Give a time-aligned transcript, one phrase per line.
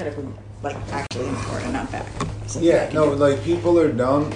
[0.00, 2.06] I can try like actually import and not back.
[2.46, 4.32] So Yeah, no, do- like people are dumb.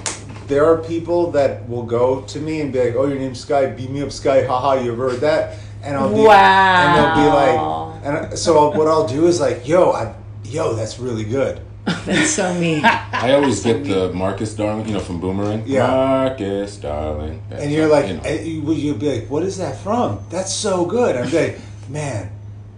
[0.46, 3.66] There are people that will go to me and be like, "Oh, your name's Sky.
[3.66, 4.44] Beat me up, Sky.
[4.46, 6.34] Haha, you ever heard that?" And I'll be, wow.
[6.82, 10.74] and they'll be like, and I- so what I'll do is like, "Yo, I, yo,
[10.74, 11.60] that's really good."
[12.04, 12.84] That's so mean.
[12.84, 15.64] I always get the Marcus Darling, you know, from Boomerang.
[15.66, 15.86] Yeah.
[15.86, 17.42] Marcus Darling.
[17.48, 18.22] That's And you're like, like, you know.
[18.22, 21.16] and you, will be like, "What is that from?" That's so good.
[21.16, 22.30] I'm like, man,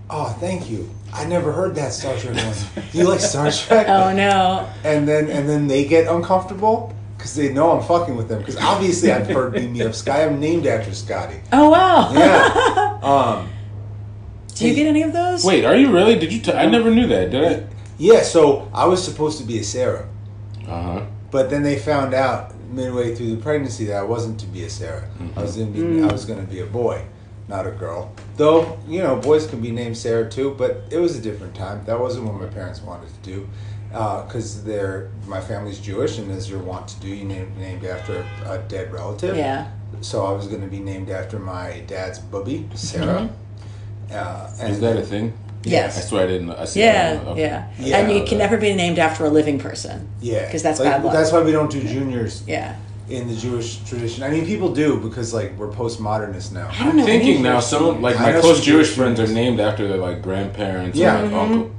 [0.08, 0.88] oh, thank you.
[1.12, 2.84] I never heard that Star Trek one.
[2.90, 3.86] Do you like Star Trek?
[3.88, 4.68] oh no.
[4.84, 8.38] and then and then they get uncomfortable because they know I'm fucking with them.
[8.38, 11.40] Because obviously I've heard "Beam Me Up Sky." I'm named after Scotty.
[11.52, 12.12] Oh wow.
[12.12, 12.98] Yeah.
[13.02, 13.48] Um.
[14.54, 15.44] Do you get any of those?
[15.44, 16.18] Wait, are you really?
[16.18, 16.40] Did you?
[16.40, 17.30] T- I never knew that.
[17.30, 17.66] Did I?
[17.98, 18.22] Yeah.
[18.22, 20.08] So I was supposed to be a Sarah,
[20.68, 21.06] Uh huh.
[21.30, 24.70] but then they found out midway through the pregnancy that I wasn't to be a
[24.70, 25.08] Sarah.
[25.36, 26.02] I was gonna be.
[26.02, 27.04] I was gonna be a boy,
[27.48, 28.12] not a girl.
[28.36, 30.54] Though you know, boys can be named Sarah too.
[30.56, 31.84] But it was a different time.
[31.84, 33.48] That wasn't what my parents wanted to do.
[33.90, 38.24] Because they're my family's Jewish, and as you're wont to do, you name named after
[38.46, 39.36] a dead relative.
[39.36, 39.70] Yeah.
[40.00, 43.28] So I was going to be named after my dad's bubby, Sarah.
[44.10, 45.32] Uh, and Is that a thing?
[45.64, 45.98] I Yes.
[45.98, 46.50] I swear I didn't.
[46.50, 47.26] I see Yeah, that.
[47.28, 47.40] Okay.
[47.42, 50.08] yeah, Yeah, and you but- can never be named after a living person.
[50.20, 50.44] Yeah.
[50.46, 51.12] Because that's Like, bad luck.
[51.12, 52.74] That's why we don't do juniors Yeah.
[53.12, 54.22] In the Jewish tradition.
[54.22, 56.68] I mean, people do because like we're postmodernists now.
[56.72, 57.02] I don't know.
[57.02, 59.98] I'm thinking now, Jewish some like my close Jewish Jewish friends are named after their
[59.98, 60.96] like grandparents.
[60.96, 61.18] Yeah.
[61.18, 61.52] or like, mm-hmm.
[61.52, 61.76] uncle.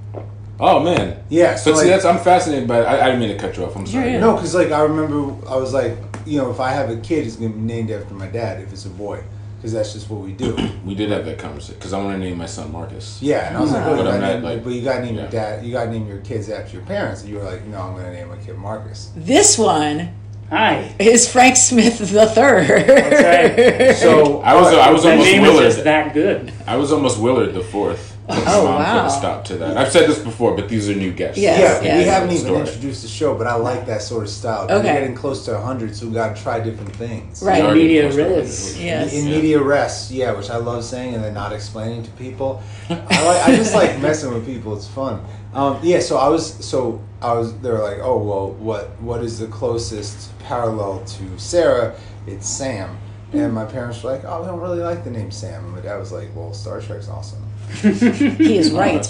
[0.59, 1.23] Oh man.
[1.30, 2.84] Yeah, so But see, like- that's I'm fascinated by.
[2.84, 3.75] I, I didn't mean to cut you off.
[3.75, 4.06] I'm sorry.
[4.06, 4.20] Yeah, yeah.
[4.20, 7.23] No, because like I remember I was like, you know, if I have a kid,
[7.23, 9.23] he's gonna be named after my dad if it's a boy,
[9.58, 10.56] because that's just what we do.
[10.86, 13.20] We did have that conversation because I want to name my son Marcus.
[13.22, 13.94] Yeah, and I was like, Wow.
[13.94, 15.22] oh, you But I'm not, name, like- but you gotta name yeah.
[15.22, 17.22] your dad, you gotta name your kids after your parents.
[17.22, 19.12] And you were like, no, I'm gonna name my kid Marcus.
[19.16, 20.13] This one
[20.53, 20.94] Hi.
[21.00, 22.69] is Frank Smith the third.
[22.69, 23.96] right.
[23.96, 25.86] So I was I was That almost name is just Willard.
[25.86, 26.53] that good.
[26.68, 28.12] I was almost Willard the fourth.
[28.29, 29.01] Oh, Mom wow.
[29.01, 29.78] Put a stop to that.
[29.78, 31.38] I've said this before, but these are new guests.
[31.38, 31.97] Yes, yeah, yes.
[31.97, 32.59] we haven't even Story.
[32.61, 34.63] introduced the show, but I like that sort of style.
[34.63, 34.75] Okay.
[34.75, 37.44] We're getting close to 100, so we got to try different things.
[37.44, 37.62] Right.
[37.62, 38.75] We are getting Media close to res.
[38.78, 38.83] it.
[38.83, 39.13] Yes.
[39.13, 42.63] In media res, yeah, which I love saying and then not explaining to people.
[42.89, 42.95] I
[43.25, 44.75] like, I just like messing with people.
[44.75, 45.25] It's fun.
[45.53, 47.59] Um, yeah, so I was, so I was.
[47.59, 51.95] They were like, oh well, what what is the closest parallel to Sarah?
[52.25, 52.97] It's Sam.
[53.33, 55.63] And my parents were like, oh, we don't really like the name Sam.
[55.66, 57.44] And my dad was like, well, Star Trek's awesome.
[57.81, 59.06] He is right.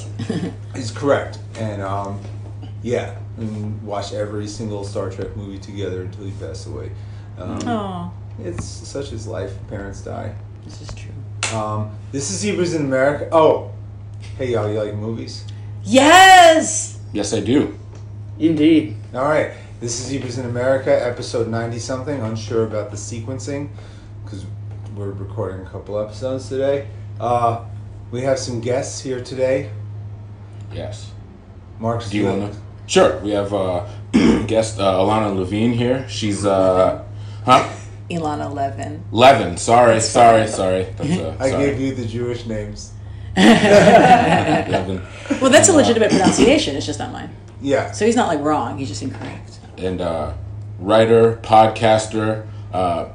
[0.75, 1.39] He's correct.
[1.57, 2.19] And um,
[2.81, 6.91] yeah, and watch every single Star Trek movie together until he passed away.
[7.37, 9.53] Um, oh, It's such is life.
[9.69, 10.35] Parents die.
[10.63, 11.57] this is true.
[11.57, 13.27] Um, this is Zebras in America.
[13.31, 13.71] Oh,
[14.37, 15.45] hey y'all, you like movies?
[15.83, 16.99] Yes.
[17.11, 17.77] Yes, I do.
[18.39, 18.95] Indeed.
[19.13, 22.19] All right, this is Zebras in America, episode ninety something.
[22.21, 23.69] Unsure about the sequencing
[24.23, 24.45] because
[24.95, 26.87] we're recording a couple episodes today.
[27.19, 27.65] Uh,
[28.13, 29.71] we have some guests here today.
[30.71, 31.11] Yes.
[31.79, 32.59] Mark, Do you want to?
[32.85, 33.17] Sure.
[33.19, 33.87] We have uh,
[34.45, 36.07] guest uh, Alana Levine here.
[36.07, 37.03] She's uh,
[37.43, 37.67] huh?
[38.11, 39.03] Elana Levin.
[39.11, 39.57] Levin.
[39.57, 40.83] Sorry, sorry, sorry.
[40.95, 41.65] That's, uh, I sorry.
[41.65, 42.93] gave you the Jewish names.
[43.35, 45.01] Levin.
[45.41, 46.75] Well, that's a legitimate pronunciation.
[46.75, 47.35] It's just not mine.
[47.61, 47.91] Yeah.
[47.93, 48.77] So he's not like wrong.
[48.77, 49.57] He's just incorrect.
[49.79, 50.33] and uh,
[50.77, 53.09] writer, podcaster, uh,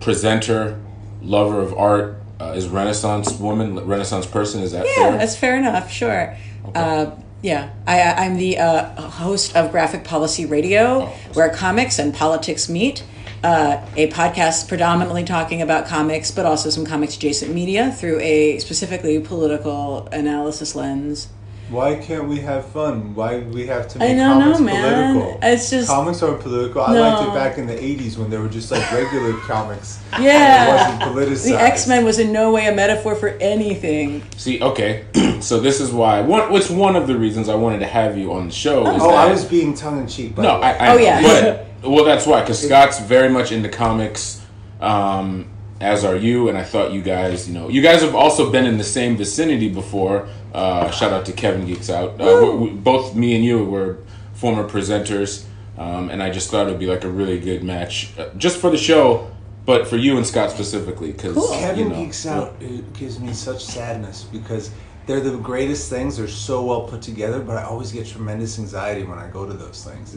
[0.00, 0.80] presenter,
[1.22, 4.62] lover of art, uh, is Renaissance woman, Renaissance person.
[4.62, 5.12] Is that Yeah, fair?
[5.18, 5.90] that's fair enough.
[5.90, 6.36] Sure.
[6.74, 7.10] Uh,
[7.42, 13.04] yeah, I, I'm the uh, host of Graphic Policy Radio, where comics and politics meet.
[13.44, 18.58] Uh, a podcast predominantly talking about comics, but also some comics adjacent media through a
[18.58, 21.28] specifically political analysis lens.
[21.68, 23.12] Why can't we have fun?
[23.16, 25.14] Why do we have to I make don't know, comics man.
[25.16, 25.40] political?
[25.42, 26.82] It's just- comics are political.
[26.82, 27.00] I No.
[27.00, 29.98] liked it back in the '80s when they were just like regular comics.
[30.20, 30.64] Yeah.
[30.64, 31.44] it wasn't politicized.
[31.48, 34.22] The X Men was in no way a metaphor for anything.
[34.36, 35.04] See, okay,
[35.40, 36.20] so this is why.
[36.20, 38.86] One, what's one of the reasons I wanted to have you on the show?
[38.94, 40.38] Is Oh, that, I was being tongue in cheek.
[40.38, 41.20] No, I, I Oh, yeah.
[41.20, 44.40] But well, that's why because Scott's very much into comics,
[44.80, 45.46] um,
[45.80, 46.48] as are you.
[46.48, 49.16] And I thought you guys, you know, you guys have also been in the same
[49.16, 50.28] vicinity before.
[50.56, 52.18] Uh, shout out to Kevin Geeks Out.
[52.18, 53.98] Uh, we, we, both me and you were
[54.32, 55.44] former presenters,
[55.76, 58.70] um, and I just thought it'd be like a really good match, uh, just for
[58.70, 59.30] the show,
[59.66, 61.48] but for you and Scott specifically, because Cool.
[61.48, 62.54] Kevin you know, geeks out.
[62.60, 64.70] It gives me such sadness because
[65.04, 66.16] they're the greatest things.
[66.16, 69.52] They're so well put together, but I always get tremendous anxiety when I go to
[69.52, 70.14] those things.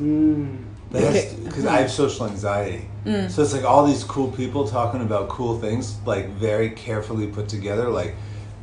[0.89, 5.59] Because I have social anxiety, so it's like all these cool people talking about cool
[5.59, 7.89] things, like very carefully put together.
[7.89, 8.15] Like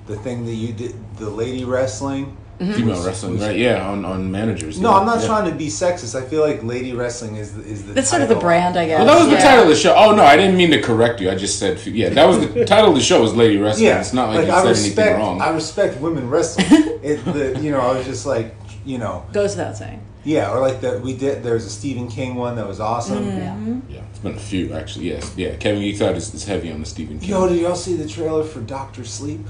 [0.07, 2.37] the thing that you did, the lady wrestling.
[2.59, 3.57] female wrestling, right?
[3.57, 4.81] Yeah, on on managers.
[4.81, 5.27] No, yeah, I'm not yeah.
[5.27, 6.15] trying to be sexist.
[6.21, 8.87] I feel like lady wrestling is the, is the That's sort of the brand, I
[8.87, 8.99] guess.
[9.05, 9.43] Well, that was the Yeah.
[9.51, 9.95] title of the show.
[9.95, 11.31] Oh no, I didn't mean to correct you.
[11.31, 12.09] I just said yeah.
[12.11, 13.87] That was the title of the show was Lady Wrestling.
[13.87, 15.41] Yeah, it's not like, you I said respect, anything wrong.
[15.43, 16.67] I respect women wrestling.
[17.03, 18.55] it, the, you know, I was just like,
[18.87, 20.01] you know, Goes without saying.
[20.25, 21.43] yeah, or like that we did.
[21.43, 23.19] There was a Stephen King one that was awesome.
[23.25, 23.91] Mm-hmm.
[23.91, 23.97] Yeah.
[23.99, 25.11] Yeah, it's been a few actually.
[25.11, 25.57] Yes, yeah.
[25.57, 27.29] Kevin Geeks Out is, is heavy on the Stephen King.
[27.29, 29.41] Yo, did y'all see the trailer for Doctor Sleep?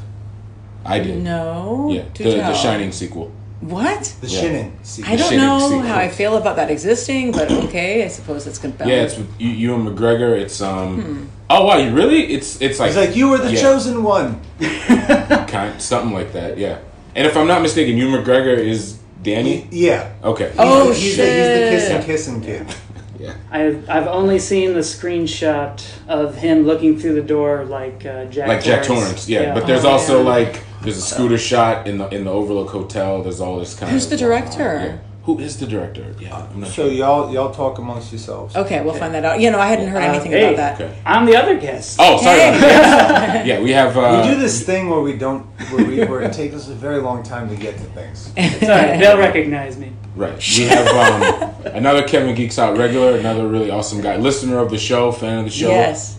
[0.86, 1.22] I did.
[1.22, 1.88] No.
[1.90, 2.54] Yeah, the, the.
[2.54, 3.32] Shining sequel.
[3.60, 4.04] What?
[4.20, 4.40] The Yeah.
[4.40, 4.78] Shining.
[4.82, 5.12] sequel.
[5.12, 5.80] I don't Shining know sequel.
[5.82, 8.92] how I feel about that existing, but okay, I suppose it's compelling.
[8.92, 10.38] Yeah, it's with Ewan McGregor.
[10.38, 11.02] It's um.
[11.02, 11.24] Hmm.
[11.48, 12.32] Oh wow, you really?
[12.34, 13.60] It's it's like It's like you were the Yeah.
[13.62, 14.40] chosen one.
[14.60, 16.58] kind something like that.
[16.58, 16.78] Yeah.
[17.14, 19.66] And if I'm not mistaken, Ewan McGregor is Danny.
[19.70, 20.12] Yeah.
[20.22, 20.52] Okay.
[20.58, 22.06] Oh, he's, he's, the, he's the kissing shit.
[22.06, 22.66] kissing kid.
[23.18, 23.34] Yeah.
[23.50, 28.46] I've, I've only seen the screenshot of him looking through the door like uh, Jack
[28.46, 29.04] Like Jack Torrance.
[29.06, 29.54] Torrance, yeah.
[29.54, 30.28] But there's Oh, also yeah.
[30.28, 33.22] like there's a scooter shot in the in the Overlook Hotel.
[33.22, 34.78] There's all this kind Who's of the director?
[34.86, 34.98] Yeah.
[35.24, 36.14] Who is the director?
[36.20, 36.92] Yeah, I'm not So sure.
[36.92, 38.54] y'all y'all talk amongst yourselves.
[38.54, 39.40] Okay, we'll find that out.
[39.40, 40.54] You know, I hadn't heard Uh, anything hey.
[40.54, 40.80] about that.
[40.80, 40.96] Okay.
[41.04, 41.96] I'm the other guest.
[42.00, 42.38] Oh, sorry.
[42.38, 43.42] Hey.
[43.44, 43.96] yeah, we have.
[43.96, 45.42] Uh, we do this thing where we don't,
[45.72, 48.26] where, we, where it takes us a very long time to get to things.
[48.64, 49.90] Sorry, they'll recognize me.
[50.14, 50.36] Right.
[50.56, 54.78] We have um, another Kevin Geeks Out regular, another really awesome guy, listener of the
[54.78, 55.70] show, fan of the show.
[55.70, 56.18] Yes,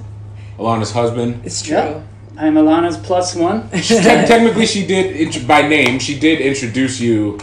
[0.60, 1.46] Elana's husband.
[1.46, 1.78] it's true.
[1.78, 2.02] Yeah.
[2.38, 3.70] I'm Elana's plus one.
[3.72, 6.00] Te- technically, she did int- by name.
[6.00, 7.40] She did introduce you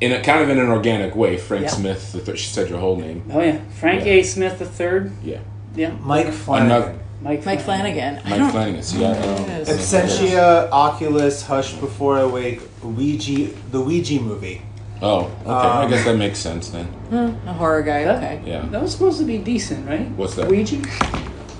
[0.00, 1.36] in a kind of in an organic way.
[1.38, 1.70] Frank Yeah.
[1.70, 2.12] Smith.
[2.12, 3.22] The th- she said your whole name.
[3.32, 4.12] Oh yeah, Frank Yeah.
[4.12, 4.22] A.
[4.22, 5.12] Smith the third.
[5.24, 5.38] Yeah.
[5.74, 6.66] Yeah, Mike Flanagan.
[6.76, 7.44] Another Mike.
[7.46, 8.20] Mike Flanagan.
[8.24, 8.82] I Mike don't- Flanagan.
[8.82, 9.70] See, I, um, Yes.
[9.70, 14.62] Absentia, Oculus, Hush Before I Wake, Ouija, the Ouija movie.
[15.00, 15.50] Oh, okay.
[15.50, 16.88] I Um, guess that makes sense then.
[17.46, 18.04] A horror guy.
[18.04, 18.40] That- Okay.
[18.44, 18.66] Yeah.
[18.70, 20.08] That was supposed to be decent, right?
[20.16, 20.48] What's that?
[20.48, 20.76] Ouija.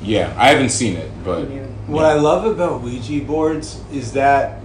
[0.03, 1.45] Yeah, I haven't seen it, but
[1.87, 4.61] What I love about Ouija boards is that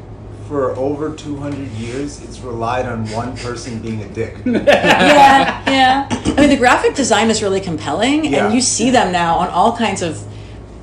[0.47, 4.35] for over 200 years, it's relied on one person being a dick.
[4.45, 6.07] yeah, yeah.
[6.11, 8.45] I mean, the graphic design is really compelling, Yeah.
[8.45, 10.21] and you see them now on all kinds of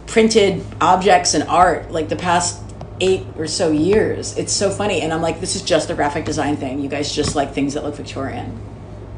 [0.06, 2.60] printed objects and art, like the past
[3.00, 4.36] eight or so years.
[4.36, 6.80] It's so funny, and I'm like, this is just a graphic design thing.
[6.80, 8.58] You guys just like things that look Victorian.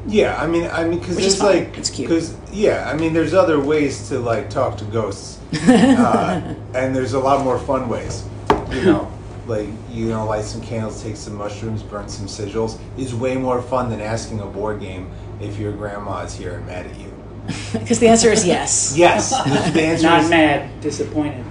[0.05, 1.65] Yeah, I mean, I mean, because Which is there's fine.
[1.65, 2.09] like, It's cute.
[2.09, 7.13] Because yeah, I mean, there's other ways to like talk to ghosts, uh, and there's
[7.13, 8.23] a lot more fun ways.
[8.71, 9.11] You know,
[9.47, 13.61] like you know, light some candles, take some mushrooms, burn some sigils is way more
[13.61, 15.09] fun than asking a board game
[15.39, 17.11] if your grandma is here and mad at you.
[17.73, 18.93] Because the answer is yes.
[18.97, 21.43] Yes, the, the answer Not is mad, disappointed.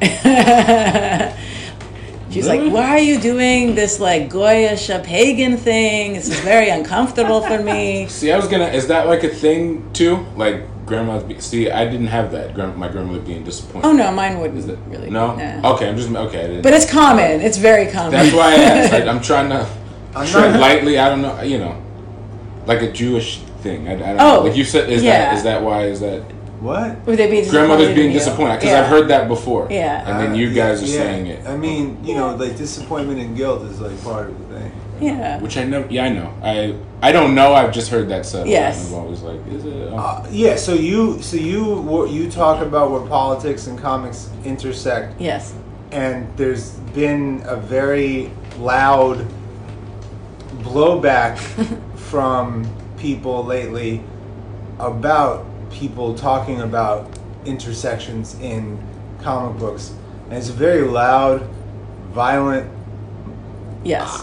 [2.32, 2.64] She's Really?
[2.64, 6.14] like, why are you doing this like Goyish pagan thing?
[6.14, 8.06] This is very uncomfortable for me.
[8.08, 8.68] see, I was gonna.
[8.68, 10.24] Is that like a thing too?
[10.34, 11.24] Like grandma's.
[11.24, 12.54] Be- see, I didn't have that.
[12.54, 13.86] Grand- my grandmother being disappointed.
[13.86, 15.10] Oh no, mine wouldn't it really.
[15.10, 15.36] No.
[15.36, 15.74] Nah.
[15.74, 16.38] Okay, I'm just okay.
[16.44, 17.42] I didn't- But it's common.
[17.42, 18.12] It's very common.
[18.12, 18.92] That's why I asked.
[18.94, 19.68] I, I'm trying to
[20.16, 20.98] I'm tread lightly.
[20.98, 21.42] I don't know.
[21.42, 21.82] You know,
[22.66, 23.88] like a Jewish thing.
[23.88, 24.40] I, I don't Oh, know.
[24.44, 25.26] Like you said, is yeah.
[25.26, 25.84] that is that why?
[25.84, 26.22] Is that
[26.62, 27.04] what?
[27.06, 28.18] Would they be grandmother's being in you?
[28.18, 28.56] disappointed?
[28.60, 28.80] Because Yeah.
[28.82, 29.66] I've heard that before.
[29.70, 30.08] Yeah.
[30.08, 33.18] And then Uh, you guys are yeah, saying it, I mean, you know, like disappointment
[33.20, 34.72] and guilt is like part of the thing.
[35.00, 35.40] Yeah.
[35.40, 35.86] which I never.
[35.90, 36.30] Yeah, I know.
[36.44, 37.54] I I don't know.
[37.54, 38.46] I've just heard that said.
[38.46, 38.86] a Yes.
[38.86, 39.88] and I'm always like, is it?
[39.90, 39.96] Oh.
[39.96, 45.20] Uh, yeah, so you so you were- you talk about where politics and comics intersect,
[45.20, 45.54] Yes.
[45.90, 49.26] and there's been a very loud
[50.62, 51.36] blowback
[51.96, 52.64] from
[52.98, 54.00] people lately
[54.78, 57.08] about people talking about
[57.44, 58.78] intersections in
[59.22, 59.92] comic books,
[60.28, 61.42] and it's a very loud,
[62.12, 62.70] violent,
[63.84, 64.22] Yes.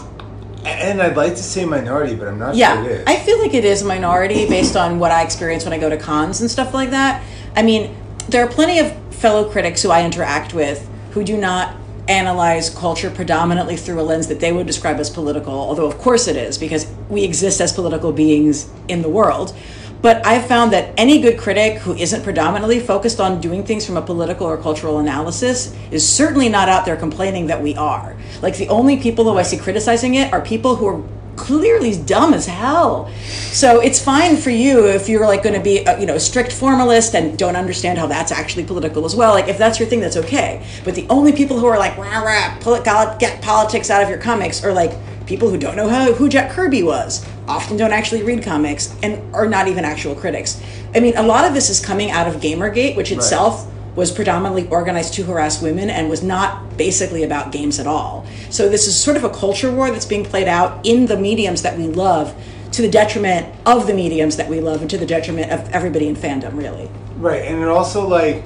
[0.64, 2.82] and I'd like to say minority, but I'm not Yeah.
[2.82, 3.04] sure it is.
[3.06, 5.90] I feel like it is a minority based on what I experience when I go
[5.90, 7.22] to cons and stuff like that.
[7.56, 7.90] I mean,
[8.28, 11.74] there are plenty of fellow critics who I interact with who do not
[12.08, 16.26] analyze culture predominantly through a lens that they would describe as political, although of course
[16.26, 19.54] it is because we exist as political beings in the world.
[20.02, 23.96] But I've found that any good critic who isn't predominantly focused on doing things from
[23.96, 28.16] a political or cultural analysis is certainly not out there complaining that we are.
[28.40, 31.02] Like the only people who I see criticizing it are people who are
[31.36, 33.10] clearly dumb as hell.
[33.52, 36.20] So it's fine for you if you're like going to be a, you know a
[36.20, 39.32] strict formalist and don't understand how that's actually political as well.
[39.32, 40.64] Like if that's your thing, that's okay.
[40.84, 42.82] But the only people who are like rah rah poli-
[43.18, 44.92] get politics out of your comics are like
[45.26, 49.34] people who don't know how, who Jack Kirby was, often don't actually read comics and
[49.34, 50.62] are not even actual critics.
[50.94, 53.66] I mean, a lot of this is coming out of Gamergate, which itself
[53.96, 58.24] was predominantly organized to harass women and was not basically about games at all.
[58.50, 61.62] So this is sort of a culture war that's being played out in the mediums
[61.62, 62.34] that we love
[62.72, 66.06] to the detriment of the mediums that we love and to the detriment of everybody
[66.06, 66.88] in fandom really.
[67.16, 68.44] Right, and it also like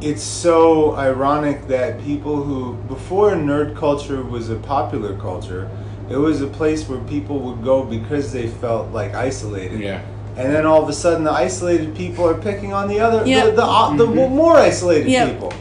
[0.00, 5.70] it's so ironic that people who before nerd culture was a popular culture,
[6.10, 9.80] it was a place where people would go because they felt like isolated.
[9.80, 10.02] Yeah.
[10.36, 13.46] And then all of a sudden, the isolated people are picking on the other, Yeah.
[13.46, 15.26] the, the, uh, the more isolated Yeah.
[15.30, 15.52] people.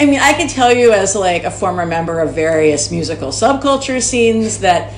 [0.00, 4.00] I mean, I can tell you as like a former member of various musical subculture
[4.00, 4.92] scenes that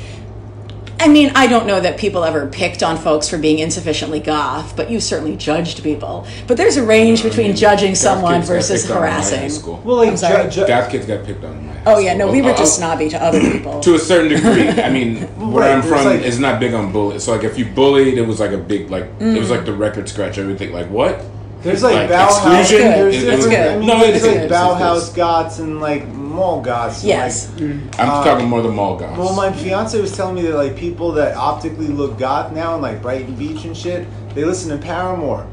[1.03, 4.77] I mean, I don't know that people ever picked on folks for being insufficiently goth,
[4.77, 6.27] but you certainly judged people.
[6.47, 9.85] But there's a range between mean, judging someone versus picked on in my high harassing.
[9.85, 10.45] Well, like I'm sorry.
[10.45, 12.53] ju- ju- Goth kids got picked on in my high Oh yeah, no, we were
[12.53, 13.81] Uh, just uh, snobby to other people.
[13.81, 14.69] to a certain degree.
[14.81, 15.17] I mean,
[15.53, 17.19] where Right, I'm from like- is not big on bullying.
[17.19, 19.39] So like, if you bullied, it was like a big like it Mm.
[19.41, 20.39] was like the record scratch.
[20.39, 21.21] Everything like what?
[21.63, 22.61] There's like, Like, Bauhaus.
[22.61, 22.91] exclusion?
[22.91, 23.87] There's It- it's different- good.
[23.87, 24.43] No, there's it's like good.
[24.45, 27.01] It's Bauhaus goths and like mall goths.
[27.03, 27.51] and, yes.
[27.53, 27.63] Like,
[28.01, 29.17] I'm Uh, talking more the mall guys.
[29.19, 32.83] well, my fiance was telling me that like people that optically look goth now in
[32.83, 35.47] like Brighton Beach and shit, they listen to Paramore.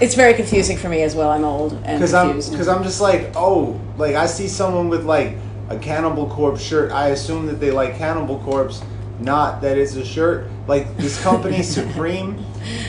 [0.00, 1.30] It's very confusing for me as well.
[1.30, 2.52] I'm old and Because I'm confused.
[2.52, 5.36] because I'm just like oh like I see someone with like
[5.68, 6.92] a Cannibal Corpse shirt.
[6.92, 8.80] I assume that they like Cannibal Corpse,
[9.18, 10.46] not that it's a shirt.
[10.68, 12.36] Like this company Supreme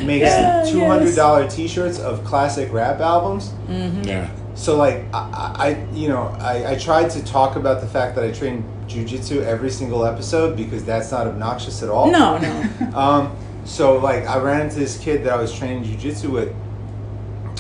[0.04, 3.54] makes Yeah, two hundred dollar T-shirts of classic rap albums.
[3.68, 4.30] yeah.
[4.60, 8.16] So like I, I I- you know I, I tried to talk about the fact
[8.16, 12.12] that I train jujitsu every single episode because that's not obnoxious at all.
[12.12, 12.54] no, no.
[12.94, 16.54] Um, so like I ran into this kid that I was training jujitsu with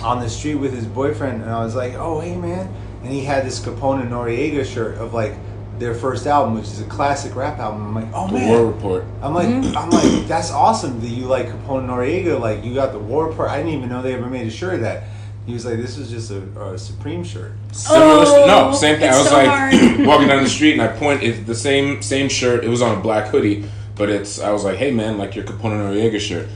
[0.03, 2.67] on the street with his boyfriend, and I was like, "Oh hey man,"
[3.03, 5.35] and he had this Capone and Noreaga shirt of like
[5.77, 7.87] their first album, which is a classic rap album.
[7.87, 9.03] I'm like, "Oh The man." War Report.
[9.21, 12.39] I'm like, I'm like, that's awesome that you like Capone and Noreaga.
[12.39, 13.49] Like, you got the War Report.
[13.49, 15.03] I didn't even know they ever made a shirt of that.
[15.49, 17.53] He was like, this is just a, a Supreme shirt.
[17.71, 19.09] Similar Oh, no, same thing.
[19.09, 19.71] I was so like
[20.07, 22.63] walking down the street and I point it's the same same shirt.
[22.63, 23.65] It was on a black hoodie,
[23.95, 26.47] but it's I was like, hey man, like your Capone Noreaga shirt,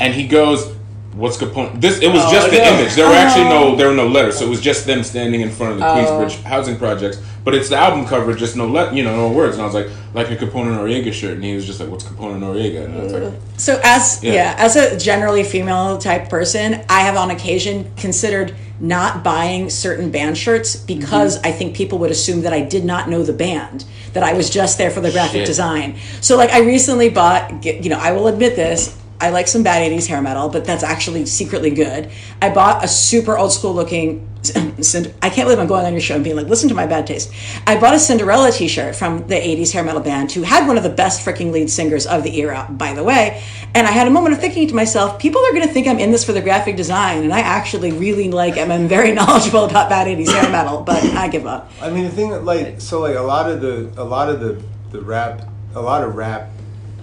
[0.00, 0.77] and he goes.
[1.18, 1.80] What's Capone?
[1.80, 2.94] This it was Oh, just the image.
[2.94, 3.76] There were actually no oh.
[3.76, 5.94] there were no letters, so it was just them standing in front of the Oh.
[5.96, 7.20] Queensbridge housing projects.
[7.44, 9.56] But it's the album cover, just no let you know no words.
[9.56, 12.04] And I was like, like a Capone Noreaga shirt, and he was just like, what's
[12.04, 12.84] Capone Noreaga?
[12.84, 14.32] And I was like, So as Yeah.
[14.32, 14.54] yeah.
[14.58, 20.38] as a generally female type person, I have on occasion considered not buying certain band
[20.38, 21.46] shirts because mm-hmm.
[21.48, 24.50] I think people would assume that I did not know the band, that I was
[24.50, 25.46] just there for the graphic Shit.
[25.46, 25.96] design.
[26.20, 28.96] So like I recently bought, you know, I will admit this.
[29.20, 32.10] I like some bad 80s hair metal, but that's actually secretly good.
[32.40, 34.24] I bought a super old school looking.
[34.54, 37.08] I can't believe I'm going on your show and being like, listen to my bad
[37.08, 37.32] taste.
[37.66, 40.76] I bought a Cinderella t shirt from the 80s hair metal band who had one
[40.76, 43.42] of the best freaking lead singers of the era, by the way.
[43.74, 45.98] And I had a moment of thinking to myself, people are going to think I'm
[45.98, 47.24] in this for the graphic design.
[47.24, 48.56] And I actually really like.
[48.56, 51.72] I'm very knowledgeable about bad 80s hair metal, but I give up.
[51.82, 54.38] I mean, the thing that, like, so, like, a lot of the, a lot of
[54.38, 55.42] the, the rap,
[55.74, 56.50] a lot of rap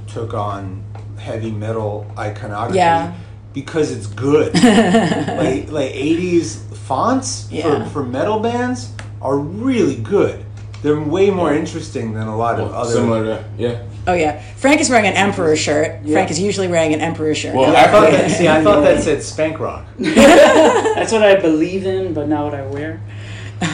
[0.07, 0.84] took on
[1.25, 3.13] heavy metal iconography Yeah.
[3.53, 4.53] because it's good.
[4.53, 7.83] like, like 80s fonts Yeah.
[7.85, 8.91] for, for metal bands
[9.21, 10.45] are really good.
[10.83, 12.91] They're way more interesting than a lot of well, other.
[12.93, 13.81] similar to yeah.
[14.07, 14.39] Oh, yeah.
[14.55, 16.05] Frank is wearing an Emperor shirt.
[16.07, 17.55] Frank is usually wearing an Emperor shirt.
[17.55, 19.83] Well, I thought after- that, see, I thought that said Spank Rock.
[19.97, 23.01] That's what I believe in, but not what I wear.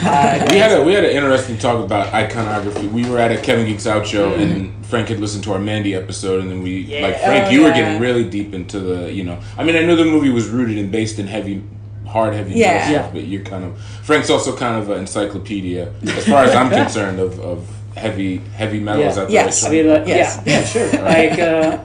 [0.04, 2.86] Uh, We had a we had an interesting talk about iconography.
[2.88, 5.94] We were at a Kevin Geeks Out show, and Frank had listened to our Mandy
[5.94, 7.02] episode, and then we Yeah.
[7.06, 9.38] like Frank, Oh, you were getting really deep into the you know.
[9.58, 11.62] I mean, I know the movie was rooted and based in heavy,
[12.06, 12.82] hard heavy Yeah.
[12.82, 13.10] stuff, Yeah.
[13.12, 17.18] but you're kind of Frank's also kind of an encyclopedia as far as I'm concerned
[17.20, 19.02] of, of heavy heavy metal.
[19.04, 19.26] Is Yeah.
[19.28, 19.62] Yes.
[19.62, 20.40] right I mean, like, Yes.
[20.44, 21.02] yeah, yeah, sure.
[21.14, 21.78] like, uh,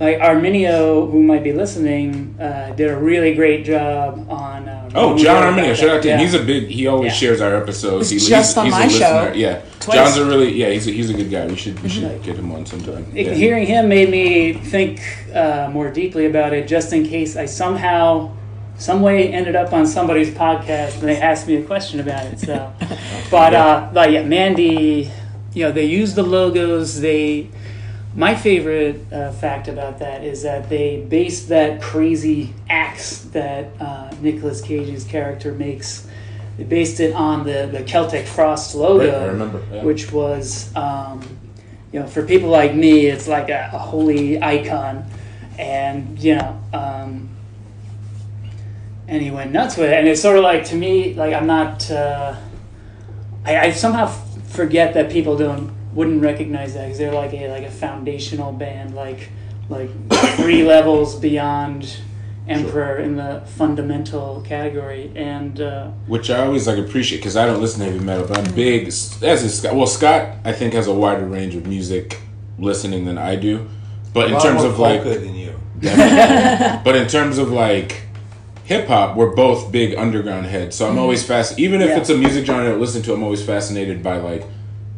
[0.00, 4.68] like Arminio, who might be listening, uh, did a really great job on.
[4.94, 6.18] Oh, John Arminio, shout out to him.
[6.20, 6.68] He's a big.
[6.68, 7.18] He always Yeah.
[7.18, 8.10] shares our episodes.
[8.10, 9.32] He's He- just on he's a my show listener.
[9.34, 9.96] Yeah, twice.
[9.98, 10.70] John's a really yeah.
[10.70, 11.46] He's a, he's a good guy.
[11.46, 13.06] We should we should get him on sometime.
[13.12, 13.32] Yeah.
[13.32, 15.00] Hearing him made me think
[15.34, 18.30] uh, more deeply about it, just in case I somehow,
[18.78, 22.38] some way, ended up on somebody's podcast and they asked me a question about it.
[22.40, 22.72] So,
[23.30, 25.10] but uh, but yeah, Mandy,
[25.54, 27.00] you know, they use the logos.
[27.00, 27.48] They,
[28.16, 34.14] my favorite uh, fact about that is that they based that crazy axe that uh,
[34.20, 36.06] Nicolas Cage's character makes.
[36.56, 39.60] They based it on the, the Celtic Frost logo Right, I remember.
[39.72, 39.82] Yeah.
[39.82, 41.20] which was, um,
[41.92, 45.04] you know, for people like me, it's like a, a holy icon,
[45.58, 47.28] and you know, um,
[49.08, 51.48] and he went nuts with it, and it's sort of like to me, like I'm
[51.48, 52.36] not, uh,
[53.44, 57.64] I, I somehow forget that people don't wouldn't recognize that because they're like a like
[57.64, 59.30] a foundational band, like
[59.68, 59.90] like
[60.36, 61.96] three levels beyond
[62.46, 65.62] Emperor in the fundamental category, and.
[65.62, 68.54] Uh, which I always like appreciate because I don't listen to heavy metal, but I'm
[68.54, 68.88] big.
[68.88, 69.74] As is Scott.
[69.74, 72.20] Well, Scott I think has a wider range of music
[72.58, 73.66] listening than I do,
[74.12, 75.54] but A in lot terms more of like, than you.
[75.80, 78.02] but in terms of like
[78.64, 80.76] hip hop, we're both big underground heads.
[80.76, 81.58] So I'm always fast.
[81.58, 81.98] Even if Yeah.
[81.98, 84.44] it's a music genre I don't listen to, I'm always fascinated by like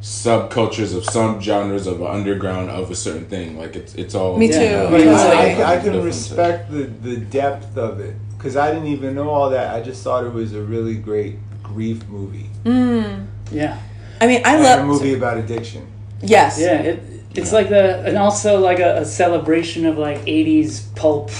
[0.06, 3.58] subcultures of some genres of underground of a certain thing.
[3.58, 4.60] Like it's it's all Me too.
[4.60, 4.88] Yeah.
[4.88, 8.86] But because, I, I, I can respect the, the depth of it because I didn't
[8.86, 9.74] even know all that.
[9.74, 13.26] I just thought it was a really great grief movie, mm.
[13.50, 13.82] yeah,
[14.20, 15.84] I mean, I and love a movie about addiction.
[16.22, 16.56] Yes.
[16.60, 16.80] yeah.
[16.80, 17.02] It,
[17.34, 21.30] It's like the and also like a, a celebration of like '80s pulp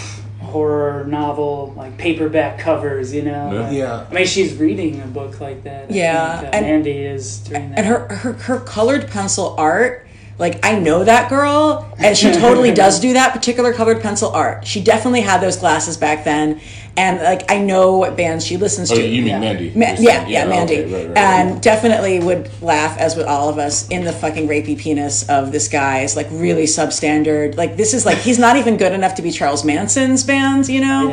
[0.61, 3.13] horror novel, like paperback covers.
[3.15, 3.53] You know.
[3.53, 3.61] Yeah.
[3.61, 4.07] Like- Yeah.
[4.11, 5.91] I mean, she's reading a book like that.
[5.91, 7.79] I Yeah, think, uh, and- Mandy is doing that.
[7.79, 10.06] and her, her her colored pencil art
[10.39, 14.67] like i know that girl and she totally does do that particular colored pencil art
[14.67, 16.61] she definitely had those glasses back then
[16.99, 19.41] and like i know what bands she listens Oh, to you mean Yeah.
[19.41, 19.73] Mandy?
[19.75, 21.63] Ma- You're yeah, yeah, Mandy, okay, right, right, and right.
[21.63, 25.69] definitely would laugh, as would all of us, in the fucking rapey penis of this
[25.69, 27.57] guy is like really substandard.
[27.57, 30.81] Like this is like he's not even good enough to be Charles Manson's band, you
[30.81, 31.13] know.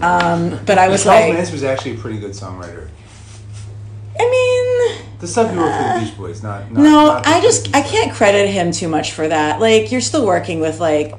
[0.00, 2.88] Um, but I was Charles like, Manson was actually a pretty good songwriter.
[5.18, 7.40] I mean, The stuff he wrote for the Beach Boys, not, not no, not I
[7.40, 9.60] just I can't credit him too much for that.
[9.60, 11.14] Like you're still working with like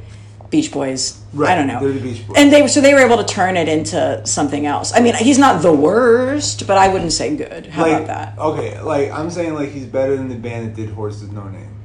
[0.49, 1.21] Beach Boys.
[1.33, 1.79] Right, I don't know.
[1.79, 2.37] they're the Beach Boys.
[2.37, 4.93] And they so they were able to turn it into something else.
[4.93, 7.67] I mean, he's not the worst, but I wouldn't say good.
[7.67, 8.39] How like, about that?
[8.39, 11.75] Okay, like I'm saying, like he's better than the band that did "Horses No Name."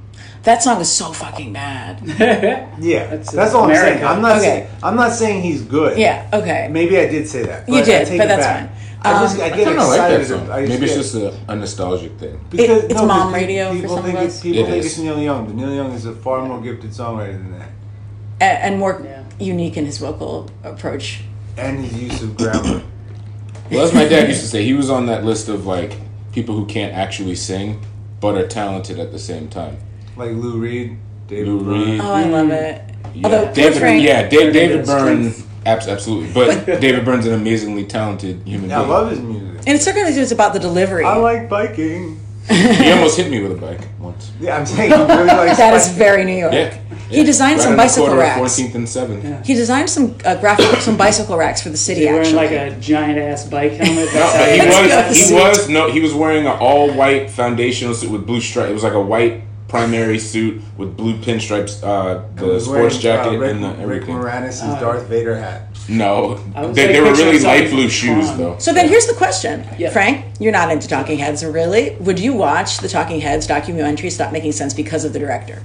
[0.44, 2.02] That song is so fucking bad.
[2.78, 4.04] Yeah, That's, that's, all I'm saying.
[4.04, 4.44] I'm not Okay.
[4.44, 5.96] saying I'm not saying he's good.
[5.98, 6.28] Yeah.
[6.32, 6.68] Okay.
[6.70, 7.66] maybe I did say that.
[7.68, 8.68] You did, I take but it that's back.
[8.68, 8.83] fine.
[9.04, 10.26] I just Um, I I get kind of like that excited.
[10.40, 10.50] song.
[10.50, 12.40] I just Maybe it's just a, a nostalgic thing.
[12.50, 14.76] because it's no, mom because radio for People some think of it's people It think
[14.78, 14.86] is.
[14.86, 17.68] it's Neil Young, but Neil Young is a far more gifted songwriter than that,
[18.40, 19.22] and, and more Yeah.
[19.38, 21.22] unique in his vocal approach.
[21.56, 22.82] and his use of grammar.
[23.70, 25.96] Well, as my dad used to say, he was on that list of like
[26.32, 27.80] people who can't actually sing
[28.20, 29.78] but are talented at the same time.
[30.16, 31.90] like Lou Reed, David Lou Byrne.
[31.92, 32.00] Reed.
[32.02, 32.82] Oh, I love it.
[33.14, 33.78] Yeah, Although, David.
[33.78, 35.32] Frank- yeah, Da- Frank David has Byrne.
[35.64, 35.82] Strength.
[35.82, 39.58] abs- Absolutely, but David Byrne's an amazingly talented human Yeah, I love his music.
[39.66, 41.04] And it's certainly just about the delivery.
[41.04, 42.20] I like biking.
[42.46, 44.30] He almost hit me with a bike once.
[44.38, 45.56] Yeah, I'm saying he really likes.
[45.56, 45.98] that is biking.
[45.98, 46.52] very New York.
[46.52, 46.76] Yeah,
[47.08, 48.58] He designed some on the bicycle corner of racks.
[48.60, 49.24] 14th and 7th.
[49.24, 49.42] Yeah.
[49.42, 52.00] He designed some uh, graphic, some bicycle racks for the city.
[52.02, 54.08] He's wearing actually, like a giant ass bike helmet.
[54.12, 54.58] No, That's but he
[54.92, 58.42] how was he was no he was wearing an all white foundational suit with blue
[58.42, 58.68] stripe.
[58.68, 59.40] It was like a white
[59.78, 63.64] primary suit with blue pinstripes, uh, He the was sports wearing, jacket uh, Rick, and
[63.64, 64.14] the Rick everything.
[64.14, 64.80] Moranis' Oh.
[64.80, 65.62] Darth Vader hat.
[65.88, 68.38] No, I was they, like they were picturing really something light blue from shoes Tron.
[68.38, 68.58] though.
[68.58, 69.90] So then here's the question, Yeah.
[69.90, 70.26] Frank.
[70.38, 71.96] You're not into Talking Heads, really?
[72.00, 75.60] Would you watch the Talking Heads documentary Stop Making Sense because of the director?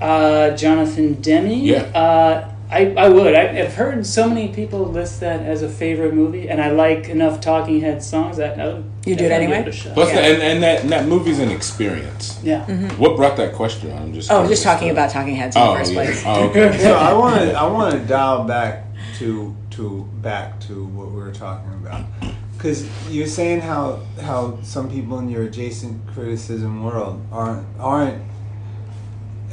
[0.00, 1.50] Uh, Jonathan Demme.
[1.50, 1.82] Yeah.
[1.94, 3.34] Uh, I, I would.
[3.34, 7.08] I, I've heard so many people list that as a favorite movie, and I like
[7.08, 9.62] enough Talking Head songs that I would You do it anyway?
[9.64, 9.94] give a.
[9.94, 10.14] Plus, Yeah.
[10.16, 12.40] the, and and that and that movie's an experience.
[12.42, 12.64] yeah.
[12.66, 13.00] Mm-hmm.
[13.00, 14.02] What brought that question on?
[14.02, 16.04] I'm just Oh, just talking about Talking Heads in Oh, the first yeah.
[16.04, 16.22] place.
[16.26, 16.78] Oh, okay.
[16.82, 18.84] So I want to I want to dial back
[19.18, 22.04] to to back to what we were talking about
[22.56, 28.22] because you're saying how how some people in your adjacent criticism world aren't aren't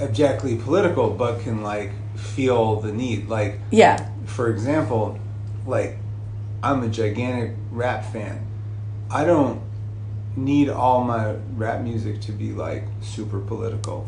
[0.02, 1.92] objectively political but can like
[2.24, 5.20] feel the need like Yeah, for example
[5.66, 5.98] like
[6.62, 8.48] I'm a gigantic rap fan.
[9.12, 9.62] I don't
[10.36, 14.08] need all my rap music to be like super political.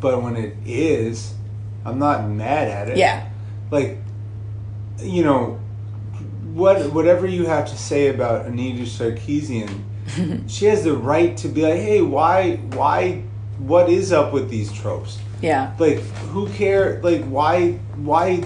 [0.00, 1.34] But when it is
[1.84, 2.96] I'm not mad at it.
[2.96, 3.28] Yeah,
[3.70, 3.98] like
[5.00, 5.60] you know
[6.52, 9.82] what whatever you have to say about Anita Sarkeesian
[10.48, 13.22] she has the right to be like hey why why
[13.58, 15.74] what is up with these tropes yeah.
[15.78, 15.98] like
[16.30, 18.42] who care like why why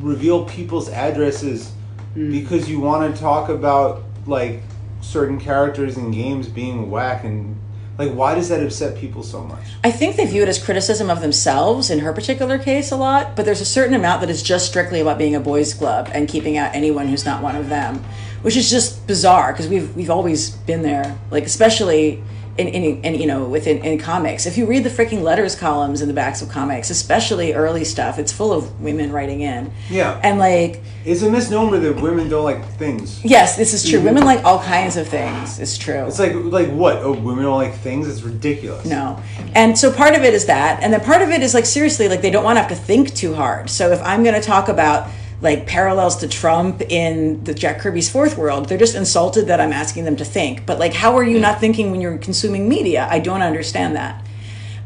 [0.00, 1.72] reveal people's addresses
[2.14, 2.30] mm.
[2.30, 4.60] because you want to talk about like
[5.00, 7.56] certain characters in games being whack and
[7.98, 11.10] like why does that upset people so much I think they view it as criticism
[11.10, 14.42] of themselves in her particular case a lot, but there's a certain amount that is
[14.42, 17.68] just strictly about being a boys' club and keeping out anyone who's not one of
[17.68, 18.02] them,
[18.42, 22.20] which is just bizarre because we've we've always been there, like especially.
[22.58, 24.46] In, in, in you know within in comics.
[24.46, 28.18] If you read the freaking letters columns in the backs of comics especially early stuff
[28.18, 29.72] it's full of women writing in.
[29.90, 30.20] Yeah.
[30.22, 33.24] and like it's a misnomer that women don't like things.
[33.24, 34.00] Yes this is true.
[34.00, 35.58] Women like all kinds of things.
[35.58, 36.06] It's true.
[36.06, 36.96] It's like like what?
[36.98, 38.08] Oh women don't like things?
[38.08, 38.86] It's ridiculous.
[38.86, 39.22] No.
[39.54, 40.82] And so part of it is that.
[40.82, 42.76] And then part of it is like, seriously, like they don't want to have to
[42.76, 43.70] think too hard.
[43.70, 45.08] So if I'm going to talk about
[45.40, 49.72] like parallels to Trump in the Jack Kirby's fourth world, they're just insulted that I'm
[49.72, 50.64] asking them to think.
[50.66, 53.06] But like, how are you not thinking when you're consuming media?
[53.10, 54.24] I don't understand that.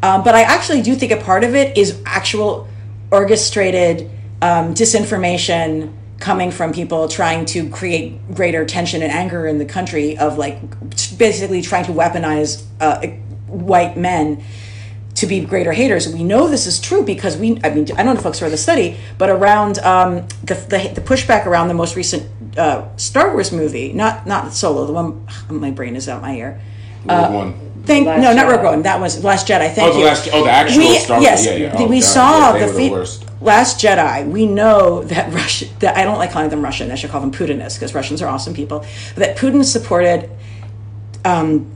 [0.03, 2.69] Um, but I actually do think a part of it is actual
[3.11, 4.11] orchestrated
[4.43, 10.19] um, disinformation coming from people trying to create greater tension and anger in the country
[10.19, 10.59] of like
[11.17, 13.07] basically trying to weaponize uh,
[13.47, 14.43] white men
[15.21, 16.09] to be greater haters.
[16.09, 18.53] We know this is true because we, I mean, I don't know if folks read
[18.53, 22.27] the study, but around um, the, the, the pushback around the most recent
[22.59, 26.61] uh, Star Wars movie, not not Solo, the one, my brain is out my ear.
[27.05, 27.55] Rogue One.
[27.85, 28.83] Thank Last no, not Rogue One.
[28.83, 29.73] That was Last Jedi.
[29.75, 30.05] Thank Oh, the you.
[30.07, 30.29] last.
[30.33, 31.25] Oh, the actual we, Star Wars.
[31.25, 31.75] Yes, yeah, yeah.
[31.77, 33.27] Oh, we God, saw yeah, the, were the.
[33.43, 34.27] Last Jedi.
[34.31, 35.67] We know that Russia.
[35.81, 36.91] That I don't like calling them Russian.
[36.91, 38.85] I should call them Putinists because Russians are awesome people.
[39.17, 40.31] That Putin supported
[41.25, 41.71] um,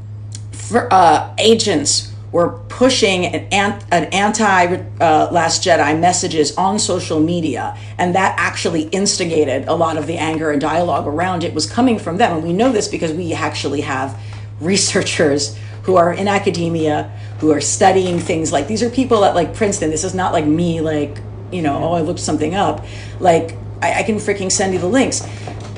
[0.53, 4.65] for, uh, agents were pushing an, an anti
[5.01, 10.17] uh, Last Jedi messages on social media, and that actually instigated a lot of the
[10.17, 12.33] anger and dialogue around it was coming from them.
[12.37, 14.21] And we know this because we actually have
[14.61, 17.05] researchers who are in academia
[17.39, 19.91] who are studying things like these are people at like Princeton.
[19.91, 21.19] This is not like me, like
[21.53, 22.85] you know, oh, I looked something up.
[23.21, 25.21] Like I, I can freaking send you the links.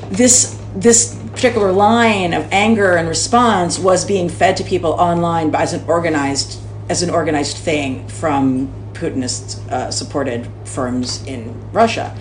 [0.08, 5.74] This this particular line of anger and response was being fed to people online as
[5.74, 12.16] an organized as an organized thing from Putinist uh, supported firms in Russia.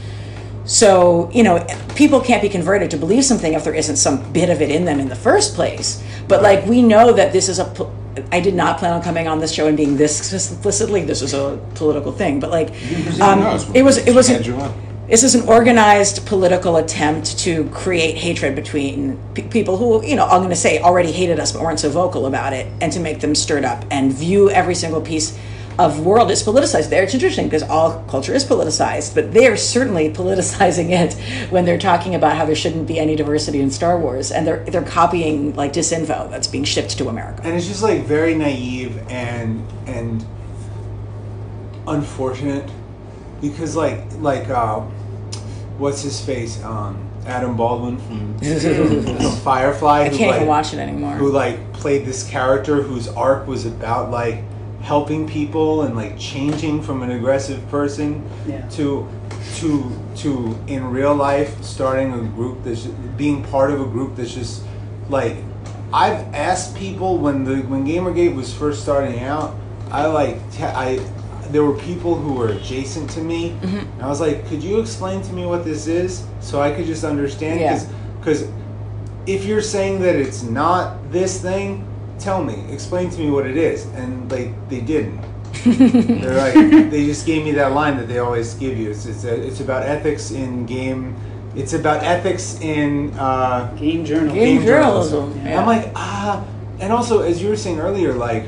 [0.65, 4.49] So, you know, people can't be converted to believe something if there isn't some bit
[4.49, 6.03] of it in them in the first place.
[6.27, 7.65] But like we know that this is a
[8.31, 11.33] I did not plan on coming on this show and being this explicitly this is
[11.33, 12.69] a political thing, but like
[13.21, 13.41] um,
[13.73, 14.27] it was it was
[15.07, 20.25] this is an organized political attempt to create hatred between p- people who, you know,
[20.25, 22.99] I'm going to say already hated us but weren't so vocal about it, and to
[22.99, 25.37] make them stirred up and view every single piece
[25.77, 26.89] of world is politicized.
[26.89, 31.13] There, it's interesting because all culture is politicized, but they are certainly politicizing it
[31.51, 34.63] when they're talking about how there shouldn't be any diversity in Star Wars, and they're
[34.65, 37.41] they're copying like disinfo that's being shipped to America.
[37.43, 40.25] And it's just like very naive and and
[41.87, 42.67] unfortunate
[43.49, 44.81] because like like uh,
[45.77, 48.37] what's his face um, Adam Baldwin from,
[49.19, 50.01] from Firefly.
[50.01, 51.13] I who, can't like, even watch it anymore.
[51.13, 54.43] Who like played this character whose arc was about like
[54.81, 58.67] helping people and like changing from an aggressive person Yeah.
[58.69, 59.07] to
[59.57, 62.85] to to in real life starting a group that's
[63.17, 64.63] being part of a group that's just
[65.09, 65.37] like
[65.93, 69.55] I've asked people when the when Gamergate was first starting out
[69.91, 70.99] I like te- I
[71.51, 75.21] there were people who were adjacent to me and I was like could you explain
[75.23, 77.79] to me what this is so I could just understand Yeah.
[78.19, 78.47] because
[79.27, 81.83] if you're saying that it's not this thing,
[82.19, 83.85] tell me, explain to me what it is.
[83.95, 85.19] And like they didn't.
[85.65, 88.91] They're like they just gave me that line that they always give you.
[88.91, 91.15] It's it's, a, it's about ethics in game.
[91.55, 94.33] It's about ethics in uh, Game journal.
[94.35, 95.47] Game game journalism, journalism.
[95.47, 95.59] yeah.
[95.59, 96.45] I'm like ah,
[96.79, 98.45] and also as you were saying earlier, like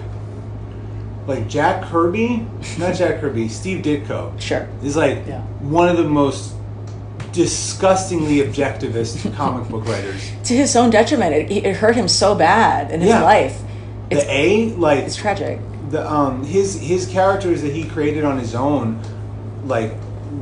[1.28, 2.46] like Jack Kirby,
[2.80, 4.68] not Jack Kirby, Steve Ditko Sure.
[4.84, 5.42] is like Yeah.
[5.62, 6.54] one of the most
[7.34, 10.32] disgustingly objectivist comic book writers.
[10.46, 13.22] To his own detriment, it, it hurt him so bad in his Yeah.
[13.24, 13.60] life.
[14.10, 15.60] It's, The A, like it's tragic.
[15.90, 19.00] the um his his characters that he created on his own
[19.66, 19.94] like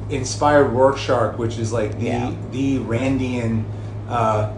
[0.09, 2.31] inspired Rorschach, which is like the Yeah.
[2.51, 3.63] the Randian
[4.07, 4.51] uh,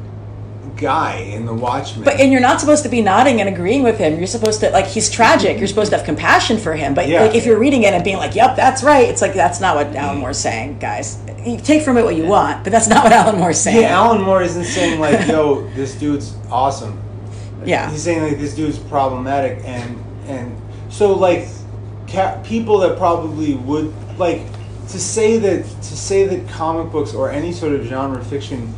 [0.76, 2.04] guy in the Watchmen.
[2.04, 4.18] But and you're not supposed to be nodding and agreeing with him.
[4.18, 5.58] You're supposed to like he's tragic.
[5.58, 6.94] You're supposed to have compassion for him.
[6.94, 7.22] But Yeah.
[7.24, 9.76] like if you're reading it and being like, "Yep, that's right," it's like that's not
[9.76, 11.18] what Alan Moore's saying, guys.
[11.46, 13.82] You take from it what you want, but that's not what Alan Moore's saying.
[13.82, 17.00] yeah, Alan Moore isn't saying like, "Yo, this dude's awesome."
[17.66, 17.90] Yeah.
[17.90, 20.56] He's saying like this dude's problematic, and and
[20.90, 21.48] so like
[22.08, 24.42] ca- people that probably would like
[24.90, 28.74] to say that to say that comic books or any sort of genre fiction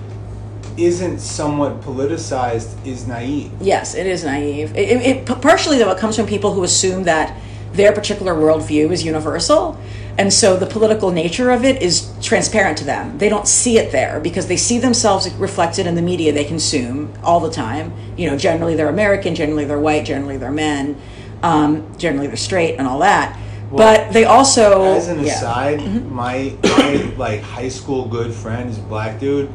[0.85, 3.51] isn't somewhat politicized is naive.
[3.61, 4.75] Yes, it is naive.
[4.75, 7.35] It, it, it partially though it comes from people who assume that
[7.73, 9.79] their particular worldview is universal,
[10.17, 13.17] and so the political nature of it is transparent to them.
[13.19, 17.13] They don't see it there because they see themselves reflected in the media they consume
[17.23, 17.93] all the time.
[18.17, 20.99] You know, generally they're American, generally they're white, generally they're men,
[21.43, 23.37] um, generally they're straight, and all that.
[23.71, 25.35] but they also, As an yeah.
[25.35, 25.79] aside,
[26.11, 29.47] my my like high school good friend is a black dude.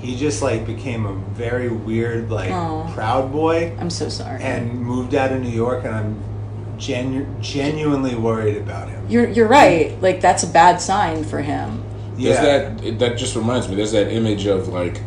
[0.00, 2.92] He just like became a very weird like Aw.
[2.94, 4.42] proud boy I'm so sorry.
[4.42, 6.22] and moved out of New York, and I'm
[6.78, 9.04] genu- genuinely worried about him.
[9.08, 10.00] you're you're right.
[10.00, 11.82] Like that's a bad sign for him.
[12.16, 12.40] Yeah.
[12.42, 13.76] There's that that just reminds me.
[13.76, 15.00] There's that image of like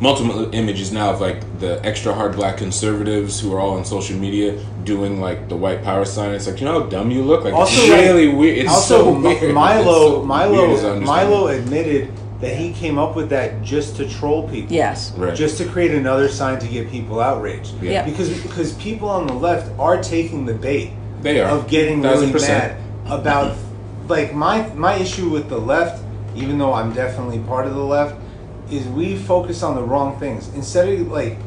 [0.00, 4.16] multiple images now of like the extra hard black conservatives who are all on social
[4.18, 6.34] media doing like the white power sign.
[6.34, 7.44] It's like you know how dumb you look.
[7.44, 8.58] Like Also, it's really weird.
[8.58, 9.42] It's also, so M- weird.
[9.44, 13.30] It's Milo, so weird as I Milo, understand Milo admitted that he came up with
[13.30, 14.74] that just to troll people.
[14.74, 15.12] Yes.
[15.12, 15.34] Right.
[15.34, 17.80] Just to create another sign to get people outraged.
[17.80, 18.04] Yeah.
[18.04, 20.90] Because because people on the left are taking the bait
[21.22, 23.56] They are of getting Thousand really mad about
[24.08, 28.16] like my my issue with the left, even though I'm definitely part of the left,
[28.70, 30.52] is we focus on the wrong things.
[30.54, 31.38] Instead of like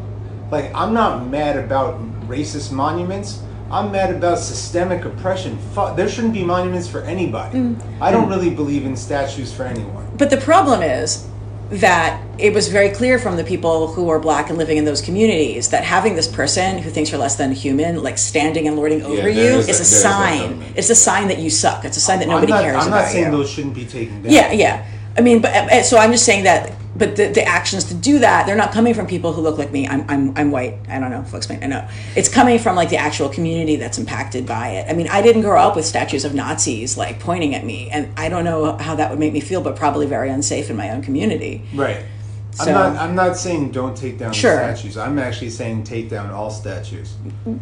[0.49, 3.41] like I'm not mad about racist monuments.
[3.69, 5.57] I'm mad about systemic oppression.
[5.73, 7.57] Fu- there shouldn't be monuments for anybody.
[7.57, 7.81] Mm.
[7.99, 10.04] I don't really believe in statues for anyone.
[10.17, 11.27] But the problem is
[11.69, 15.01] that it was very clear from the people who are black and living in those
[15.01, 19.01] communities that having this person who thinks you're less than human, like standing and lording
[19.01, 20.39] over there you, is is, a is that sign.
[20.39, 20.77] element.
[20.77, 21.83] It's a sign that you suck.
[21.83, 23.31] It's a sign that nobody I'm not, cares I'm not saying you.
[23.31, 24.31] those shouldn't be taken down.
[24.31, 24.85] Yeah, yeah.
[25.17, 28.19] I mean, but uh, so I'm just saying that but the, the actions to do
[28.19, 30.99] that they're not coming from people who look like me i'm, I'm, I'm white i
[30.99, 34.69] don't know explain i know it's coming from like the actual community that's impacted by
[34.69, 37.89] it i mean i didn't grow up with statues of nazis like pointing at me
[37.89, 40.75] and i don't know how that would make me feel but probably very unsafe in
[40.77, 42.03] my own community Right.
[42.51, 43.01] So- I'm not.
[43.01, 44.55] I'm not saying don't take down Sure.
[44.55, 44.95] the statues.
[44.97, 47.13] I'm actually saying take down all statues.
[47.45, 47.57] Mm-hmm.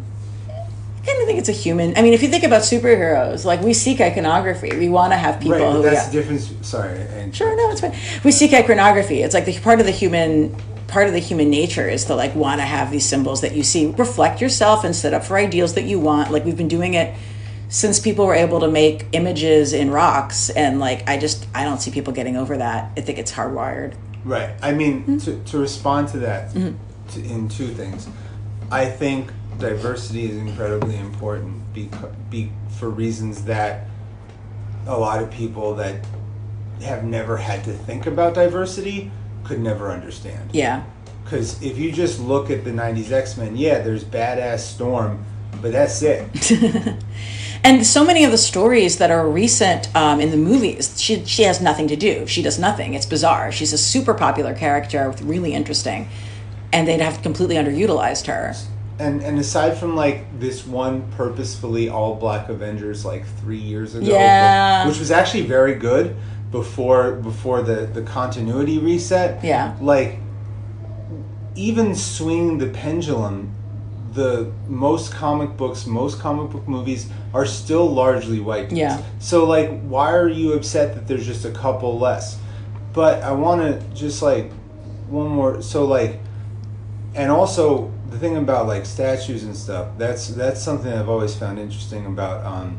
[1.04, 1.98] I kind of think it's a human.
[1.98, 4.74] I mean, if you think about superheroes, like we seek iconography.
[4.74, 5.72] We want to have people right.
[5.72, 5.82] Who.
[5.82, 6.06] that's yeah.
[6.06, 6.66] the difference.
[6.66, 6.98] Sorry.
[6.98, 7.94] And Sure, no, it's fine.
[8.24, 9.20] We seek iconography.
[9.20, 12.34] It's like the part of the human part of the human nature is to like
[12.34, 15.74] want to have these symbols that you see reflect yourself and set up for ideals
[15.74, 16.30] that you want.
[16.30, 17.14] Like we've been doing it
[17.68, 21.80] since people were able to make images in rocks, and like I just I don't
[21.82, 22.92] see people getting over that.
[22.96, 23.94] I think it's hardwired.
[24.24, 24.54] Right.
[24.62, 25.18] I mean, Mm-hmm.
[25.18, 28.08] to, to respond to that to, in two things,
[28.70, 33.86] I think diversity is incredibly important because, be, for reasons that
[34.86, 36.04] a lot of people that
[36.82, 39.10] have never had to think about diversity
[39.44, 40.50] could never understand.
[40.52, 40.84] Yeah,
[41.22, 45.24] Because if you just look at the 90s X Men, yeah, there's badass Storm,
[45.62, 46.28] but that's it.
[47.64, 51.42] and so many of the stories that are recent um, in the movies, she she
[51.44, 52.26] has nothing to do.
[52.26, 52.94] She does nothing.
[52.94, 53.52] It's bizarre.
[53.52, 56.08] She's a super popular character, with really interesting,
[56.72, 58.54] and they'd have completely underutilized her.
[58.98, 64.06] And and aside from like this one purposefully all black Avengers like three years ago,
[64.06, 64.86] Yeah.
[64.86, 66.14] which was actually very good
[66.52, 69.42] before before the the continuity reset.
[69.44, 69.74] Yeah.
[69.80, 70.18] like
[71.56, 73.52] even swinging the pendulum,
[74.12, 78.78] the most comic books, most comic book movies are still largely white dudes.
[78.80, 79.02] Yeah.
[79.18, 82.38] So like, why are you upset that there's just a couple less?
[82.92, 84.52] But I want to just like
[85.08, 85.62] one more.
[85.62, 86.20] So like,
[87.14, 89.88] and also the thing about like statues and stuff.
[89.98, 92.78] That's that's something I've always found interesting about um,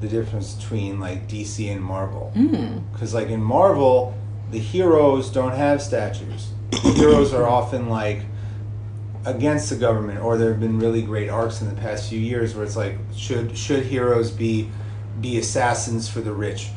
[0.00, 2.32] the difference between like DC and Marvel.
[2.92, 4.14] Because like in Marvel,
[4.50, 6.50] the heroes don't have statues.
[6.70, 8.22] The heroes are often like
[9.24, 12.54] against the government, or there have been really great arcs in the past few years
[12.54, 14.70] where it's like, should should heroes be
[15.20, 16.70] be assassins for the rich?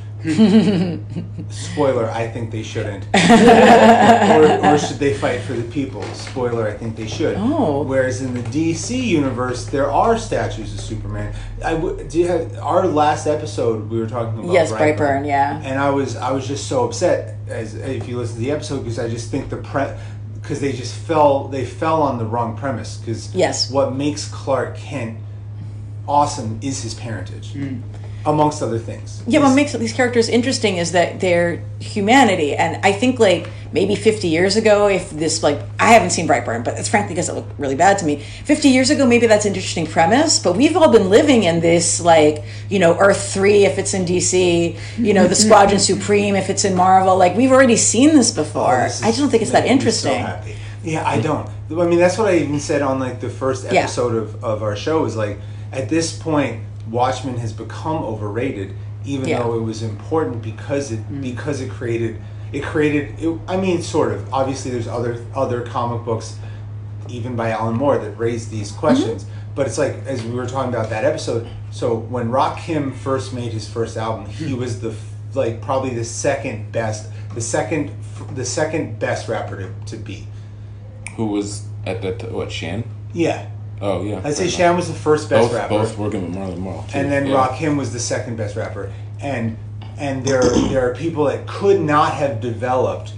[1.49, 3.05] Spoiler: I think they shouldn't.
[3.13, 6.01] or, or should they fight for the people?
[6.13, 7.37] Spoiler: I think they should.
[7.37, 7.83] Oh.
[7.83, 11.35] Whereas in the DC universe, there are statues of Superman.
[11.63, 14.51] I w- do you have our last episode we were talking about?
[14.51, 15.61] Yes, Brightburn, yeah.
[15.63, 18.79] And I was I was just so upset as if you listen to the episode
[18.79, 19.85] because I just think the pre
[20.41, 23.71] because they just fell they fell on the wrong premise because Yes.
[23.71, 25.17] what makes Clark Kent
[26.07, 27.77] awesome is his parentage hmm.
[28.25, 29.21] Amongst other things.
[29.27, 33.95] Yeah, what makes these characters interesting is that their humanity, and I think like maybe
[33.95, 37.33] 50 years ago, if this like I haven't seen Brightburn, but it's frankly because it
[37.35, 38.17] looked really bad to me.
[38.45, 42.01] 50 years ago, maybe that's an interesting premise, but we've all been living in this
[42.01, 46.49] like you know Earth three if it's in DC, you know the Squadron Supreme if
[46.49, 47.17] it's in Marvel.
[47.17, 48.79] Like we've already seen this before.
[48.81, 50.19] Oh, this I just don't think it's that so interesting.
[50.19, 50.55] happy.
[50.83, 51.47] yeah, I don't.
[51.69, 53.81] I mean, that's what I even said on like the first Yeah.
[53.81, 55.05] episode of, of our show.
[55.05, 55.37] Is like
[55.71, 58.73] at this point, Watchmen has become overrated,
[59.05, 59.39] even Yeah.
[59.39, 61.21] though it was important because it mm.
[61.21, 62.19] because it created
[62.55, 63.19] it created.
[63.19, 64.33] It, I mean, sort of.
[64.33, 66.37] Obviously, there's other other comic books,
[67.09, 68.79] even by Alan Moore, that raised these mm-hmm.
[68.79, 69.25] questions.
[69.55, 71.47] But it's like as we were talking about that episode.
[71.71, 74.59] So when Rakim first made his first album, he mm-hmm.
[74.59, 74.95] was the
[75.33, 77.91] like probably the second best, the second
[78.33, 80.27] the second best rapper to, to be.
[81.15, 82.31] Who was at that?
[82.31, 82.83] What Shan?
[83.13, 83.49] Yeah,
[83.81, 84.21] Oh yeah.
[84.23, 85.69] I'd say Fair Shan was the first best enough.
[85.69, 86.85] both, rapper, Both working with Marley Marl.
[86.89, 86.97] too.
[86.97, 87.35] and then yeah.
[87.47, 88.91] Rakim was the second best rapper.
[89.19, 89.57] And
[89.97, 93.13] and there there are people that could not have developed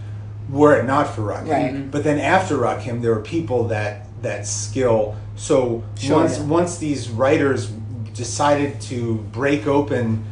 [0.50, 1.50] were it not for Rakim.
[1.50, 1.74] Right.
[1.74, 1.90] Mm-hmm.
[1.90, 5.16] But then after Rakim, there were people that that skill.
[5.36, 6.46] So Sure, once yeah.
[6.46, 7.72] once these writers
[8.14, 10.26] decided to break open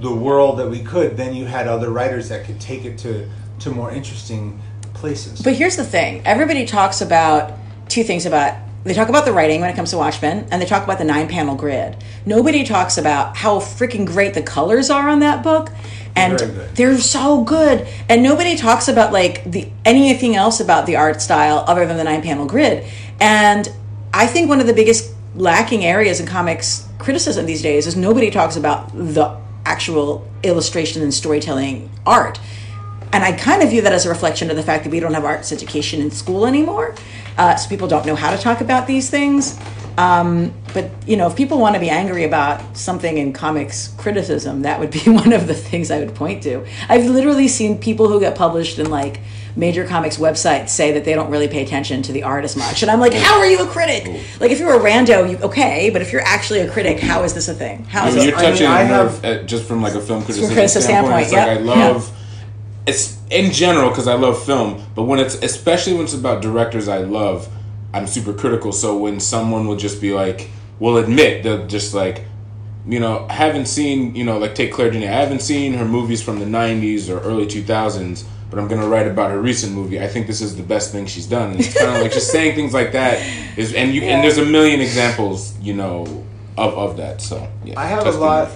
[0.00, 3.28] the world that we could, then you had other writers that could take it to
[3.60, 4.60] to more interesting
[4.94, 5.42] places.
[5.42, 7.52] But here's the thing: everybody talks about
[7.88, 8.56] two things about.
[8.86, 11.04] They talk about the writing when it comes to Watchmen, and they talk about the
[11.04, 11.96] nine-panel grid.
[12.24, 15.70] Nobody talks about how freaking great the colors are on that book,
[16.14, 16.38] and
[16.76, 17.88] they're so good.
[18.08, 22.04] And nobody talks about like the anything else about the art style other than the
[22.04, 22.86] nine-panel grid.
[23.20, 23.68] And
[24.14, 28.30] I think one of the biggest lacking areas in comics criticism these days is nobody
[28.30, 32.38] talks about the actual illustration and storytelling art
[33.16, 35.14] and I kind of view that as a reflection of the fact that we don't
[35.14, 36.94] have arts education in school anymore,
[37.38, 39.58] uh, so people don't know how to talk about these things.
[39.96, 44.60] Um, but you know, if people want to be angry about something in comics criticism,
[44.62, 46.66] that would be one of the things I would point to.
[46.90, 49.20] I've literally seen people who get published in like
[49.56, 52.82] major comics websites say that they don't really pay attention to the art as much,
[52.82, 54.04] and I'm like, how are you a critic?
[54.38, 57.32] Like, if you're a rando, you okay, but if you're actually a critic, how is
[57.32, 57.84] this a thing?
[57.84, 58.28] How I is mean, it?
[58.28, 60.52] you're I mean, touching I a nerve have- at, just from like a film criticism
[60.52, 61.28] criticism standpoint.
[61.28, 62.15] standpoint, It's like I yep, love
[62.86, 66.88] it's in general because I love film, but when it's especially when it's about directors
[66.88, 67.48] I love,
[67.92, 68.72] I'm super critical.
[68.72, 72.24] So when someone will just be like, will admit they'll just like,
[72.86, 75.84] you know, I haven't seen, you know, like take Claire Denis, I haven't seen her
[75.84, 80.00] movies from the '90s or early 2000s, but I'm gonna write about her recent movie.
[80.00, 81.52] I think this is the best thing she's done.
[81.52, 83.20] And it's kind of like just saying things like that
[83.58, 86.24] is, and you and there's a million examples, you know,
[86.56, 87.20] of of that.
[87.20, 88.50] So yeah, I have a lot.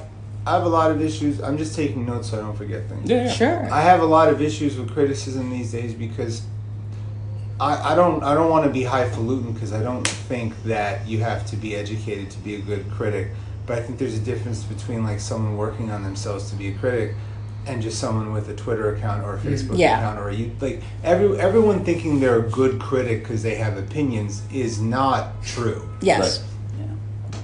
[0.46, 1.40] I have a lot of issues.
[1.42, 3.08] I'm just taking notes so I don't forget things.
[3.08, 3.30] Yeah, yeah.
[3.32, 3.72] Sure.
[3.72, 6.42] I have a lot of issues with criticism these days because
[7.60, 11.18] I, I don't I don't want to be highfalutin because I don't think that you
[11.18, 13.28] have to be educated to be a good critic.
[13.66, 16.74] But I think there's a difference between like someone working on themselves to be a
[16.78, 17.14] critic
[17.66, 19.98] and just someone with a Twitter account or a mm, Facebook Yeah.
[19.98, 24.42] account or you like every everyone thinking they're a good critic because they have opinions
[24.52, 25.86] is not true.
[26.00, 26.42] Yes.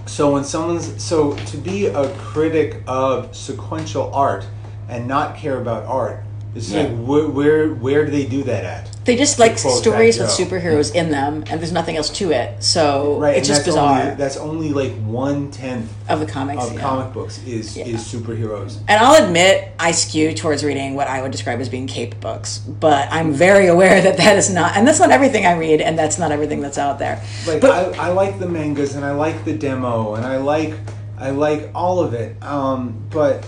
[0.07, 4.47] So when someone's so to be a critic of sequential art
[4.89, 6.23] and not care about art,
[6.55, 6.83] it's Yeah.
[6.83, 8.96] like where, where where do they do that at?
[9.07, 12.33] They just like quote stories that with superheroes in them, and there's nothing else to
[12.33, 12.63] it.
[12.63, 16.65] So Right, it's just that's bizarre Only, that's only like one tenth of the comics.
[16.65, 16.81] of yeah.
[16.81, 17.87] comic books is Yeah.
[17.87, 18.79] is superheroes.
[18.89, 22.59] And I'll admit, I skew towards reading what I would describe as being cape books,
[22.59, 25.97] but I'm very aware that that is not, and that's not everything I read, and
[25.97, 27.23] that's not everything that's out there.
[27.47, 30.75] Like but I, I like the mangas and I like the demo and I like
[31.19, 32.43] I like all of it.
[32.43, 33.47] Um, but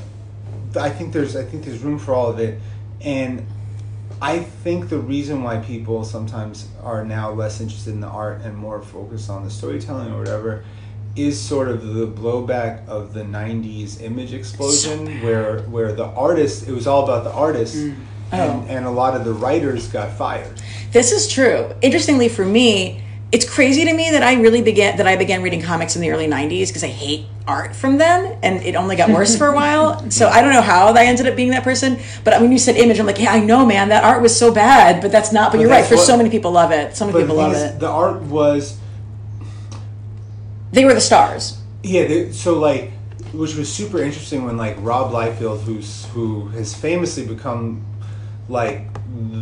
[0.79, 2.61] I think there's I think there's room for all of it,
[3.01, 3.45] and
[4.21, 8.57] I think the reason why people sometimes are now less interested in the art and
[8.57, 10.65] more focused on the storytelling or whatever
[11.15, 16.73] is sort of the blowback of the 90s image explosion where where the artist it
[16.73, 17.97] was all about the artist mm.
[18.31, 18.37] Oh.
[18.37, 20.61] and, and a lot of the writers got fired
[20.93, 21.73] This is true.
[21.83, 25.61] Interestingly, for me, it's crazy to me that I really began that I began reading
[25.61, 29.09] comics in the early '90s because I hate art from then, and it only got
[29.09, 30.09] worse for a while.
[30.11, 31.99] So I don't know how I ended up being that person.
[32.23, 34.53] But when you said image, I'm like, yeah, I know, man, that art was so
[34.53, 35.01] bad.
[35.01, 35.51] But that's not.
[35.51, 35.79] But, But you're right.
[35.79, 36.95] that's For what- so many people, love it.
[36.95, 37.81] So many people the love it.
[37.81, 38.79] the art was
[40.73, 41.59] They were the stars.
[41.83, 42.93] Yeah, they, so like,
[43.33, 47.85] which was super interesting when like Rob Liefeld, who's who has famously become
[48.49, 48.87] like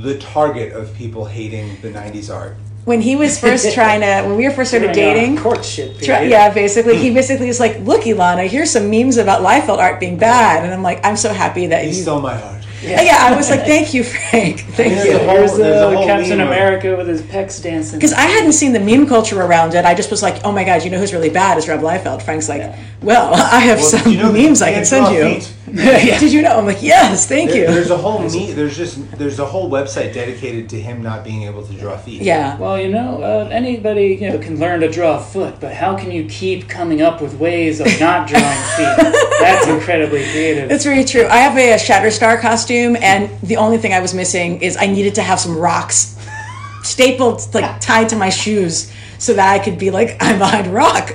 [0.03, 2.57] the target of people hating the '90s art.
[2.87, 6.23] When he was first trying to, when we were first started During, dating, courtship Try,
[6.23, 10.17] yeah, basically, he basically was like, "Look, Elana, here's some memes about Liefeld art being
[10.17, 12.63] bad," and I'm like, "I'm so happy that He you." stole my heart.
[12.83, 13.03] yeah.
[13.03, 14.61] yeah, I was like, "Thank you, Frank.
[14.79, 17.61] Thank There's you." a whole- Here's the a whole Captain meme America with his pecs
[17.61, 17.99] dancing.
[17.99, 19.85] Because I hadn't seen the meme culture around it.
[19.85, 22.23] I just was like, "Oh my god, you know who's really bad is Rob Liefeld."
[22.23, 22.79] Frank's like, Yeah.
[23.03, 25.53] "Well, I have Well, some you know memes I can send you." feet?
[25.75, 26.59] Did you know?
[26.59, 28.53] I'm like, "Yes, thank There- you." There's a whole me.
[28.53, 32.23] There's just there's a whole website dedicated to him not being able to draw feet.
[32.23, 32.57] yeah.
[32.57, 35.97] Well, you know, uh, anybody you know can learn to draw a foot, but how
[35.97, 38.45] can you keep coming up with ways of not drawing
[38.77, 39.13] feet?
[39.41, 40.71] That's incredibly creative.
[40.71, 41.27] It's very true.
[41.27, 44.87] I have a, a Shatterstar costume, and the only thing I was missing is I
[44.87, 46.17] needed to have some rocks
[46.85, 50.71] stapled, like tied to my shoes, so that I could be like, I'm behind a
[50.71, 51.11] rock.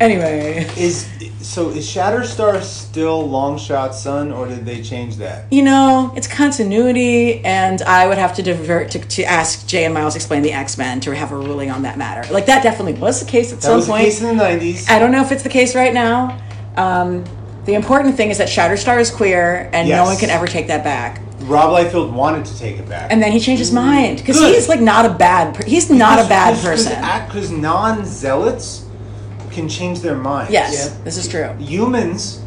[0.00, 1.08] anyway, Is
[1.44, 5.52] so is Shatterstar still Longshot's son, or did they change that?
[5.52, 9.92] you know, it's continuity, and I would have to divert to, to ask Jay and
[9.94, 12.32] Miles explain the X Men to have a ruling on that matter.
[12.32, 14.04] Like that definitely was the case at That some was the point.
[14.04, 14.88] case in the '90s.
[14.88, 16.40] I don't know if it's the case right now.
[16.76, 17.24] Um,
[17.66, 20.82] the important thing is that Shatterstar is queer, and no one can ever take that
[20.84, 21.20] back.
[21.42, 23.12] Rob Liefeld wanted to take it back.
[23.12, 26.18] and then he changed his mind because he's like not a bad per- he's not
[26.18, 26.92] a bad person
[27.26, 28.83] Because non-zealots
[29.54, 30.50] can change their minds.
[30.52, 31.04] yes Yeah.
[31.04, 32.40] this is true Humans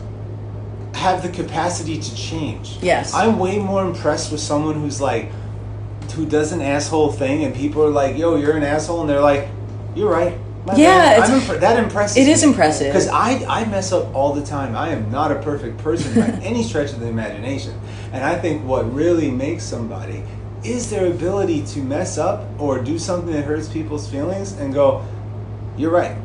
[0.93, 2.77] have the capacity to change.
[2.81, 3.13] Yes.
[3.13, 5.29] I'm way more impressed with someone who's like,
[6.15, 9.21] who does an asshole thing, and people are like, "Yo, you're an asshole," and they're
[9.21, 9.47] like,
[9.95, 10.33] "You're right."
[10.65, 12.17] My Yeah, bad." it's- I'm impre- that impresses.
[12.17, 12.87] it is impressive.
[12.87, 14.75] because I I mess up all the time.
[14.75, 17.73] I am not a perfect person by any stretch of the imagination,
[18.11, 20.23] and I think what really makes somebody
[20.63, 25.01] is their ability to mess up or do something that hurts people's feelings and go,
[25.77, 26.15] "You're right."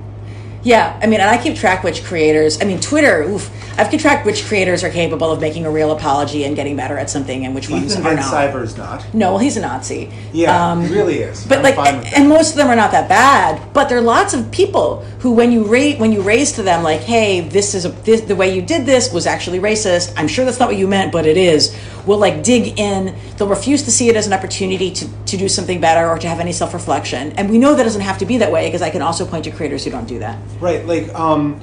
[0.64, 4.00] Yeah i mean and i keep track which creators i mean twitter oof i've kept
[4.02, 7.44] track which creators are capable of making a real apology and getting better at something
[7.44, 9.04] and which ones Ethan are Van not Sciver's not.
[9.14, 11.44] no well he's a nazi Yeah, Um, he really is.
[11.46, 12.14] but I'm like fine with that.
[12.20, 15.32] and most of them are not that bad but there are lots of people who
[15.32, 18.36] when you rate when you raise to them like hey this is a this, the
[18.36, 21.26] way you did this was actually racist i'm sure that's not what you meant but
[21.26, 21.76] it is
[22.07, 25.48] will like dig in they'll refuse to see it as an opportunity to, to do
[25.48, 28.38] something better or to have any self-reflection and we know that doesn't have to be
[28.38, 31.12] that way because i can also point to creators who don't do that Right, like
[31.14, 31.61] um,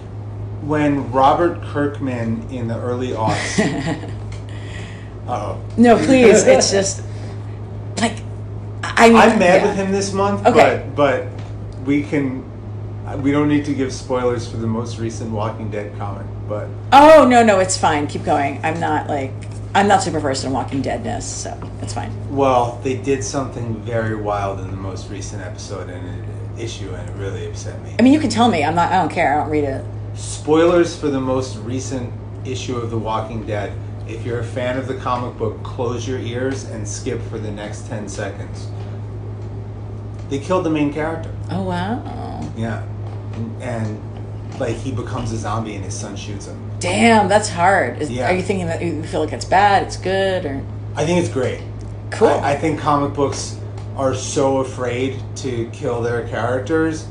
[0.61, 3.57] when Robert Kirkman in the early aughts.
[5.27, 7.01] oh, no please it's just
[7.97, 8.17] like
[8.83, 9.67] i mean I'm mad yeah.
[9.67, 10.85] with him this month, Okay.
[10.95, 12.43] but but we can.
[13.23, 17.25] We don't need to give spoilers for the most recent Walking Dead comic, but oh
[17.27, 19.31] no no it's fine keep going i'm not like
[19.75, 22.11] I'm not super versed in Walking Deadness, so it's fine.
[22.35, 26.07] Well, they did something very wild in the most recent episode and
[26.57, 27.95] it, issue, and it really upset me.
[27.99, 28.63] I mean, you can tell me.
[28.63, 28.91] I'm not.
[28.91, 29.35] I don't care.
[29.35, 29.85] I don't read it.
[30.15, 32.11] Spoilers for the most recent
[32.45, 33.77] issue of The Walking Dead.
[34.07, 37.51] If you're a fan of the comic book, close your ears and skip for the
[37.51, 38.67] next 10 seconds.
[40.29, 41.31] They killed the main character.
[41.51, 42.41] Oh wow.
[42.57, 42.83] Yeah.
[43.33, 46.68] And, and like he becomes a zombie and his son shoots him.
[46.79, 48.01] Damn, that's hard.
[48.01, 48.29] Is, Yeah.
[48.29, 50.61] Are you thinking that you feel like it's bad, it's good, or
[50.95, 51.61] I think it's great.
[52.11, 52.29] cool?
[52.29, 53.57] I, I think comic books
[53.95, 57.05] are so afraid to kill their characters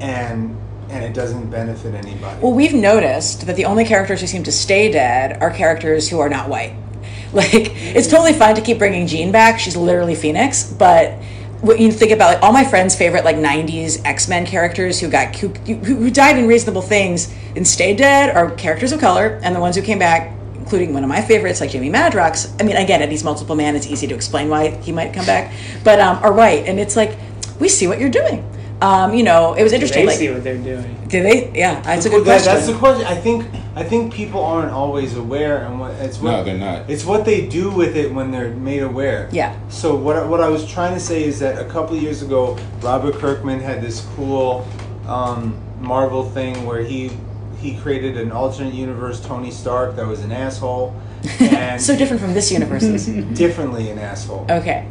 [0.00, 0.56] and
[0.88, 2.38] and it doesn't benefit anybody.
[2.42, 6.20] Well, we've noticed that the only characters who seem to stay dead are characters who
[6.20, 6.74] are not white.
[7.32, 9.58] Like, it's totally fine to keep bringing Jean back.
[9.58, 11.14] She's literally Phoenix, but
[11.62, 15.34] when you think about like all my friends' favorite like '90s X-Men characters who got
[15.36, 19.60] who, who died in reasonable things and stayed dead are characters of color, and the
[19.60, 22.52] ones who came back, including one of my favorites like Jamie Madrox.
[22.60, 23.76] I mean, it; he's multiple man.
[23.76, 25.52] It's easy to explain why he might come back,
[25.84, 27.16] but um, are white, and it's like
[27.60, 28.44] we see what you're doing.
[28.82, 30.02] Um, you know, it was interesting.
[30.02, 31.06] They like, see what they're doing.
[31.06, 31.52] do they?
[31.54, 32.54] Yeah, that's a good that- question.
[32.54, 33.06] That's the question.
[33.06, 36.90] I think I think people aren't always aware, and what it's what, No, they're not.
[36.90, 39.28] It's what they do with it when they're made aware.
[39.30, 39.56] Yeah.
[39.68, 42.22] So what I- what I was trying to say is that a couple of years
[42.22, 44.66] ago, Robert Kirkman had this cool
[45.06, 47.12] um, Marvel thing where he
[47.60, 50.92] he created an alternate universe Tony Stark that was an asshole,
[51.40, 52.82] and so different from this universe.
[53.34, 54.44] differently an asshole.
[54.50, 54.88] Okay.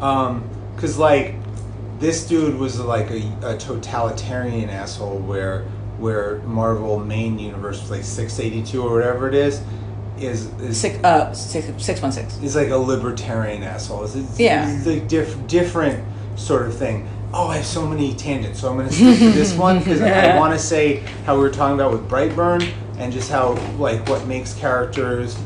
[0.00, 1.34] Um, cause like
[1.98, 5.62] this dude was like a, a totalitarian asshole where
[5.98, 9.62] where Marvel main universe was like six eighty two or whatever it is
[10.18, 12.36] is is Six, uh, six, six one six.
[12.38, 14.04] is like a libertarian asshole.
[14.04, 14.70] It's, it's, Yeah.
[14.76, 16.04] it's a diff, different
[16.36, 17.08] sort of thing.
[17.32, 20.00] Oh, I have so many tangents, so I'm going to stick to this one because
[20.00, 24.08] I want to say how we were talking about with Brightburn and just how like
[24.08, 25.36] what makes characters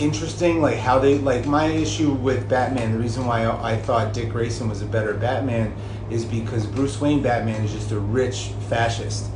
[0.00, 2.92] interesting, like how they like my issue with Batman.
[2.92, 5.74] The reason why I, thought Dick Grayson was a better Batman
[6.10, 9.30] is because Bruce Wayne Batman is just a rich fascist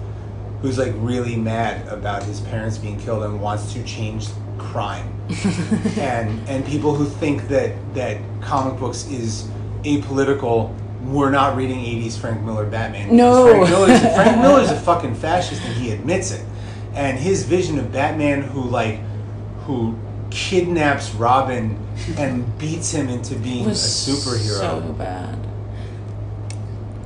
[0.60, 5.08] who's like really mad about his parents being killed and wants to change crime.
[5.98, 9.48] and and people who think that that comic books is
[9.84, 13.16] apolitical we're not reading 80s Frank Miller Batman.
[13.16, 13.48] No.
[13.48, 16.44] Frank Miller's, Frank Miller's a fucking fascist and he admits it.
[16.94, 19.00] And his vision of Batman who like
[19.64, 19.96] who
[20.32, 21.78] kidnaps Robin
[22.18, 24.58] and beats him into being a superhero.
[24.58, 25.38] So bad.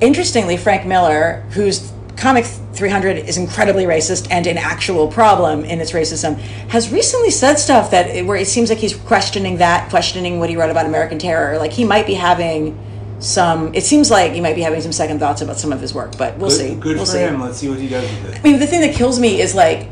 [0.00, 5.92] Interestingly, Frank Miller, whose comic 300 is incredibly racist and an actual problem in its
[5.92, 6.36] racism,
[6.68, 10.56] has recently said stuff that where it seems like he's questioning that, questioning what he
[10.56, 11.58] wrote about American Terror.
[11.58, 12.78] Like he might be having
[13.18, 13.74] some.
[13.74, 16.16] It seems like he might be having some second thoughts about some of his work,
[16.18, 16.74] but we'll good, see.
[16.74, 17.18] Good we'll for see.
[17.18, 17.40] him.
[17.40, 18.40] Let's see what he does with it.
[18.40, 19.88] I mean, the thing that kills me is like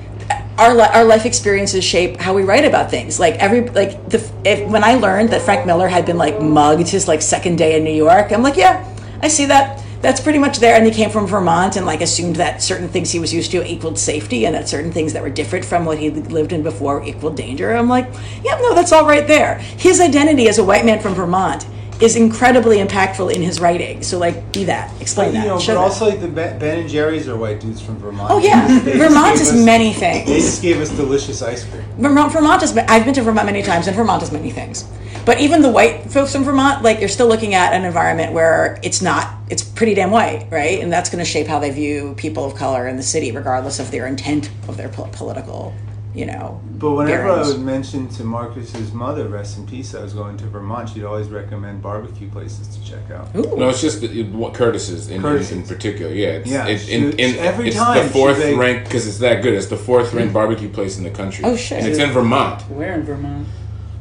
[0.59, 3.19] our li- our life experiences shape how we write about things.
[3.19, 6.89] Like every like the if when I learned that Frank Miller had been like mugged
[6.89, 8.85] his like second day in New York, I'm like, yeah,
[9.21, 9.83] I see that.
[10.01, 10.77] That's pretty much there.
[10.77, 13.67] And he came from Vermont and like assumed that certain things he was used to
[13.67, 17.03] equaled safety, and that certain things that were different from what he lived in before
[17.05, 17.75] equaled danger.
[17.75, 18.07] I'm like,
[18.45, 19.59] yeah, no, that's all right there.
[19.59, 21.67] His identity as a white man from Vermont
[22.05, 24.03] is incredibly impactful in his writing.
[24.03, 25.77] So like, be that, explain you that, know, but that.
[25.77, 28.31] also like the Ben and Jerry's are white dudes from Vermont.
[28.31, 30.29] Oh yeah, Vermont is us- many things.
[30.29, 31.83] They just gave us delicious ice cream.
[31.99, 32.77] Vermont, Vermont is.
[32.77, 34.85] I've been to Vermont many times, and Vermont is many things.
[35.25, 38.79] But even the white folks from Vermont, like you're still looking at an environment where
[38.83, 39.35] it's not.
[39.49, 40.81] It's pretty damn white, right?
[40.81, 43.79] And that's going to shape how they view people of color in the city, regardless
[43.79, 45.73] of their intent of their po- political,
[46.15, 46.61] you know.
[46.71, 50.47] But whenever I would mention to Marcus's mother, rest in peace, I was going to
[50.47, 53.35] Vermont, she'd always recommend barbecue places to check out.
[53.35, 53.57] Ooh.
[53.57, 55.53] No, it's just the, it, what Curtis's in, Curtis's.
[55.53, 56.13] in, in particular.
[56.13, 59.07] Yeah, it's, Yeah, It, in, in, every it's time the fourth she's like- ranked because
[59.07, 59.55] it's that good.
[59.55, 60.35] It's the fourth ranked mm-hmm.
[60.35, 61.45] barbecue place in the country.
[61.45, 61.79] Oh, shit.
[61.79, 62.63] And it's in Vermont.
[62.71, 63.49] Where in Vermont?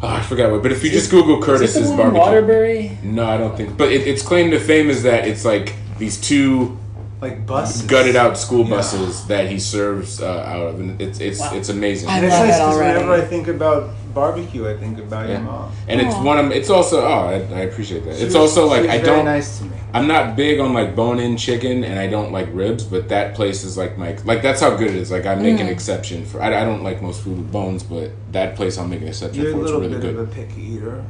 [0.02, 0.62] Oh, I forgot what.
[0.62, 2.98] But if you just Google Curtis's the barbecue, Waterbury?
[3.04, 3.78] no, I don't think.
[3.78, 6.78] But it, its claim to fame is that it's like these two
[7.24, 7.82] Like buses.
[7.84, 8.76] gutted out school Yeah.
[8.76, 11.52] buses that he serves uh, out of, and it's it's Wow.
[11.58, 12.10] it's amazing.
[12.10, 12.94] I And it's love nice it because already.
[13.00, 13.82] whenever I think about
[14.14, 15.44] barbecue, I think about your Yeah.
[15.52, 15.72] mom.
[15.88, 18.16] And it's one of it's also oh I, I appreciate that.
[18.18, 19.72] She it's was- also she like was I don't nice to me.
[19.96, 23.36] I'm not big on like bone in chicken and I don't like ribs, but that
[23.36, 25.10] place is like my like that's how good it is.
[25.12, 28.12] Like I make an exception for I, I don't like most food with bones, but
[28.34, 29.62] that place I'll make an exception You're a for.
[29.62, 30.16] It's little really bit good.
[30.20, 31.04] of a picky eater.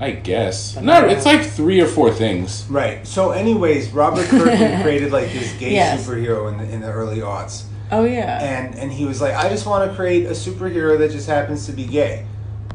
[0.00, 0.74] I guess.
[0.74, 2.64] But No, it's like three or four things.
[2.70, 3.06] Right.
[3.06, 6.06] So, anyways, Robert Kirkman created like this gay Yes.
[6.06, 7.64] superhero in the, in the early aughts.
[7.92, 8.38] Oh yeah.
[8.40, 11.66] and and he was like, I just want to create a superhero that just happens
[11.66, 12.24] to be gay.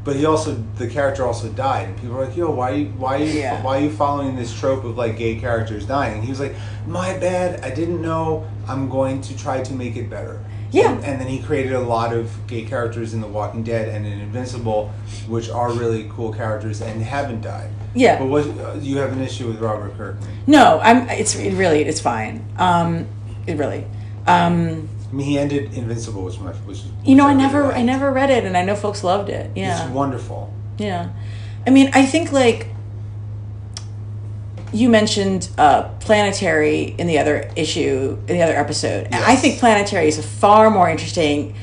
[0.03, 3.17] But he also, the character also died, and people were like, "Yo, why you, why
[3.17, 3.63] you, Yeah.
[3.63, 6.53] why are you following this trope of like gay characters dying?" And he was like,
[6.85, 8.45] "My bad, I didn't know.
[8.67, 10.39] I'm going to try to make it better."
[10.75, 10.91] Yeah.
[10.91, 14.05] And, and then he created a lot of gay characters in The Walking Dead and
[14.05, 14.91] in Invincible,
[15.27, 17.69] which are really cool characters and haven't died.
[17.93, 18.19] Yeah.
[18.19, 20.27] But what uh, you have an issue with Robert Kirkman?
[20.47, 21.09] No, I'm.
[21.09, 21.83] It's it really.
[21.83, 22.45] It's fine.
[22.57, 23.07] Um,
[23.47, 23.85] it really.
[24.27, 27.81] Um, I mean, he ended Invincible, which my which you know, I really never, I
[27.83, 29.55] never read it, and I know folks loved it.
[29.55, 29.85] Yeah.
[29.85, 30.53] It's wonderful.
[30.77, 31.13] Yeah.
[31.65, 32.67] I mean, I think like
[34.75, 39.05] you mentioned uh, Planetary in the other issue, in the other episode.
[39.05, 41.55] And I think Planetary is a far more interesting.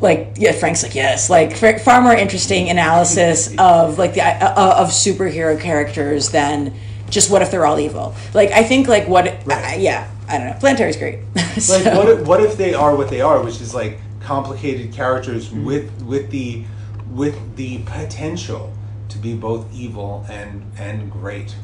[0.00, 4.74] Like yeah, Frank's like yes, like far far more interesting analysis of like the uh,
[4.82, 6.74] of superhero characters than
[7.08, 8.14] just what if they're all evil.
[8.34, 9.76] Like I think like what Right.
[9.76, 11.20] uh, yeah I don't know Planetary's great.
[11.60, 14.92] So- Like, what if, what if they are what they are, which is like complicated
[14.92, 15.64] characters Mm-hmm.
[15.66, 16.64] with with the
[17.12, 18.72] with the potential
[19.10, 21.54] to be both evil and and great,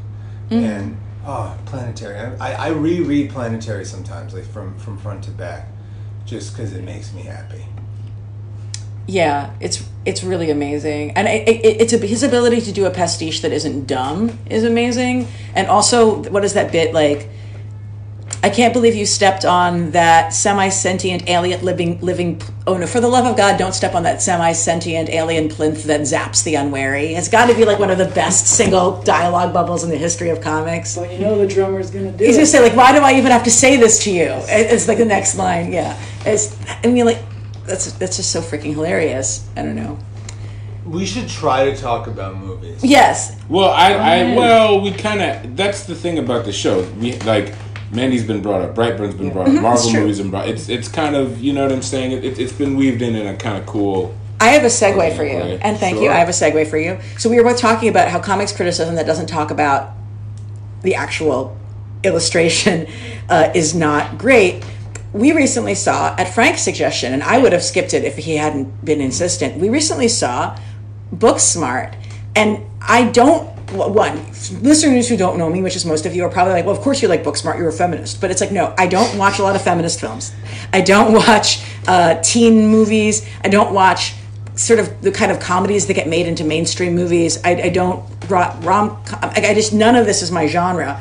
[0.50, 0.64] Mm-hmm.
[0.64, 0.96] and
[1.26, 2.18] oh, Planetary.
[2.40, 5.68] I, I reread Planetary sometimes, like from from front to back,
[6.24, 7.66] just because it makes me happy.
[9.06, 12.90] Yeah, it's it's really amazing, and it, it, it's a, his ability to do a
[12.90, 15.28] pastiche that isn't dumb is amazing.
[15.54, 17.28] And also, what is that bit like?
[18.40, 22.40] I can't believe you stepped on that semi-sentient alien living living.
[22.68, 22.86] Oh no!
[22.86, 26.54] For the love of God, don't step on that semi-sentient alien plinth that zaps the
[26.54, 27.14] unwary.
[27.14, 30.30] It's got to be like one of the best single dialogue bubbles in the history
[30.30, 30.90] of comics.
[30.90, 32.38] So you know the drummer's gonna do He's it.
[32.38, 34.98] gonna say like, "Why do I even have to say this to you?" It's like
[34.98, 35.72] the next line.
[35.72, 36.56] Yeah, it's.
[36.84, 37.18] I mean, like,
[37.66, 39.48] that's that's just so freaking hilarious.
[39.56, 39.98] I don't know.
[40.86, 42.82] We should try to talk about movies.
[42.82, 45.54] Yes, Well, I, I well, we kind of.
[45.56, 46.82] That's the thing about the show.
[46.98, 47.52] We like
[47.90, 49.98] Mandy's been brought up, Brightburn's been brought up, Marvel Mm-hmm.
[50.00, 50.48] movies been brought.
[50.48, 52.12] It's it's kind of you know what I'm saying.
[52.12, 54.14] It, it, it's been weaved in in a kind of cool.
[54.40, 56.10] I have a segue for you, and thank you.
[56.10, 56.98] I have a segue for you.
[57.18, 59.94] So we were both talking about how comics criticism that doesn't talk about
[60.82, 61.56] the actual
[62.04, 62.86] illustration
[63.28, 64.64] uh, is not great.
[65.12, 68.84] We recently saw, at Frank's suggestion, and I would have skipped it if he hadn't
[68.84, 69.56] been insistent.
[69.56, 70.56] We recently saw
[71.12, 71.94] Booksmart,
[72.36, 73.50] and I don't.
[73.72, 74.24] One
[74.62, 76.80] listeners who don't know me, which is most of you, are probably like, "Well, of
[76.82, 77.58] course you like Booksmart.
[77.58, 80.32] You're a feminist." But it's like, no, I don't watch a lot of feminist films.
[80.72, 83.28] I don't watch uh, teen movies.
[83.44, 84.14] I don't watch
[84.54, 87.38] sort of the kind of comedies that get made into mainstream movies.
[87.44, 89.02] I, I don't rom.
[89.12, 91.00] I, I just none of this is my genre.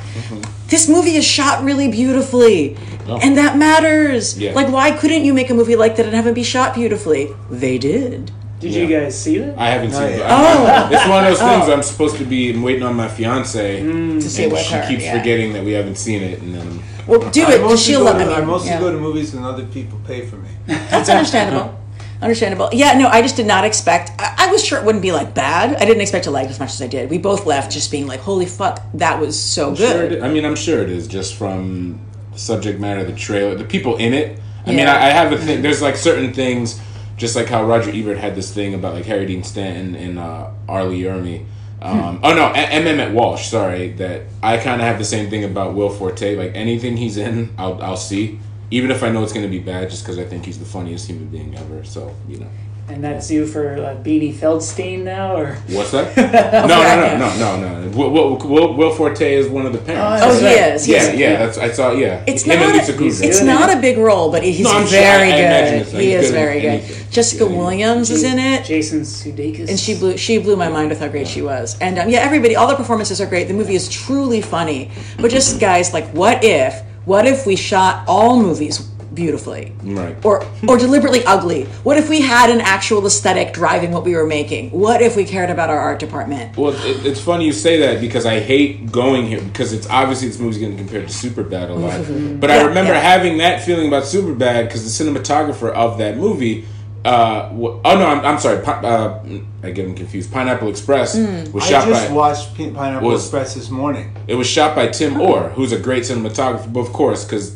[0.67, 2.75] This movie is shot really beautifully,
[3.21, 4.37] and that matters.
[4.37, 4.51] Yeah.
[4.51, 7.33] Like, why couldn't you make a movie like that and have it be shot beautifully?
[7.49, 8.31] They did.
[8.59, 9.57] Did you guys see that?
[9.57, 10.21] I haven't seen it.
[10.23, 10.89] Oh.
[10.91, 11.73] It's one of those things Oh.
[11.73, 14.19] I'm supposed to be waiting on my fiance, mm.
[14.21, 14.87] To see and with she her.
[14.87, 15.17] keeps yeah.
[15.17, 17.61] forgetting that we haven't seen it, and then Well, do I it.
[17.61, 18.79] 'cause She'll go love to, I I mostly yeah.
[18.79, 20.49] go to movies when other people pay for me.
[20.65, 21.61] That's understandable.
[21.61, 21.73] Uh-huh.
[22.19, 22.69] Understandable.
[22.73, 24.09] Yeah, no, I just did not expect.
[24.17, 25.75] I, I was sure it wouldn't be like bad.
[25.75, 27.11] I didn't expect to like it as much as I did.
[27.11, 30.29] We both left just being like, "Holy fuck, that was so Sure good." it- I
[30.29, 31.99] mean, I'm sure it is just from
[32.33, 34.39] the subject matter, the trailer, the people in it.
[34.65, 35.61] I mean, I, I have a thing.
[35.61, 36.81] There's like certain things,
[37.17, 40.51] just like how Roger Ebert had this thing about like Harry Dean Stanton and uh,
[40.69, 40.85] R.
[40.85, 41.45] Lee Ermey.
[41.81, 42.87] Um, Oh no, M.
[42.87, 43.47] Emmett Walsh.
[43.47, 46.35] Sorry, that I kind of have the same thing about Will Forte.
[46.35, 48.39] Like anything he's in, I'll I'll see,
[48.71, 50.65] even if I know it's going to be bad, just because I think he's the
[50.65, 51.83] funniest human being ever.
[51.83, 52.49] So you know,
[52.89, 56.15] And that's you for uh, Beanie Feldstein now, or what's that?
[56.17, 57.97] no, no, no, no, no, no.
[57.97, 60.23] Will, Will, Will, Will Forte is one of the parents.
[60.25, 60.87] Oh, Is he that- is.
[60.87, 61.91] Yeah, He's, yeah, that's I saw.
[61.91, 63.45] Yeah, It's him not and Lisa a- It's good.
[63.45, 64.91] not a big role, but he's No, I'm sure.
[65.01, 65.81] very I- I imagine good.
[65.81, 66.67] it's like he is good very good.
[66.69, 67.07] anything.
[67.11, 67.57] Jessica Yeah.
[67.57, 68.63] Williams is in it.
[68.63, 69.67] Jason Sudeikis.
[69.69, 71.77] and she blew she blew my mind with how great she was.
[71.81, 73.49] And um, yeah, everybody, all the performances are great.
[73.49, 74.91] The movie is truly funny.
[75.19, 76.81] But just guys, like, what if?
[77.03, 78.79] What if we shot all movies
[79.17, 80.15] beautifully, Right.
[80.23, 81.63] or or deliberately ugly?
[81.83, 84.69] What if we had an actual aesthetic driving what we were making?
[84.69, 86.55] What if we cared about our art department?
[86.55, 90.27] Well, it, it's funny you say that because I hate going here because it's obviously
[90.29, 91.97] this movie's getting compared to Superbad a lot.
[92.39, 92.99] But I remember yeah.
[92.99, 96.65] having that feeling about Superbad because the cinematographer of that movie.
[97.05, 98.61] Uh, oh no, I'm, I'm sorry.
[98.61, 99.23] Pi- uh,
[99.63, 100.31] I get them confused.
[100.31, 101.51] Pineapple Express Hmm.
[101.53, 102.13] was I shot just by.
[102.13, 104.13] watched Pi- Pineapple Was- Express this morning.
[104.27, 107.55] It was shot by Tim Orr, who's a great cinematographer, of course, because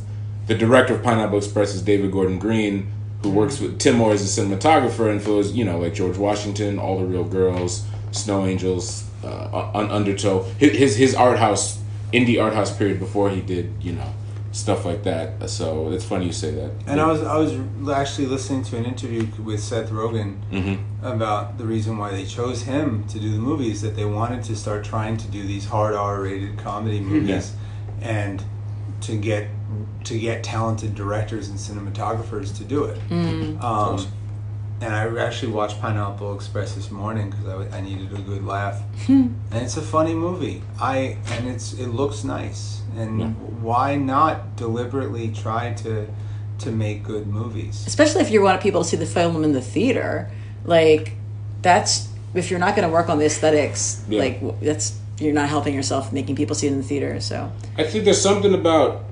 [0.51, 2.91] the director of Pineapple Express is David Gordon Green,
[3.23, 6.77] who works with Tim Orr as a cinematographer and for you know like George Washington,
[6.77, 11.79] All the Real Girls, Snow Angels, uh, Un- Undertow, his, his his art house
[12.11, 14.11] indie art house period before he did you know
[14.51, 15.49] stuff like that.
[15.49, 16.71] So it's funny you say that.
[16.85, 17.53] And I was I was
[17.89, 21.05] actually listening to an interview with Seth Rogen Mm-hmm.
[21.05, 24.57] about the reason why they chose him to do the movies that they wanted to
[24.57, 27.53] start trying to do these hard R-rated comedy movies,
[28.01, 28.43] and
[29.01, 29.47] to get
[30.05, 32.97] to get talented directors and cinematographers to do it.
[33.11, 34.05] Um,
[34.81, 38.81] and I actually watched Pineapple Express this morning because I needed a good laugh.
[39.07, 40.63] and it's a funny movie.
[40.79, 42.81] I and it's it looks nice.
[42.97, 43.27] And Yeah.
[43.61, 46.07] why not deliberately try to
[46.59, 47.83] to make good movies.
[47.87, 50.29] especially if you want people to see the film in the theater
[50.63, 51.13] like
[51.63, 54.19] that's if you're not going to work on the aesthetics Yeah.
[54.19, 57.83] like that's you're not helping yourself making people see it in the theater so I
[57.83, 59.03] think there's something about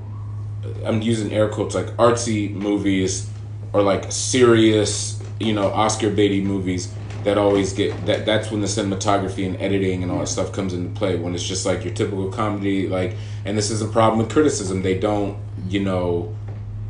[0.86, 3.30] I'm using air quotes like artsy movies
[3.74, 6.94] or like serious, you know, Oscar baity movies
[7.24, 10.74] that always get that that's when the cinematography and editing and all that stuff comes
[10.74, 14.20] into play when it's just like your typical comedy like and this is a problem
[14.20, 14.82] with criticism.
[14.82, 15.38] They don't
[15.68, 16.36] you know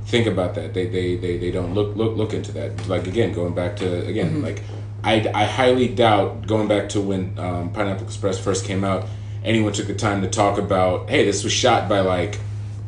[0.05, 0.73] think about that.
[0.73, 2.87] They they they, they don't look look look into that.
[2.87, 4.63] Like again going back to again like
[5.03, 9.07] I, I highly doubt going back to when um, pineapple express first came out
[9.43, 12.37] anyone took the time to talk about hey this was shot by like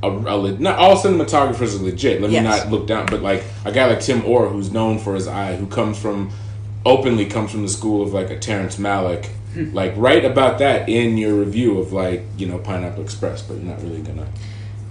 [0.03, 2.63] a, a not all cinematographers are legit let me Yes.
[2.63, 5.55] not look down but like a guy like tim orr who's known for his eye
[5.55, 6.31] who comes from
[6.85, 9.73] openly comes from the school of like a terrence malick hmm.
[9.73, 13.63] like write about that in your review of like you know pineapple express but you're
[13.63, 14.27] not really gonna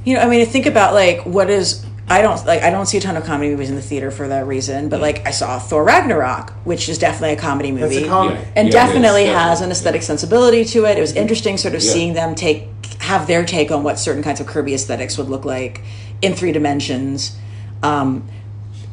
[0.04, 2.98] you know i mean think about like what is i don't like i don't see
[2.98, 5.58] a ton of comedy movies in the theater for that reason but like i saw
[5.58, 8.36] thor ragnarok which is definitely a comedy movie That's a comedy.
[8.40, 8.52] Yeah.
[8.56, 10.98] and Yeah, definitely it is, has an aesthetic sensibility to it.
[10.98, 11.92] It was interesting, sort of Yeah.
[11.92, 12.66] seeing them take
[12.98, 15.80] have their take on what certain kinds of Kirby aesthetics would look like
[16.20, 17.36] in three dimensions,
[17.82, 18.28] um,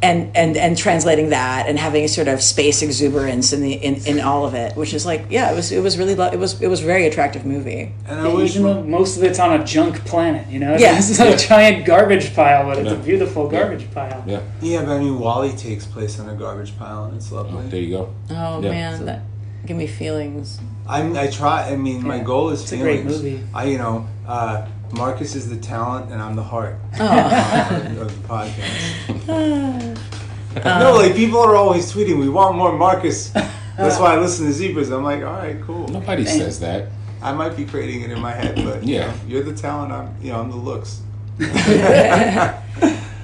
[0.02, 3.96] and and and translating that and having a sort of space exuberance in the in,
[4.06, 6.38] in all of it, which is like yeah, it was it was really lo- it
[6.38, 7.92] was it was a very attractive movie.
[8.06, 10.76] And I wish Even most of it's on a junk planet, you know?
[10.78, 10.98] Yeah.
[10.98, 14.24] It's a giant garbage pile, but it's a beautiful garbage pile.
[14.28, 17.68] yeah Yeah, but I mean, WALL-E takes place on a garbage pile, and it's lovely.
[17.70, 18.70] there you go Oh Yeah.
[18.70, 19.22] man, that
[19.66, 20.60] give me feelings.
[20.88, 21.70] I'm, I try.
[21.72, 23.04] I mean, my goal is It's a feelings.
[23.04, 23.44] great movie.
[23.54, 27.70] I, you know, uh, Marcus is the talent, and I'm the heart Oh.
[27.70, 29.26] of, of the podcast.
[30.66, 34.46] no, um, like people are always tweeting, "We want more Marcus." That's why I listen
[34.48, 34.90] to Zebras.
[34.92, 35.88] I'm like, all right, cool.
[35.88, 36.90] nobody Thank- says that
[37.22, 39.08] I might be creating it in my head, but you Yeah.
[39.08, 39.92] know, you're the talent.
[39.92, 41.02] I'm, you know, I'm the looks.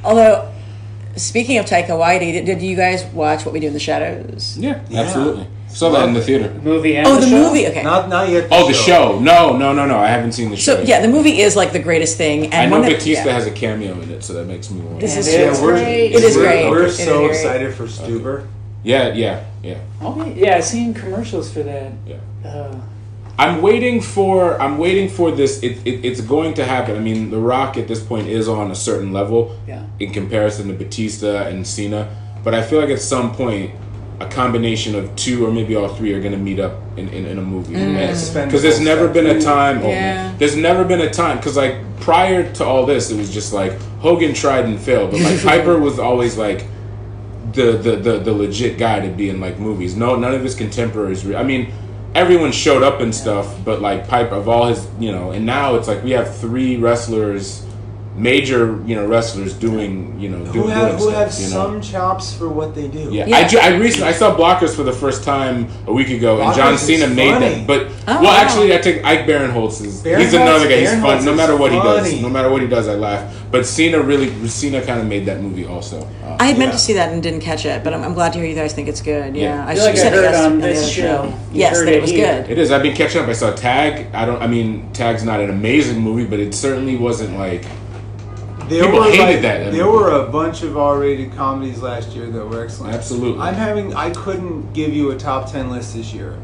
[0.04, 0.52] Although,
[1.16, 4.58] speaking of Taika Waititi, did, did you guys watch What We Do in the Shadows?
[4.58, 5.02] Yeah, Yeah.
[5.02, 5.48] absolutely.
[5.74, 6.54] Saw that in the theater.
[6.62, 7.50] Movie and Oh, the show?
[7.50, 7.68] movie.
[7.68, 7.82] Okay.
[7.84, 8.48] Not, not yet.
[8.52, 9.20] Oh, the show.
[9.20, 9.98] No, no, no, no.
[9.98, 10.76] I haven't seen the show.
[10.78, 12.46] So yeah, the movie is like the greatest thing.
[12.46, 13.34] And I know one of- Batista yeah.
[13.34, 15.00] has a cameo in it, so that makes me want.
[15.00, 16.12] This to is It Yeah, is we're, great.
[16.14, 16.70] It is we're, great.
[16.70, 17.30] We're It is so great.
[17.32, 18.48] excited for Stuber.
[18.84, 21.94] Yeah, yeah, yeah, Oh, yeah, I've seen commercials for that.
[22.06, 22.18] yeah.
[22.46, 22.76] Uh,
[23.40, 24.62] I'm waiting for.
[24.62, 25.64] I'm waiting for this.
[25.64, 26.96] It, it, it's going to happen.
[26.96, 29.84] I mean, The Rock at this point is on a certain level Yeah.
[30.00, 32.10] in comparison to Batista and Cena,
[32.44, 33.72] but I feel like at some point.
[34.24, 37.26] A combination of two or maybe all three are going to meet up in, in,
[37.26, 38.46] in a movie mm.
[38.46, 39.80] because there's never been a time.
[39.84, 40.34] oh, Yeah.
[40.38, 43.74] there's never been a time because like prior to all this, it was just like
[44.00, 46.66] Hogan tried and failed, but like Piper was always like
[47.54, 49.96] the, the the the legit guy to be in like movies.
[49.96, 51.26] No, none of his contemporaries.
[51.26, 51.72] Re- I mean,
[52.16, 55.76] everyone showed up and stuff, but like Piper of all his, you know, and now
[55.76, 57.66] it's like we have three wrestlers,
[58.16, 61.64] major you know wrestlers doing you know Who doing, have who stuff, have you know?
[61.66, 63.10] some chops for what they do.
[63.12, 63.38] Yeah, Yeah.
[63.38, 66.56] I, ju- I recently I saw Blockers for the first time a week ago, and
[66.56, 67.50] John Blockers is Cena made funny.
[67.56, 67.68] that.
[67.68, 68.38] But Oh, well, wow.
[68.38, 70.82] actually, I think Ike Barinholtz is he's another guy.
[70.82, 71.24] He's fun.
[71.26, 73.34] No matter what he does, no matter what he does, I laugh.
[73.50, 76.02] But Cena really, Cena kind of made that movie also.
[76.24, 78.34] Uh, I had meant to see that and didn't catch it, but I'm, I'm glad
[78.34, 79.36] to hear you guys think it's good.
[79.36, 79.68] Yeah, Yeah.
[79.68, 81.34] I should like I said it heard yes- on this other show.
[81.54, 82.42] Yes, that it it was here.
[82.44, 82.52] good.
[82.52, 82.72] It is.
[82.72, 83.28] I've been catching up.
[83.30, 84.14] I saw Tag.
[84.14, 84.42] I don't.
[84.42, 87.66] I mean, Tag's not an amazing movie, but it certainly wasn't like.
[88.74, 89.72] There People were hated like, that.
[89.72, 92.94] There were a bunch of R-rated comedies last year that were excellent.
[92.96, 93.42] Absolutely.
[93.42, 93.94] I'm having.
[93.94, 96.38] I couldn't give you a top ten list this year.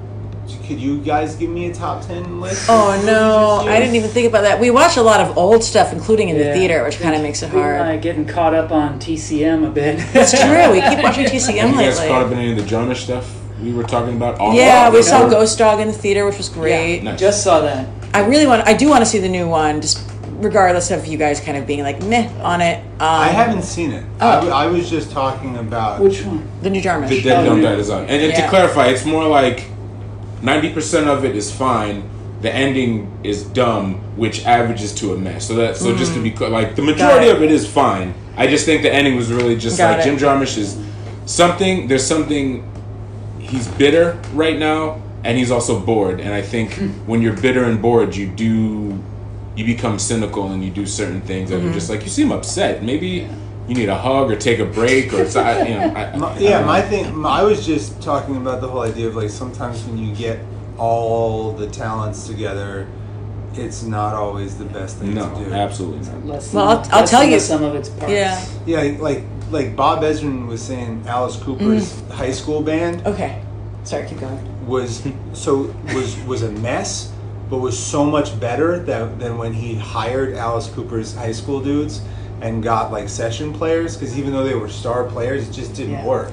[0.65, 2.67] Could you guys give me a top ten list?
[2.69, 3.67] Oh no.
[3.69, 4.59] I didn't even think about that.
[4.59, 7.43] We watch a lot of old stuff, including in the theater, which kind of makes
[7.43, 7.97] it We're hard.
[7.97, 9.97] uh, getting caught up on TCM a bit.
[10.15, 10.71] It's true.
[10.71, 13.35] We keep watching TCM Have you guys caught up in any of the Jonah stuff
[13.61, 14.39] we were talking about?
[14.39, 15.31] All Yeah, we saw Ghost.
[15.33, 17.03] Ghost Dog in the theater, which was great.
[17.03, 17.19] Nice.
[17.19, 17.87] Just saw that.
[18.13, 18.67] I really want.
[18.67, 20.08] I do want to see the new one, just
[20.39, 22.77] regardless of you guys kind of being like meh on it.
[22.77, 24.03] Um, I haven't seen it.
[24.21, 24.27] Oh.
[24.27, 26.01] I, w- I was just talking about.
[26.01, 26.47] Which one?
[26.61, 27.09] the new Jarmusch.
[27.09, 27.69] The Dead Oh, Don't yeah.
[27.71, 28.01] Die Design.
[28.09, 29.65] And, and to clarify, it's more like
[30.41, 32.09] ninety percent of it is fine.
[32.41, 35.45] The ending is dumb, which averages to a mess.
[35.47, 37.31] So that so just to be clear, like the majority Mm.
[37.31, 37.35] it.
[37.35, 38.13] of it is fine.
[38.37, 40.09] I just think the ending was really just Got like it.
[40.09, 40.77] Jim Jarmusch is
[41.25, 41.87] something.
[41.87, 42.65] There's something.
[43.39, 46.19] He's bitter right now, and he's also bored.
[46.21, 46.87] And I think Hmm.
[47.07, 48.97] when you're bitter and bored, you do
[49.59, 51.69] you become cynical and you do certain things that Mm-hmm.
[51.69, 52.81] are just like you seem upset.
[52.81, 53.27] Maybe.
[53.67, 55.93] You need a hug or take a break or so- I- you know.
[55.93, 56.87] I, My, I yeah, don't my know.
[56.89, 57.25] thing.
[57.25, 60.39] I was just talking about the whole idea of like sometimes when you get
[60.79, 62.87] all the talents together,
[63.53, 65.53] it's not always the best thing No, to do.
[65.53, 66.25] absolutely not.
[66.25, 68.11] Less Well, I'll- I'll tell you- Some of its parts.
[68.11, 68.43] Yeah.
[68.65, 72.11] Yeah, like like Bob Ezrin was saying, Alice Cooper's Mm.
[72.11, 73.39] high school band Okay.
[73.83, 74.39] Sorry, keep going.
[74.65, 75.03] was
[75.33, 77.11] so was was a mess,
[77.49, 82.01] but was so much better that, than when he hired Alice Cooper's high school dudes.
[82.41, 85.95] and got like session players because even though they were star players, it just didn't
[85.95, 86.05] Yeah.
[86.05, 86.31] work.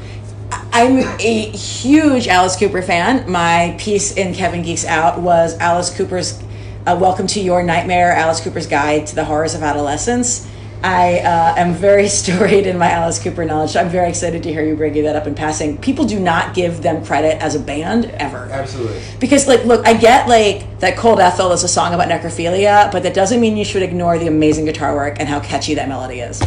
[0.72, 3.28] I'm a huge Alice Cooper fan.
[3.28, 6.40] My piece in Kevin Geeks Out was Alice Cooper's
[6.86, 10.46] uh, Welcome to Your Nightmare, Alice Cooper's Guide to the Horrors of Adolescence.
[10.86, 13.76] I uh, am very storied in my Alice Cooper knowledge.
[13.76, 15.78] I'm very excited to hear you bringing that up in passing.
[15.78, 18.48] People do not give them credit as a band ever.
[18.52, 19.02] Absolutely.
[19.18, 23.02] Because, like, look, I get like that Cold Ethyl is a song about necrophilia, but
[23.02, 26.20] that doesn't mean you should ignore the amazing guitar work and how catchy that melody
[26.20, 26.40] is.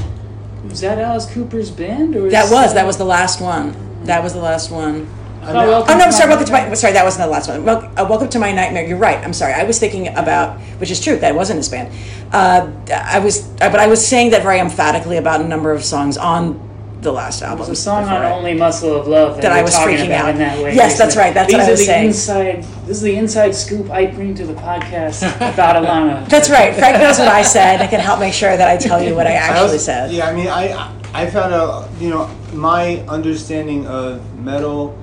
[0.63, 2.15] Was that Alice Cooper's band?
[2.15, 3.75] Or That is was that was the last one.
[4.05, 5.07] That was the last one.
[5.41, 6.29] I thought Welcome Oh no, to I'm sorry.
[6.29, 6.93] Welcome to my Nightmare- sorry.
[6.93, 7.63] That wasn't the last one.
[7.65, 8.85] Wel- uh, welcome to my nightmare.
[8.85, 9.17] You're right.
[9.23, 9.53] I'm sorry.
[9.53, 11.17] I was thinking about, which is true.
[11.17, 11.91] That wasn't his band.
[12.33, 15.83] Uh, I was, uh, but I was saying that very emphatically about a number of
[15.83, 16.67] songs on
[17.01, 17.65] the last album.
[17.65, 20.29] There's a song on I- Only Muscle of Love that, That I was freaking out.
[20.31, 20.75] in that way.
[20.75, 22.07] Yes, that's right, that's These what I are was the saying.
[22.07, 25.23] Inside, this is the inside scoop I bring to the podcast
[25.53, 26.27] about Elana.
[26.27, 26.75] That's right.
[26.75, 27.79] Frank knows what I said.
[27.81, 30.11] I can help make sure that I tell you what I I actually said.
[30.11, 34.95] Yeah, I mean, I I found out, you know, my understanding of metal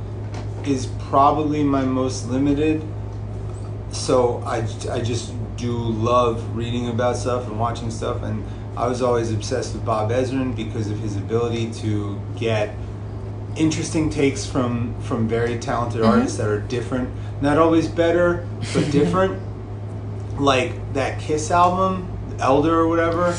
[0.67, 2.83] is probably my most limited.
[3.93, 8.45] So I, I just do love reading about stuff and watching stuff, and
[8.77, 12.75] I was always obsessed with Bob Ezrin because of his ability to get
[13.57, 16.11] interesting takes from from very talented mm-hmm.
[16.11, 17.09] artists that are different,
[17.41, 19.41] not always better, but different.
[20.39, 22.07] like that Kiss album,
[22.39, 23.35] Elder or whatever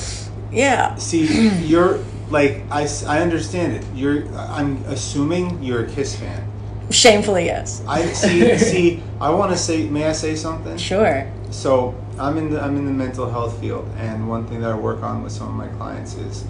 [0.51, 0.95] Yeah.
[0.95, 1.99] see you're
[2.30, 6.45] like I, I understand it you're i'm assuming you're a kiss fan
[6.89, 7.83] Shamefully, yes.
[7.88, 10.77] i see see i want to say may i say something?
[10.77, 11.29] Sure.
[11.51, 14.75] so i'm in the i'm in the mental health field and one thing that i
[14.75, 16.45] work on with some of my clients is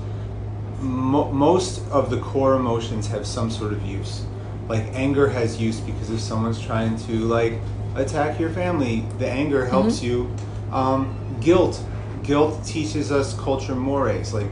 [0.79, 4.25] mo- most of the core emotions have some sort of use.
[4.67, 7.53] Like anger has use because if someone's trying to like
[7.95, 10.31] attack your family the anger helps you.
[10.71, 11.81] Um, guilt.
[12.23, 14.33] Guilt teaches us culture mores.
[14.33, 14.51] Like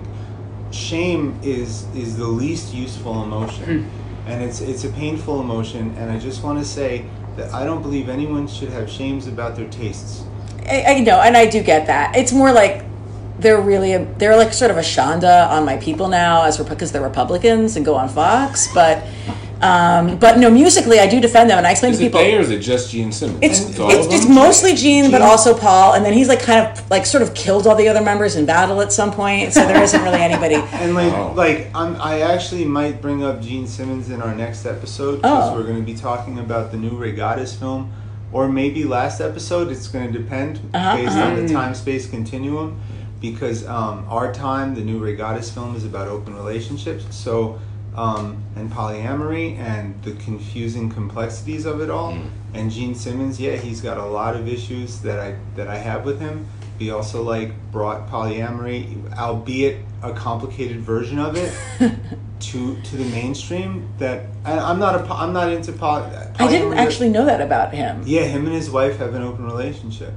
[0.71, 3.89] shame is is the least useful emotion
[4.26, 7.05] and it's it's a painful emotion and i just want to say
[7.36, 10.23] that i don't believe anyone should have shames about their tastes
[10.67, 12.15] I, I know, and I do get that.
[12.15, 12.84] It's more like
[13.39, 16.91] they're really a, they're like sort of a shanda on my people now as because
[16.91, 18.73] they're Republicans and go on Fox.
[18.73, 19.05] But
[19.66, 22.20] um, but no, musically I do defend them, and I explain Is to it people.
[22.22, 23.39] they or is it just Gene Simmons?
[23.41, 26.89] It's, It's it's, it's mostly Gene, but also Paul, and then he's like kind of
[26.91, 29.53] like sort of killed all the other members in battle at some point.
[29.53, 30.55] So there isn't really anybody.
[30.84, 31.34] and like Oh.
[31.36, 35.55] like I'm, i actually might bring up gene simmons in our next episode because Oh.
[35.55, 37.91] we're going to be talking about the new regattas film
[38.34, 41.28] or maybe last episode it's going to depend Uh-huh, based uh-huh.
[41.30, 42.80] on the time space continuum
[43.22, 47.59] because um, our time the new regattas film is about open relationships so
[47.96, 52.30] um, and polyamory and the confusing complexities of it all Mm.
[52.54, 56.06] and gene simmons yeah he's got a lot of issues that i that i have
[56.06, 56.46] with him
[56.80, 61.52] he also like brought polyamory albeit a complicated version of it
[62.39, 66.06] to to the mainstream that and i'm not a i'm not into poly,
[66.38, 68.04] I didn't actually know that about him.
[68.06, 70.14] yeah him and his wife have an open relationship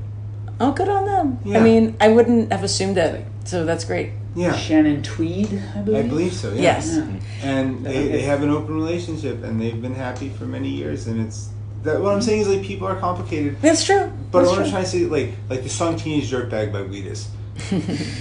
[0.61, 1.39] Oh, good on them.
[1.57, 4.09] I mean, I wouldn't have assumed it, so that's great.
[4.37, 6.05] yeah Shannon Tweed, I believe.
[6.05, 6.85] i believe so yeah Yes.
[6.97, 7.07] Yeah.
[7.51, 11.17] and they, they have an open relationship and they've been happy for many years and
[11.25, 11.49] it's
[11.85, 14.05] that what i'm saying is like people are complicated That's true.
[14.31, 14.71] But That's what I'm true.
[14.73, 17.23] trying to say, like, like the song "Teenage Dirtbag" by Wheatus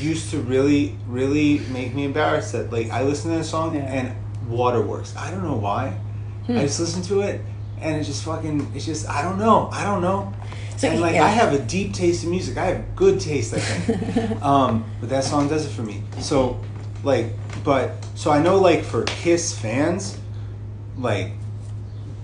[0.02, 2.54] used to really, really make me embarrassed.
[2.54, 3.82] That like I listen to that song Yeah.
[3.98, 4.06] and
[4.50, 5.12] Waterworks.
[5.18, 5.90] I don't know why.
[6.46, 6.58] Hmm.
[6.58, 7.42] I just listen to it
[7.82, 8.72] and it just fucking.
[8.74, 9.70] It's just I don't know.
[9.74, 10.34] I don't know.
[10.78, 11.26] So, and like yeah.
[11.26, 12.58] I have a deep taste in music.
[12.58, 13.54] I have good taste.
[13.54, 14.42] I think.
[14.44, 16.04] um, but that song does it for me.
[16.20, 16.60] So,
[17.04, 17.28] like,
[17.64, 20.18] but so I know like for Kiss fans,
[20.98, 21.32] like,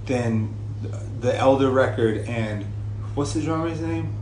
[0.05, 0.53] then
[1.19, 2.65] the Elder record and
[3.15, 4.13] what's the drummer's name?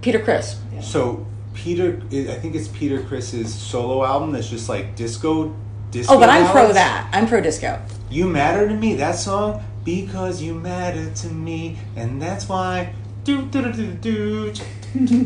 [0.00, 0.60] Peter Criss.
[0.80, 5.54] So Peter, I think it's Peter Criss's solo album that's just like disco.
[5.90, 7.10] disco Oh, but I'm pro that.
[7.12, 7.82] I'm pro disco.
[8.10, 8.94] You matter to me.
[8.94, 12.94] That song because you matter to me, and that's why.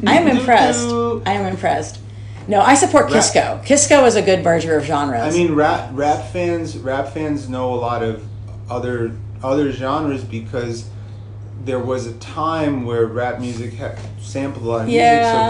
[0.07, 0.88] I am impressed.
[1.26, 2.00] I am impressed.
[2.48, 3.61] No, I support Rap- Kisco.
[3.64, 5.22] Kisco is a good merger of genres.
[5.22, 8.24] I mean, rap rap fans rap fans know a lot of
[8.68, 10.88] other other genres because
[11.64, 15.03] there was a time where rap music had sampled a lot of music,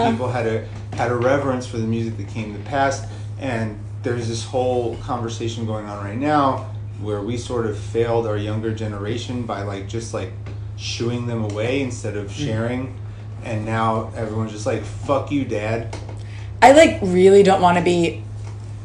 [0.05, 3.07] so people had a had a reverence for the music that came to the past.
[3.39, 6.69] And there's this whole conversation going on right now
[7.01, 10.31] where we sort of failed our younger generation by like just like
[10.83, 12.43] shooing them away instead of hmm.
[12.43, 12.99] sharing.
[13.43, 15.95] And now everyone's just like, "Fuck you, dad."
[16.61, 18.23] I like really don't want to be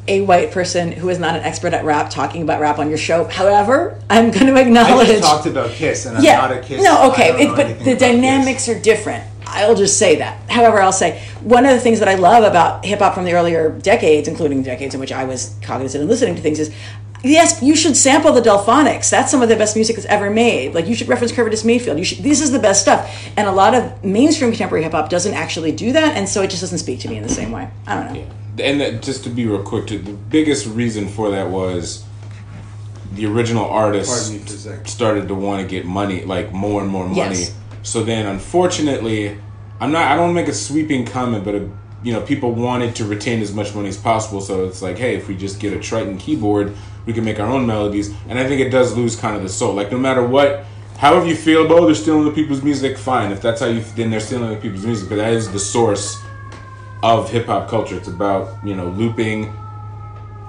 [0.08, 2.98] a white person who is not an expert at rap talking about rap on your
[2.98, 3.24] show.
[3.24, 5.08] However, I'm going to I acknowledge.
[5.08, 6.38] just talked about Kiss, and I'm yeah.
[6.38, 6.82] not a Kiss.
[6.82, 8.00] no, okay, it, but the about Kiss.
[8.00, 9.22] dynamics are different.
[9.46, 10.50] I'll just say that.
[10.50, 13.32] However, I'll say one of the things that I love about hip hop from the
[13.32, 16.74] earlier decades, including the decades in which I was cognizant and listening to things, is
[17.22, 19.10] yes, you should sample the Delfonics.
[19.10, 20.74] That's some of the best music that's ever made.
[20.74, 21.98] Like you should reference Curtis Mayfield.
[21.98, 22.18] You should.
[22.18, 23.30] This is the best stuff.
[23.36, 26.48] And a lot of mainstream contemporary hip hop doesn't actually do that, and so it
[26.48, 27.68] just doesn't speak to me in the same way.
[27.86, 28.30] I don't know.
[28.60, 32.04] and that, just to be real quick, too, the biggest reason for that was
[33.12, 34.86] the original artist Pardon me for a second.
[34.86, 37.16] started to want to get money, like more and more money.
[37.16, 37.54] Yes.
[37.82, 39.38] So then, unfortunately,
[39.80, 40.10] I'm not.
[40.10, 41.60] I don't make a sweeping comment, but uh
[42.02, 44.40] you know, people wanted to retain as much money as possible.
[44.40, 46.74] So it's like, hey, if we just get a Triton keyboard,
[47.08, 48.14] we can make our own melodies.
[48.28, 49.72] And I think it does lose kind of the soul.
[49.74, 50.64] Like no matter what.
[50.98, 52.98] However you feel about, oh, they're stealing the people's music.
[52.98, 55.08] Fine, if that's how you, then they're stealing the people's music.
[55.08, 56.20] But that is the source
[57.04, 57.96] of hip hop culture.
[57.96, 59.52] It's about you know looping.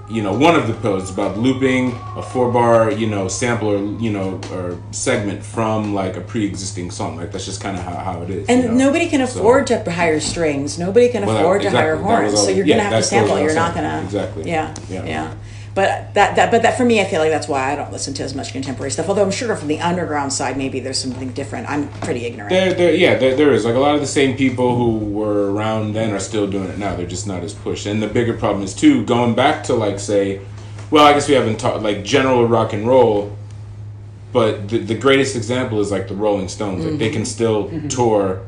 [0.09, 3.69] You know, one of the pillars is about looping a four bar, you know, sample
[3.69, 7.15] or you know or segment from like a pre existing song.
[7.15, 8.49] Like that's just kind of how, how it is.
[8.49, 8.85] And you know?
[8.85, 10.79] nobody can So- afford to hire strings.
[10.79, 12.15] Nobody can Well, that- afford to hire exactly.
[12.15, 12.41] Horns.
[12.43, 13.33] So you're yeah, gonna have to sample.
[13.33, 14.49] what I was You're not gonna Exactly.
[14.49, 15.05] Yeah, Yeah.
[15.05, 15.33] yeah.
[15.79, 18.13] But that that but that for me, I feel like that's why I don't listen
[18.15, 19.07] to as much contemporary stuff.
[19.07, 21.69] Although I'm sure from the underground side, maybe there's something different.
[21.69, 22.49] I'm pretty ignorant.
[22.49, 25.53] There, there, yeah, there, there is like a lot of the same people who were
[25.53, 26.97] around then are still doing it now.
[26.97, 27.85] They're just not as pushed.
[27.85, 30.41] And the bigger problem is too going back to like say,
[30.91, 33.37] well, I guess we haven't talked like general rock and roll,
[34.33, 36.83] but the, the greatest example is like the Rolling Stones.
[36.83, 37.13] Like they mm-hmm.
[37.13, 37.87] can still mm-hmm.
[37.87, 38.45] tour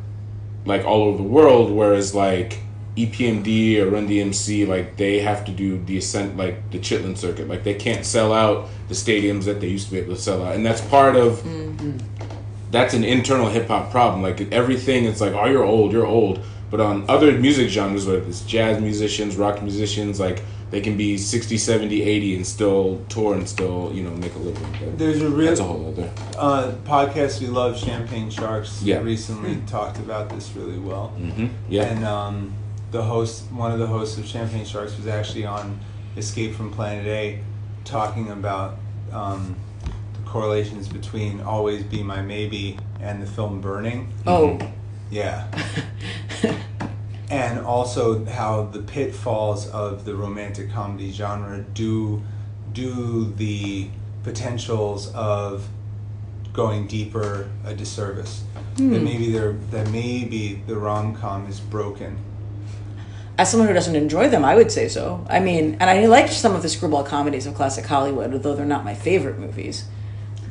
[0.66, 2.60] like all over the world, whereas like
[2.98, 7.48] EPMD or Run DMC, like they have to do the ascent, like the Chitlin circuit.
[7.48, 10.44] Like they can't sell out the stadiums that they used to be able to sell
[10.44, 11.42] out, and that's part of
[12.72, 14.22] that's an internal hip hop problem.
[14.22, 16.40] Like everything, it's like, oh, you're old, you're old.
[16.70, 21.18] But on other music genres, whether it's jazz musicians, rock musicians, like they can be
[21.18, 24.66] 60, 70, 80 and still tour and still, you know, make a living.
[24.80, 26.10] But There's a real that's a whole other.
[26.38, 28.82] uh, podcast we love, Champagne Sharks.
[28.82, 29.00] Yeah.
[29.02, 31.10] recently talked about this really well.
[31.10, 31.84] hmm Yeah.
[31.88, 32.54] And um,
[32.92, 35.80] the host, one of the hosts of Champagne Sharks, was actually on
[36.18, 37.40] Escape from Planet A,
[37.86, 38.78] talking about
[39.12, 39.56] um,
[40.14, 44.12] the correlations between "Always Be My Maybe" and the film Burning.
[44.28, 44.60] oh,
[45.10, 45.48] Yeah.
[47.30, 52.22] and also how the pitfalls of the romantic comedy genre do
[52.74, 53.90] do the
[54.24, 55.68] potentials of
[56.54, 58.44] going deeper a disservice.
[58.76, 62.18] That maybe there that maybe the rom com is broken.
[63.42, 65.26] As someone who doesn't enjoy them, I would say so.
[65.28, 68.66] I mean, and I like some of the screwball comedies of classic Hollywood, although they're
[68.68, 69.86] not my favorite movies.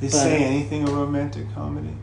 [0.00, 1.94] They But- say anything a romantic comedy.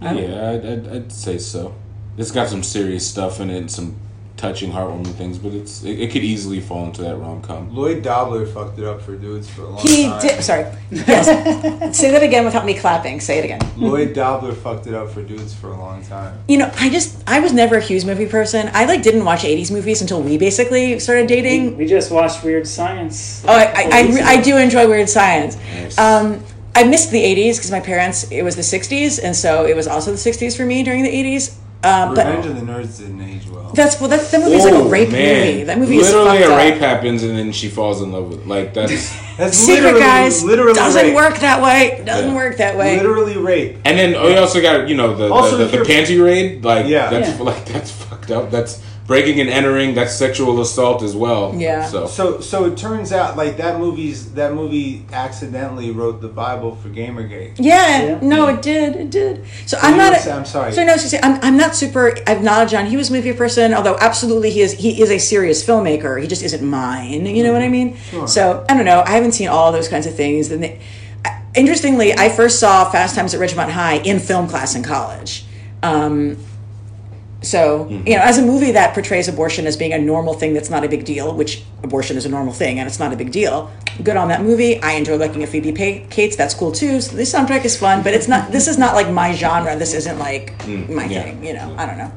[0.00, 1.74] I Yeah, I'd, I'd, I'd say so.
[2.16, 3.96] It's got some serious stuff in it and some
[4.38, 7.74] touching, heartwarming things, but it's it, it could easily fall into that rom com.
[7.74, 10.22] Lloyd Dobler fucked it up for dudes for a long He time.
[10.22, 10.42] did.
[10.42, 10.64] Sorry.
[10.90, 11.26] Yes.
[11.98, 13.20] say that again without me clapping.
[13.20, 13.60] Say it again.
[13.76, 16.38] Lloyd Dobler fucked it up for dudes for a long time.
[16.48, 18.70] You know, I just I was never a Hughes movie person.
[18.72, 21.76] I like didn't watch '80s movies until we basically started dating.
[21.76, 23.44] We just watched Weird Science.
[23.46, 25.56] Oh, I, a couple I, I, I do enjoy Weird Science.
[25.56, 25.98] Nice.
[25.98, 26.42] Um,
[26.74, 29.88] I missed the 80s because my parents, it was the 60s, and so it was
[29.88, 31.56] also the 60s for me during the 80s.
[31.84, 33.70] Um, but Revenge of the Nerds didn't age well.
[33.72, 35.46] that's well, that, that movie's like a Oh, rape man.
[35.46, 35.62] movie.
[35.62, 36.58] That movie is literally fucked a up.
[36.58, 40.42] rape happens and then she falls in love with like that's That's Secret literally, guys
[40.42, 41.14] literally doesn't rape.
[41.14, 42.02] work that way.
[42.04, 42.34] Doesn't Yeah.
[42.34, 42.96] work that way.
[42.96, 43.76] Literally rape.
[43.84, 46.64] and then oh, you also got you know the Also, the, the, the panty raid
[46.64, 47.10] like Yeah.
[47.10, 47.44] that's Yeah.
[47.44, 51.86] like that's fucked up that's breaking and entering that's sexual assault as well Yeah.
[51.86, 56.76] so So so it turns out like that movie's that movie accidentally wrote the Bible
[56.76, 57.54] for Gamergate.
[57.58, 58.18] Yeah, Yeah.
[58.22, 59.44] no, it did, it did.
[59.66, 60.10] So, So I'm not.
[60.12, 60.72] would A, say- I'm sorry.
[60.72, 62.14] So no, I was gonna say I'm, I'm not super.
[62.26, 63.72] I'm not a John Hughes movie person.
[63.72, 64.72] Although absolutely he is.
[64.74, 66.20] He is a serious filmmaker.
[66.20, 67.24] He just isn't mine.
[67.24, 67.94] You know what I mean?
[67.94, 68.10] Mm-hmm.
[68.10, 68.28] Sure.
[68.28, 69.02] So I don't know.
[69.06, 70.50] I haven't seen all those kinds of things.
[70.50, 70.80] And they,
[71.54, 75.46] interestingly, I first saw Fast Times at Ridgemont High in film class in college.
[75.82, 76.36] Um,
[77.42, 78.06] so Mm-hmm.
[78.06, 80.84] you know, as a movie that portrays abortion as being a normal thing that's not
[80.84, 83.70] a big deal, which abortion is a normal thing and it's not a big deal.
[84.02, 84.80] Good on that movie.
[84.82, 86.36] I enjoy looking at Phoebe Cates.
[86.36, 87.00] That's cool too.
[87.00, 88.50] So the soundtrack is fun, but it's not.
[88.50, 89.76] This is not like my genre.
[89.76, 90.52] This isn't like
[90.88, 91.22] my yeah.
[91.22, 91.44] thing.
[91.44, 92.12] You know, I don't know.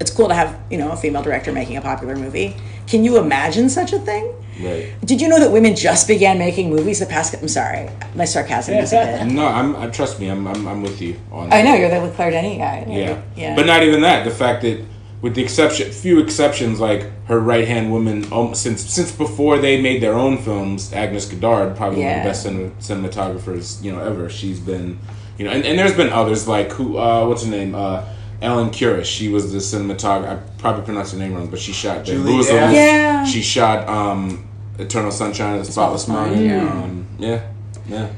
[0.00, 2.56] It's cool to have you know a female director making a popular movie.
[2.90, 4.34] Can you imagine such a thing?
[4.60, 7.34] right Did you know that women just began making movies the past?
[7.34, 9.26] I'm sorry, my sarcasm is a bit.
[9.32, 12.12] no I'm I, trust me I'm, I'm I'm with you on I know you're the
[12.16, 12.84] Claire Denis guy.
[12.88, 13.56] yeah yeah.
[13.56, 14.84] but not even that the fact that
[15.22, 19.80] with the exception few exceptions like her right hand woman um, since since before they
[19.80, 24.00] made their own films Agnes Godard probably one of the best cin- cinematographers you know
[24.00, 24.98] ever she's been
[25.38, 28.04] you know and, and there's been others like who uh, what's her name uh,
[28.42, 31.98] Ellen Kuras she was the cinematographer I probably pronounced her name wrong but she shot
[31.98, 32.72] the Julie Louis Gass?
[32.72, 33.24] Louis- Yeah.
[33.24, 36.82] she shot um, Eternal Sunshine of the Spotless Spotless Mind Mind, yeah.
[36.82, 37.42] um, yeah
[37.88, 38.08] yeah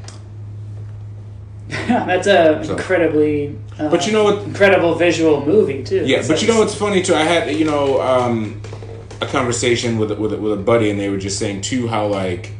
[2.06, 6.02] That's a So- incredibly, uh, But you know what- incredible visual movie too.
[6.04, 7.14] Yeah, but like- you know what's funny too?
[7.14, 8.60] I had you know um,
[9.20, 12.52] a conversation with with with a buddy, and they were just saying too how like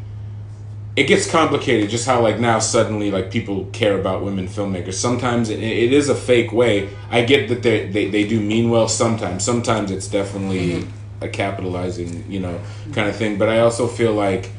[0.95, 1.89] it gets complicated.
[1.89, 4.95] Just how like now suddenly like people care about women filmmakers.
[4.95, 6.91] Sometimes it, it is a fake way.
[7.11, 8.89] I get that they they they do mean well.
[8.89, 11.25] Sometimes, sometimes it's definitely mm-hmm.
[11.25, 12.61] a capitalizing you know
[12.93, 13.39] kind of thing.
[13.39, 14.51] But I also feel like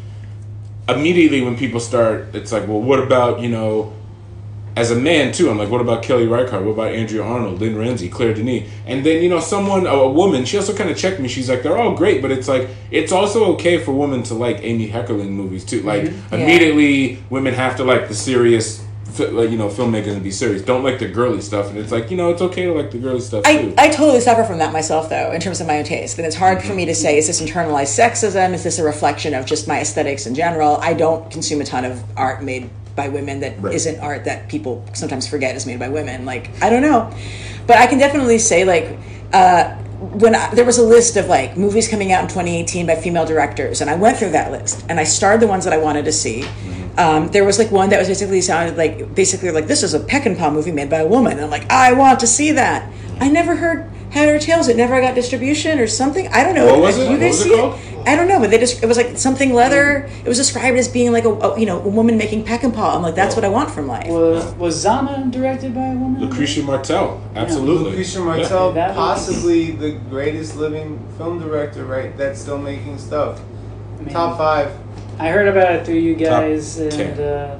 [0.89, 3.93] immediately when people start, it's like, well, what about you know
[4.75, 6.63] as a man too, I'm like, what about Kelly Reichardt?
[6.63, 8.69] What about Andrea Arnold, Lynne Ramsay, Claire Denis?
[8.85, 11.27] And then you know, someone, a, woman, she also kind of checked me.
[11.27, 14.63] She's like, they're all great, but it's like it's also okay for women to like
[14.63, 15.81] Amy Heckerling movies too.
[15.81, 16.35] Like mm-hmm.
[16.35, 16.41] Yeah.
[16.41, 18.83] immediately, women have to like the serious,
[19.19, 20.63] like you know, filmmakers and be serious.
[20.63, 21.69] Don't like the girly stuff.
[21.69, 23.75] And it's like you know, it's okay to like the girly stuff I, too.
[23.77, 26.17] I totally suffer from that myself, though, in terms of my own taste.
[26.17, 28.53] And it's hard for me to say, is this internalized sexism?
[28.53, 30.77] Is this a reflection of just my aesthetics in general?
[30.77, 33.85] I don't consume a ton of art made by women that Right.
[33.85, 36.25] not art that people sometimes forget is made by women.
[36.25, 37.11] Like, I don't know.
[37.65, 38.97] But I can definitely say, like,
[39.31, 39.75] uh,
[40.11, 43.25] when I, there was a list of like movies coming out in 2018 by female
[43.25, 46.05] directors, and I went through that list and I starred the ones that I wanted
[46.05, 46.45] to see.
[46.97, 49.99] Um, there was like one that was basically sounded like basically like this is a
[49.99, 51.33] Peckinpah movie made by a woman.
[51.33, 52.91] And I'm like, I want to see that.
[53.19, 54.67] I never heard Head or Tails.
[54.67, 56.27] It never got distribution or something.
[56.29, 56.67] I don't know.
[56.67, 57.05] What was it?
[57.05, 57.79] You What guys see it see called?
[58.05, 60.09] I don't know, but they just it was like something leather.
[60.23, 62.95] It was described as being like a, a you know a woman making Peckinpah.
[62.95, 64.07] I'm like, that's what I want from life.
[64.07, 66.21] was was Zama directed by a woman?
[66.29, 67.91] Lucrecia Martel, absolutely.
[67.93, 72.15] Lucrecia Martel, That was- possibly the greatest living film director, right?
[72.17, 73.39] That's still making stuff.
[73.99, 74.71] I mean, Top five.
[75.17, 77.19] I heard about it through you Top guys, and ten.
[77.19, 77.59] uh,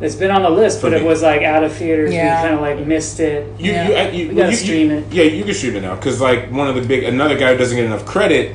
[0.00, 2.12] it's been on the list, For but it was like out of theaters.
[2.12, 2.40] Yeah.
[2.42, 3.46] We kind of like missed it.
[3.58, 3.88] You, Yeah.
[3.88, 5.04] you, uh, you, We gotta you- stream you- it.
[5.12, 7.58] Yeah, you can stream it now because like one of the big another guy who
[7.58, 8.54] doesn't get enough credit.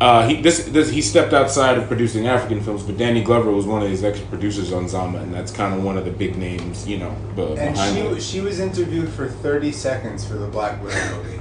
[0.00, 3.66] Uh, he this, this he stepped outside of producing African films, but Danny Glover was
[3.66, 6.36] one of his ex producers on Zama, and that's kind of one of the big
[6.36, 8.20] names, you know, be- And behind she it.
[8.22, 11.38] she was interviewed for 30 seconds for the Black Widow movie.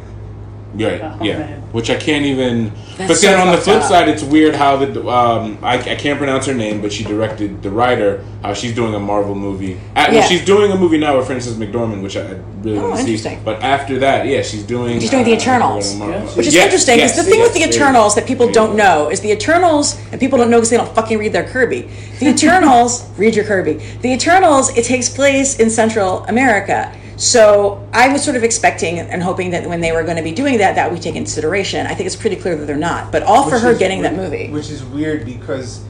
[0.75, 1.37] Yeah, Oh, yeah.
[1.39, 1.61] man.
[1.73, 2.71] Which I can't even.
[2.97, 3.83] That's but so then on the flip up.
[3.83, 7.61] side, it's weird how the um I, I can't pronounce her name, but she directed
[7.63, 8.23] the Rider.
[8.43, 9.75] How she's doing a Marvel movie.
[9.95, 12.89] Uh, well, she's doing a movie now with Frances McDormand, which I I really Oh,
[12.89, 13.11] want to see.
[13.13, 13.41] interesting.
[13.43, 14.99] But after that, yeah, she's doing.
[14.99, 15.95] She's doing The uh, Eternals.
[15.95, 16.19] Marvel.
[16.19, 16.35] Yeah.
[16.35, 17.75] Which is Yes, interesting because yes, the thing yes, with the there you.
[17.75, 20.77] Eternals that people There don't know is the Eternals, and people don't know because they
[20.77, 21.89] don't fucking read their Kirby.
[22.19, 23.73] The Eternals, read your Kirby.
[24.01, 26.91] The Eternals, it takes place in Central America.
[27.21, 30.31] So I was sort of expecting and hoping that when they were going to be
[30.31, 31.85] doing that, that would take consideration.
[31.85, 33.11] I think it's pretty clear that they're not.
[33.11, 34.49] But all for Which her is getting that movie.
[34.49, 35.83] Which is weird because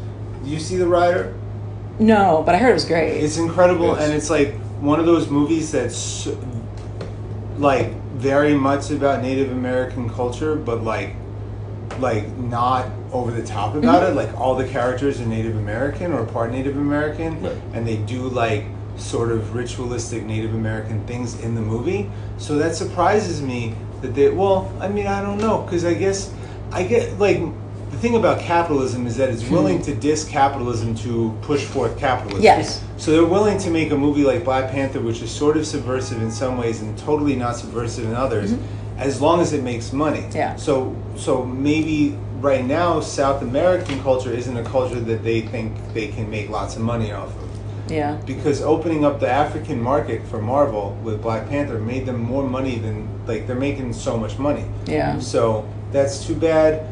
[0.44, 1.34] do you see The Rider?
[2.00, 3.24] No, but I heard it was great.
[3.24, 4.02] It's incredible, Yes.
[4.04, 6.28] and it's like one of those movies that's
[7.60, 11.16] like very much about Native American culture, but like
[12.00, 14.12] like not over the top about Mm-hmm.
[14.20, 14.22] it.
[14.22, 17.56] Like all the characters are Native American or part Native American, Right.
[17.74, 18.66] and they do like
[18.98, 22.10] sort of ritualistic Native American things in the movie.
[22.38, 24.30] So that surprises me that they.
[24.30, 26.34] Well, I mean, I don't know because I guess
[26.72, 27.40] I get like.
[27.92, 29.54] The thing about capitalism is that it's hmm.
[29.54, 32.42] willing to diss capitalism to push forth capitalism.
[32.42, 32.82] Yes.
[32.96, 36.22] So they're willing to make a movie like Black Panther, which is sort of subversive
[36.22, 39.00] in some ways and totally not subversive in others, mm-hmm.
[39.00, 40.26] as long as it makes money.
[40.34, 40.56] Yeah.
[40.56, 46.08] So so maybe right now South American culture isn't a culture that they think they
[46.08, 47.51] can make lots of money off of.
[47.88, 48.20] Yeah.
[48.26, 52.78] Because opening up the African market for Marvel with Black Panther made them more money
[52.78, 54.66] than like they're making so much money.
[54.86, 55.20] Yeah.
[55.20, 56.88] So that's too bad.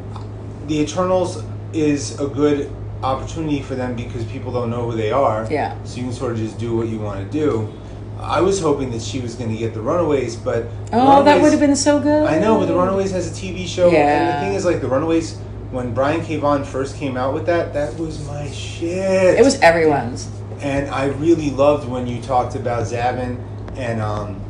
[0.68, 2.72] The Eternals is a good
[3.02, 5.48] opportunity for them because people don't know who they are.
[5.50, 5.82] Yeah.
[5.84, 7.72] So you can sort of just do what you want to do.
[8.20, 11.52] I was hoping that she was going to get the Runaways, but Oh, that would
[11.52, 12.28] have been so good.
[12.28, 14.90] I know, but the Runaways has a TV show, and the thing is, like the
[14.90, 15.38] Runaways,
[15.72, 16.36] when Brian K.
[16.36, 19.40] Vaughan first came out with that, that was my shit.
[19.40, 20.28] It was everyone's.
[20.62, 23.40] And I really loved when you talked about Xavin
[23.78, 24.42] and um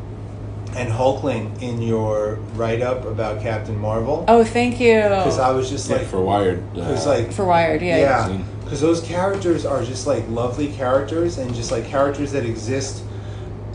[0.75, 4.23] and Hulkling in your write up about Captain Marvel.
[4.27, 5.01] Oh, thank you.
[5.01, 6.73] Because I was just Yeah, like, for Wired.
[6.73, 7.97] because uh, like For Wired, yeah.
[8.29, 13.03] yeah, because those characters are just like lovely characters and just like characters that exist.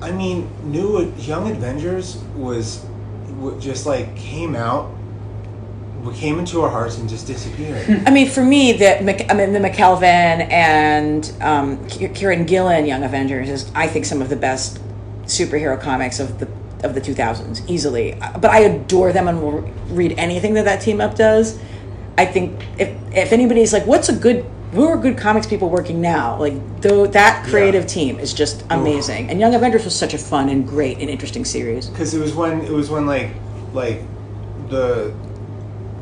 [0.01, 2.85] I mean, New Young Avengers was
[3.29, 4.91] w- just like came out,
[6.13, 8.03] came into our hearts and just disappeared.
[8.07, 10.03] I mean, for me, the Mc- I mean the McKelvie
[10.51, 14.81] and um, Kieron Gillen Young Avengers is, I think, some of the best
[15.25, 16.49] superhero comics of the
[16.83, 18.15] of the 2000s, easily.
[18.41, 21.59] But I adore them and will read anything that that team up does.
[22.19, 26.01] I think if if anybody's like, what's a good who are good comics people working
[26.01, 26.37] now?
[26.39, 29.31] Like though that creative team is just amazing.
[29.31, 31.87] And Young Avengers was such a fun and great and interesting series.
[31.89, 33.31] because it was when it was when like
[33.73, 34.03] like
[34.69, 35.15] the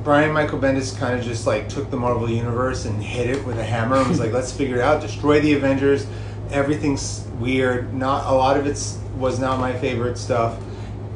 [0.04, 3.58] Brian Michael Bendis kind of just like took the Marvel universe and hit it with
[3.58, 6.06] a hammer and was like, let's figure it out, destroy the Avengers,
[6.50, 7.94] everything's weird.
[7.94, 10.58] Not a lot of it's was not my favorite stuff,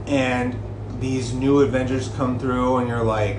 [0.06, 0.56] and
[1.00, 3.38] these new Avengers come through, and you're like,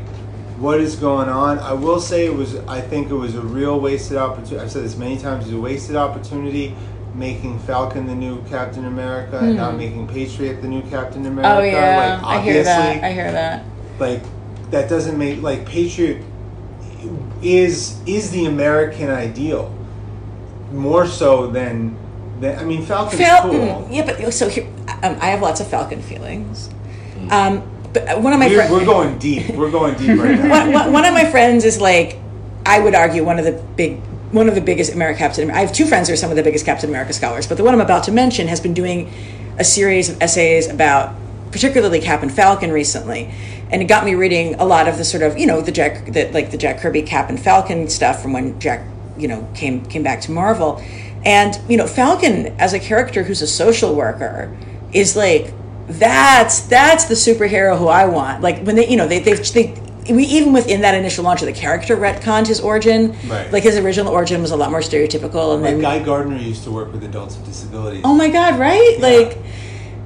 [0.57, 1.59] what is going on?
[1.59, 2.55] I will say it was.
[2.67, 4.59] I think it was a real wasted opportunity.
[4.59, 5.45] I've said this many times.
[5.45, 6.75] It was a wasted opportunity
[7.13, 11.55] making Falcon the new Captain America and not making Patriot the new Captain America.
[11.55, 11.59] Hmm.
[11.59, 13.03] Oh yeah, like, I hear that.
[13.03, 13.65] I hear that.
[13.99, 14.21] like
[14.71, 16.23] that doesn't make like Patriot
[17.41, 19.73] is is the American ideal
[20.71, 21.95] more so than
[22.39, 23.51] than I mean Falcon's Falcon.
[23.51, 23.87] cool.
[23.91, 24.67] Yeah, but so here,
[25.03, 26.69] um, I have lots of Falcon feelings.
[27.29, 27.63] Um,
[27.93, 28.71] but one of my We're, friends.
[28.71, 29.49] we're going deep.
[29.55, 30.49] We're going deep right now.
[30.49, 32.17] one, one- one of my friends is like,
[32.65, 33.99] I would argue one of the big,
[34.31, 35.49] one of the biggest American Captain.
[35.49, 37.63] I have two friends who are some of the biggest Captain America scholars, but the
[37.63, 39.11] one I'm about to mention has been doing
[39.57, 41.15] a series of essays about,
[41.51, 43.33] particularly Cap and Falcon recently,
[43.71, 46.05] and it got me reading a lot of the sort of you know the Jack,
[46.11, 48.85] the, like the Jack Kirby Cap and Falcon stuff from when Jack,
[49.17, 50.83] you know, came came back to Marvel,
[51.25, 54.55] and you know Falcon as a character who's a social worker
[54.93, 55.53] is like
[55.87, 58.41] that's that's the superhero who I want.
[58.41, 59.83] Like when they, you know, they they they.
[60.09, 63.13] We even within that initial launch of the character retconned his origin.
[63.27, 63.51] Right.
[63.51, 66.63] Like his original origin was a lot more stereotypical, and Like then Guy Gardner used
[66.63, 68.03] to work with adults with disabilities.
[68.05, 68.97] oh my god, right?
[69.01, 69.37] Like,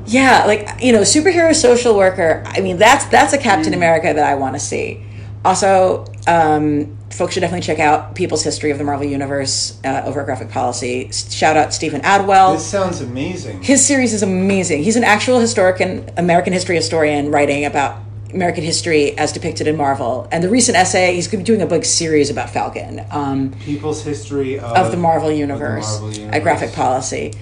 [0.06, 2.44] yeah, like you know, superhero social worker.
[2.46, 5.06] I mean, that's that's a Captain America that I want to see.
[5.44, 10.22] Also, um, folks should definitely check out People's History of the Marvel Universe uh, over
[10.22, 11.12] at Graphic Policy.
[11.12, 12.54] Shout out Steven Attewell.
[12.54, 13.62] This sounds amazing.
[13.64, 14.84] His series is amazing.
[14.84, 18.00] He's an actual historic and American history historian writing about
[18.34, 20.28] American history as depicted in Marvel.
[20.32, 23.52] And the recent essay, he's going to be doing a big series about Falcon um,
[23.62, 26.44] People's history of, of the Marvel of the universe, Marvel at universe.
[26.44, 27.34] Graphic Policy.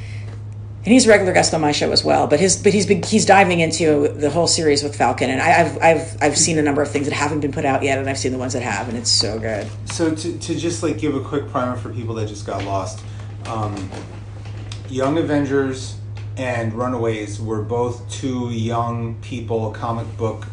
[0.86, 2.28] And he's a regular guest on my show as well.
[2.28, 5.62] But his but he's been, he's diving into the whole series with Falcon, and I,
[5.62, 8.10] I've I've I've seen a number of things that haven't been put out yet, and
[8.10, 9.68] I've seen the ones that have, and it's so good.
[9.86, 13.04] So to, to just like give a quick primer for people that just got lost,
[13.46, 13.92] um,
[14.90, 15.98] Young Avengers
[16.38, 20.48] and Runaways were both two young people comic book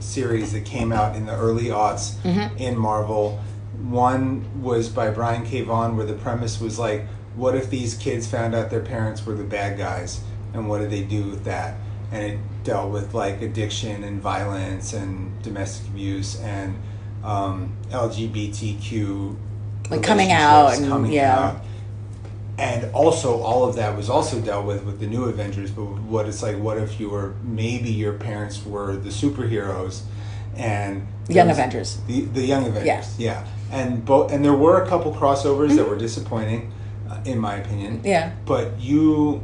[0.00, 2.14] series that came out in the early aughts
[2.58, 3.38] in Marvel.
[3.82, 5.60] One was by Brian K.
[5.60, 7.06] Vaughan, where the premise was like,
[7.40, 10.20] what if these kids found out their parents were the bad guys,
[10.52, 11.74] and what did they do with that?
[12.12, 16.76] And it dealt with like addiction and violence and domestic abuse and
[17.24, 19.36] um, LGBTQ
[19.90, 21.38] Like coming out and- coming yeah.
[21.38, 21.64] out.
[22.58, 25.70] And also, all of that was also dealt with with the new Avengers.
[25.70, 30.02] But what it's like, what if you were maybe your parents were the superheroes,
[30.56, 31.98] and Young was- Avengers.
[32.06, 33.44] the the Young Avengers, Yeah.
[33.44, 33.46] yeah.
[33.72, 36.70] And both, and there were a couple crossovers that were disappointing,
[37.24, 38.00] in my opinion.
[38.04, 38.32] Yeah.
[38.46, 39.42] But you,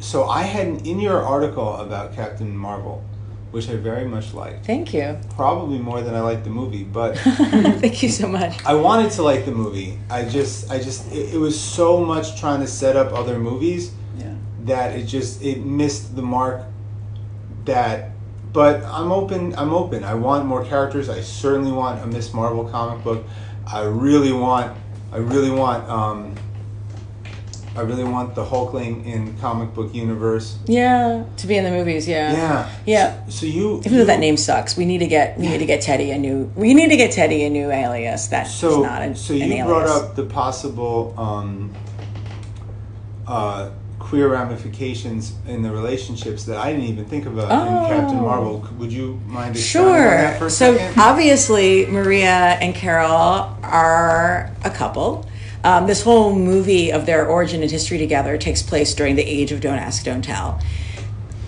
[0.00, 3.02] so I had in your article about Captain Marvel,
[3.50, 7.16] which I very much liked, Thank you, probably more than I liked the movie, but.
[7.80, 8.62] thank you so much.
[8.66, 9.98] I wanted to like the movie.
[10.10, 13.92] I just, I just, it, it was so much trying to set up other movies
[14.18, 14.34] Yeah.
[14.64, 16.62] that it just, it missed the mark.
[17.64, 18.10] That,
[18.52, 19.54] but I'm open.
[19.56, 20.04] I'm open.
[20.04, 21.08] I want more characters.
[21.10, 23.24] I certainly want a Miss Marvel comic book.
[23.66, 24.74] I really want,
[25.12, 26.34] I really want, um,
[27.78, 30.58] I really want the Hulkling in comic book universe.
[30.66, 32.08] Yeah, to be in the movies.
[32.08, 32.68] Yeah, Yeah.
[32.84, 33.24] yeah.
[33.26, 35.66] So, so you, Even though that name sucks, we need to get we need to
[35.66, 38.26] get Teddy a new we need to get Teddy a new alias.
[38.26, 39.66] That's So, not an, so an you alias.
[39.66, 41.72] brought up the possible um,
[43.28, 47.84] uh, queer ramifications in the relationships that I didn't even think about Oh.
[47.84, 48.66] in Captain Marvel.
[48.78, 50.10] Would you mind expounding on Sure.
[50.18, 51.00] that for a So second?
[51.00, 55.26] obviously, Maria and Carol are a couple.
[55.64, 59.50] Um, this whole movie of their origin and history together takes place during the age
[59.52, 60.60] of Don't Ask, Don't Tell.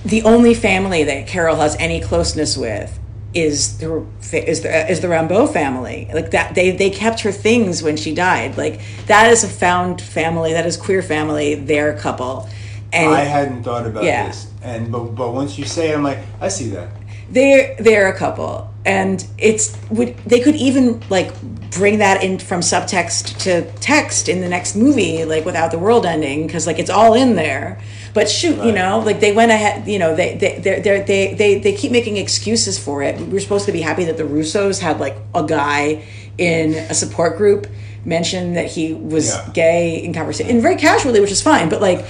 [0.04, 2.98] The only family that Carol has any closeness with
[3.32, 6.08] is the is the is the Rambeau family.
[6.12, 8.56] Like that, they they kept her things when she died.
[8.56, 10.52] Like that is a found family.
[10.52, 11.54] That is queer family.
[11.54, 12.48] Their couple,
[12.92, 14.26] and I hadn't thought about Yeah.
[14.26, 16.88] this, and but but once you say it, I'm like, I see that.
[17.30, 18.68] They're they're a couple.
[18.84, 21.30] And it's would they could even like
[21.70, 26.04] bring that in from subtext to text in the next movie like without the world
[26.06, 27.80] ending because like it's all in there.
[28.14, 31.34] But shoot you know like they went ahead you know they they they they they
[31.34, 33.20] they, they keep making excuses for it.
[33.20, 36.02] We're supposed to be happy that the russos had like a guy
[36.38, 37.66] in a support group
[38.04, 39.50] mention that he was Yeah.
[39.52, 42.02] gay in conversation and very casually which is fine but like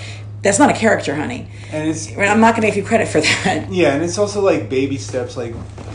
[0.42, 3.70] that's not a character honey And it's i'm not gonna give you credit for that
[3.70, 5.54] Yeah, and it's also like baby steps, like,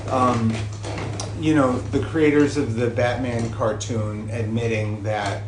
[0.10, 0.54] um,
[1.40, 5.44] you know, the creators of the Batman cartoon admitting that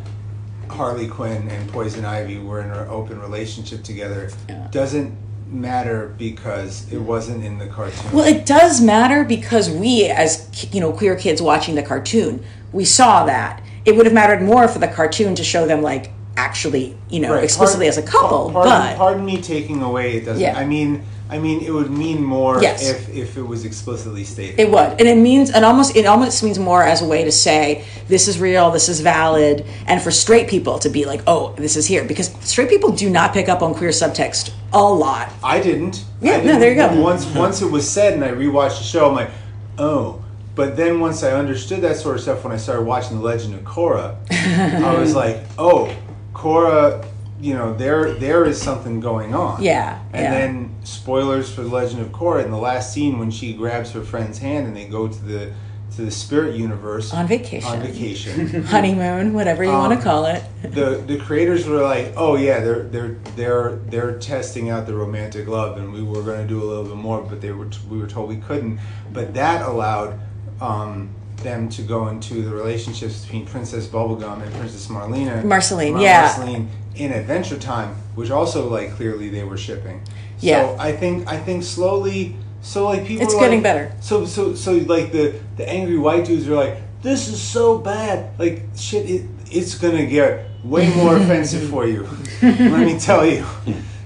[0.70, 4.68] Harley Quinn and Poison Ivy were in an open relationship together Yeah.
[4.72, 5.16] doesn't
[5.50, 8.12] matter because it wasn't in the cartoon.
[8.12, 12.44] Well, it does matter because we, as you know, queer kids watching the cartoon,
[12.74, 13.62] we saw that.
[13.86, 17.34] It would have mattered more for the cartoon to show them like actually, you know,
[17.34, 20.18] Right, explicitly as a couple, pardon, but pardon me taking away.
[20.18, 20.42] It doesn't.
[20.42, 20.58] Yeah.
[20.58, 22.88] I mean, I mean, it would mean more Yes.
[22.90, 24.60] if if it was explicitly stated.
[24.60, 27.32] It would, and it means, and almost, it almost means more as a way to
[27.32, 31.54] say this is real, this is valid, and for straight people to be like, oh,
[31.58, 35.34] this is here, because straight people do not pick up on queer subtext a lot.
[35.44, 36.06] I didn't.
[36.22, 36.60] Yeah, I no, didn't.
[36.62, 37.02] there you go.
[37.02, 39.32] Once once it was said, and I rewatched the show, I'm like,
[39.80, 40.24] oh.
[40.56, 43.54] But then once I understood that sort of stuff, when I started watching The Legend
[43.54, 45.94] of Korra, I was like, oh,
[46.38, 47.04] Korra,
[47.42, 49.62] you know, there there is something going on.
[49.62, 50.32] Yeah, And yeah.
[50.32, 54.02] then spoilers for The Legend of Korra in the last scene when she grabs her
[54.04, 55.54] friend's hand and they go to the
[55.96, 57.70] to the spirit universe On vacation.
[57.72, 58.64] On vacation.
[58.76, 60.44] Honeymoon, whatever you want Um, to call it.
[60.62, 65.48] the the creators were like, oh yeah, they're they're they're they're testing out the romantic
[65.48, 67.98] love, and we were going to do a little bit more, but they were we
[67.98, 68.80] were told we couldn't.
[69.12, 70.20] But that allowed
[70.62, 76.02] um, them to go into the relationships between Princess Bubblegum and Princess Marlena, Marceline, Mar-
[76.02, 76.22] yeah.
[76.22, 80.02] Marceline in Adventure Time, which also like clearly they were shipping.
[80.40, 80.66] Yeah.
[80.76, 83.24] So I think I think slowly, so like people.
[83.26, 83.92] It's are getting like- better.
[84.02, 88.38] So so so like the the angry white dudes are like, this is so bad.
[88.40, 92.08] Like shit, it, it's gonna get way more offensive for you.
[92.42, 93.46] Let me tell you.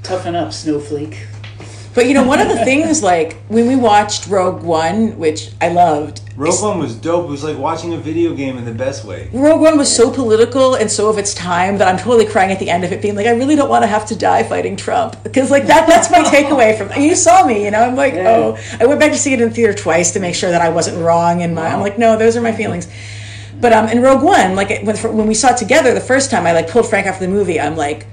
[0.04, 1.28] Toughen up, snowflake.
[1.94, 5.70] But you know, one of the things, like when we watched Rogue One, which I
[5.70, 7.26] loved, Rogue One was dope.
[7.26, 9.30] It was like watching a video game in the best way.
[9.34, 12.60] Rogue One was so political and so of its time that I'm totally crying at
[12.60, 14.76] the end of it, being like, I really don't want to have to die fighting
[14.78, 17.02] Trump because like that that's my takeaway from.
[17.02, 17.82] You saw me, you know.
[17.82, 20.36] I'm like, oh, I went back to see it in the theater twice to make
[20.36, 21.68] sure that I wasn't wrong in my.
[21.68, 22.88] I'm like, no, those are my feelings.
[23.60, 26.48] But um, in Rogue One, like when when we saw it together the first time,
[26.48, 27.60] I like pulled Frank after the movie.
[27.60, 28.08] I'm like,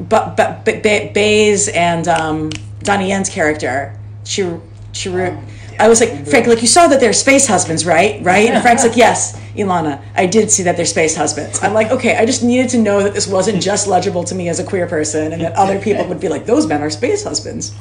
[0.00, 2.50] but but but ba- Baze and um,
[2.82, 4.60] Donnie Yen's character, Chir-
[4.92, 5.40] Chir-
[5.78, 8.22] I was like, Frank, like you saw that they're space husbands, right?
[8.22, 8.50] Right?
[8.50, 11.62] And Frank's like, yes, Elana, I did see that they're space husbands.
[11.62, 14.48] I'm like, okay, I just needed to know that this wasn't just legible to me
[14.48, 17.24] as a queer person, and that other people would be like, those men are space
[17.24, 17.74] husbands.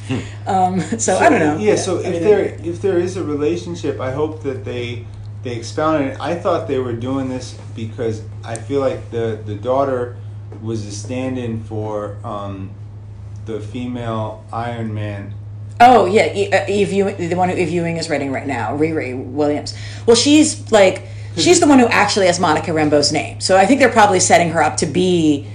[0.46, 1.58] Um, so, I don't know.
[1.58, 1.76] Yeah.
[1.76, 5.06] So I if mean, there if there is a relationship, I hope that they
[5.44, 6.18] they expound on it.
[6.20, 10.18] I thought they were doing this because I feel like the the daughter
[10.62, 12.72] was a stand-in for um,
[13.46, 15.34] the female Iron Man.
[15.80, 16.24] Oh yeah,
[16.54, 19.76] uh, Eve Ewing, the one who Eve Ewing is writing right now, Riri Williams.
[20.06, 23.40] Well, she's like she's the one who actually has Monica Rambeau's name.
[23.42, 25.48] So I think they're probably setting her up to be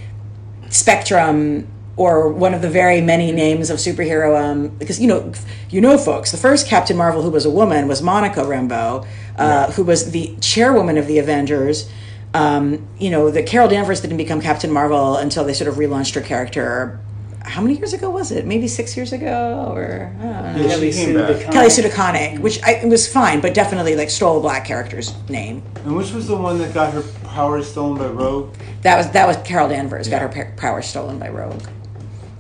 [0.71, 1.67] Spectrum
[1.97, 4.41] or one of the very many names of superhero.
[4.41, 5.33] Um, because you know,
[5.71, 9.73] you know, folks, the first Captain Marvel who was a woman was Monica Rambeau, uh,
[9.73, 11.91] who was the chairwoman of the Avengers.
[12.35, 16.15] Um, you know, the Carol Danvers didn't become Captain Marvel until they sort of relaunched
[16.15, 16.99] her character.
[17.45, 18.47] How many years ago was it?
[18.47, 20.63] Maybe six years ago, or I don't know.
[20.63, 21.37] Yeah, Kelly she came Sue back.
[21.37, 21.53] DeConnick.
[21.53, 25.15] Kelly Sue DeConnick, which I, it was fine, but definitely like stole a black character's
[25.29, 25.63] name.
[25.85, 28.55] And which was the one that got her powers stolen by Rogue?
[28.83, 31.63] That was that was Carol Danvers got her powers stolen by Rogue.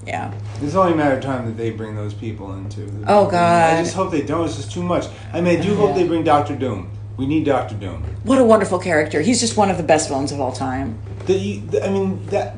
[0.06, 0.32] Yeah.
[0.60, 2.82] It's only a matter of time that they bring those people into.
[3.06, 3.74] Oh, God.
[3.74, 4.44] I just hope they don't.
[4.46, 5.06] It's just too much.
[5.32, 6.90] I mean, I do hope they bring Doctor Doom.
[7.16, 8.02] We need Doctor Doom.
[8.24, 9.20] What a wonderful character.
[9.20, 10.98] He's just one of the best villains of all time.
[11.26, 12.56] The- I mean, that.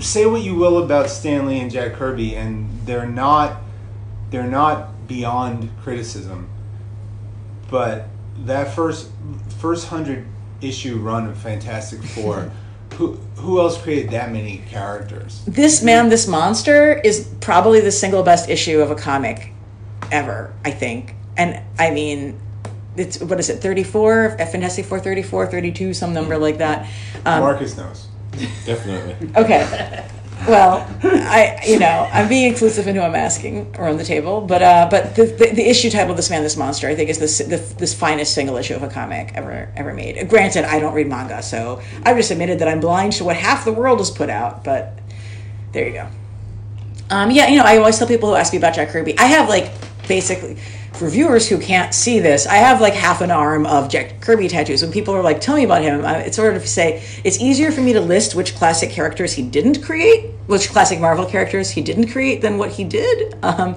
[0.00, 3.62] Say what you will about Stan Lee and Jack Kirby, and they're not.
[4.30, 6.48] They're not beyond criticism.
[7.70, 8.08] But
[8.44, 9.10] that first
[9.58, 10.26] first hundred
[10.60, 12.50] issue run of Fantastic Four,
[12.94, 15.42] who who else created that many characters?
[15.46, 19.52] This man, this monster is probably the single best issue of a comic
[20.10, 21.14] ever, I think.
[21.36, 22.38] And I mean,
[22.96, 24.36] it's what is it, 34?
[24.38, 26.88] Fantastic Four 34, 32, some number like that.
[27.24, 28.08] Um, Marcus knows.
[28.64, 29.30] Definitely.
[29.36, 30.08] Okay.
[30.46, 34.60] Well, I you know I'm being exclusive in who I'm asking around the table, but
[34.60, 37.38] uh, but the, the, the issue title "This Man, This Monster" I think is this
[37.38, 40.28] the, this finest single issue of a comic ever ever made.
[40.28, 43.64] Granted, I don't read manga, so I've just admitted that I'm blind to what half
[43.64, 44.64] the world has put out.
[44.64, 44.98] But
[45.72, 46.08] there you go.
[47.10, 49.26] Um, yeah, you know, I always tell people who ask me about Jack Kirby, I
[49.26, 49.70] have like
[50.08, 50.56] basically
[50.94, 54.48] for viewers who can't see this, I have like half an arm of Jack Kirby
[54.48, 54.82] tattoos.
[54.82, 57.80] When people are like, "Tell me about him," it's sort of say it's easier for
[57.80, 62.08] me to list which classic characters he didn't create, which classic Marvel characters he didn't
[62.08, 63.34] create, than what he did.
[63.42, 63.76] Um,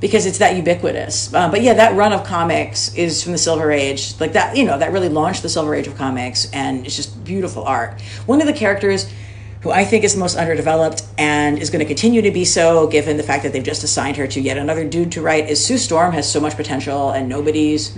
[0.00, 1.32] because it's that ubiquitous.
[1.32, 4.54] Uh, but yeah, that run of comics is from the Silver Age, like that.
[4.56, 8.00] You know, that really launched the Silver Age of comics, and it's just beautiful art.
[8.26, 9.10] One of the characters
[9.64, 12.86] who I think is the most underdeveloped and is going to continue to be so,
[12.86, 15.64] given the fact that they've just assigned her to yet another dude to write, is
[15.64, 17.96] Sue Storm has so much potential, and nobody's.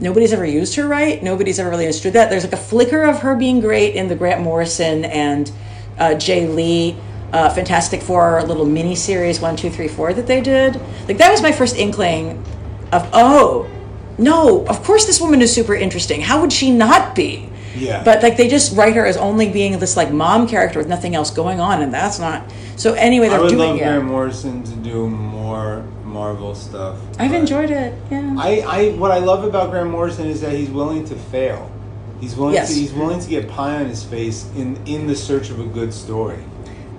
[0.00, 1.20] Nobody's ever used her right.
[1.24, 2.30] Nobody's ever really understood that.
[2.30, 5.50] There's like a flicker of her being great in the Grant Morrison and
[5.98, 6.96] uh, Jae Lee
[7.32, 10.80] uh, Fantastic Four little mini series one, two, three, four that they did.
[11.08, 12.38] Like that was my first inkling
[12.92, 13.68] of oh
[14.18, 16.20] no, of course this woman is super interesting.
[16.20, 17.47] How would she not be?
[17.76, 18.02] Yeah.
[18.04, 21.14] But like they just write her as only being this like mom character with nothing
[21.14, 22.50] else going on, and that's not.
[22.76, 23.92] So anyway, they're I would doing love yeah.
[23.94, 26.96] Grant Morrison to do more Marvel stuff.
[27.18, 27.94] I've enjoyed it.
[28.10, 28.34] Yeah.
[28.38, 31.70] I, I what I love about Grant Morrison is that he's willing to fail.
[32.20, 32.68] He's willing Yes.
[32.68, 35.66] to he's willing to get pie on his face in in the search of a
[35.66, 36.38] good story.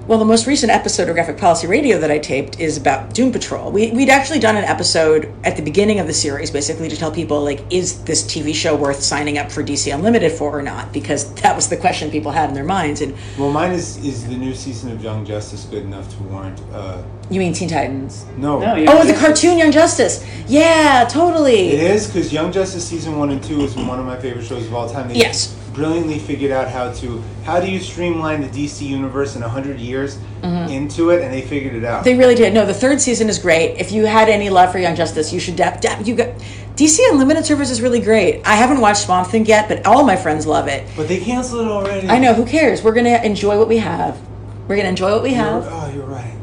[0.09, 3.31] Well, the most recent episode of Graphic Policy Radio that I taped is about Doom
[3.31, 3.71] Patrol.
[3.71, 7.11] We, we'd actually done an episode at the beginning of the series, basically to tell
[7.11, 10.91] people, like, is this TV show worth signing up for DC Unlimited for or not?
[10.91, 13.01] Because that was the question people had in their minds.
[13.01, 16.59] And Well, mine is is the new season of Young Justice good enough to warrant?
[16.73, 18.25] Uh, you mean Teen Titans?
[18.35, 20.25] no, No, you- Oh, the cartoon Young Justice.
[20.47, 21.67] Yeah, totally.
[21.69, 24.65] It is because Young Justice season one and two is one of my favorite shows
[24.65, 25.07] of all time.
[25.09, 25.55] They Yes.
[25.73, 30.17] Brilliantly figured out how to how do you streamline the DC universe in hundred years
[30.39, 30.71] Mm-hmm.
[30.71, 32.05] into it, and they figured it out.
[32.05, 32.53] They really did.
[32.53, 33.77] No, the third season is great.
[33.77, 35.57] If you had any love for Young Justice, you should.
[35.57, 36.29] Def- def- you got
[36.77, 38.41] DC Unlimited service is really great.
[38.47, 40.87] I haven't watched Swamp Thing yet, but all my friends love it.
[40.95, 42.07] but they canceled it already.
[42.07, 42.33] I know.
[42.33, 42.81] Who cares?
[42.81, 44.17] We're gonna enjoy what we have.
[44.69, 45.67] We're gonna enjoy what we You're, have.
[45.69, 46.33] oh, you're right.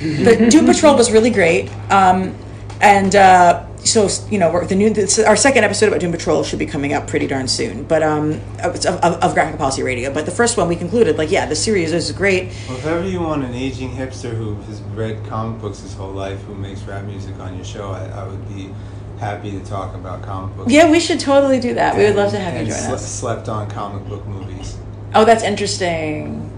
[0.00, 2.34] the Doom Patrol was really great, um,
[2.80, 6.42] and uh, so you know we're, the new this, our second episode about Doom Patrol
[6.42, 7.84] should be coming out pretty darn soon.
[7.84, 10.12] But um, of, of, of Graphic Policy Radio.
[10.12, 12.52] But the first one we concluded like yeah, the series is great.
[12.68, 16.12] Well, if ever you want an aging hipster who has read comic books his whole
[16.12, 18.72] life who makes rap music on your show, I, I would be
[19.18, 20.72] happy to talk about comic books.
[20.72, 21.96] Yeah, we should totally do that.
[21.96, 23.20] We would love to have you and join sle- us.
[23.20, 24.76] Slept on comic book movies.
[25.14, 26.50] Oh, that's interesting.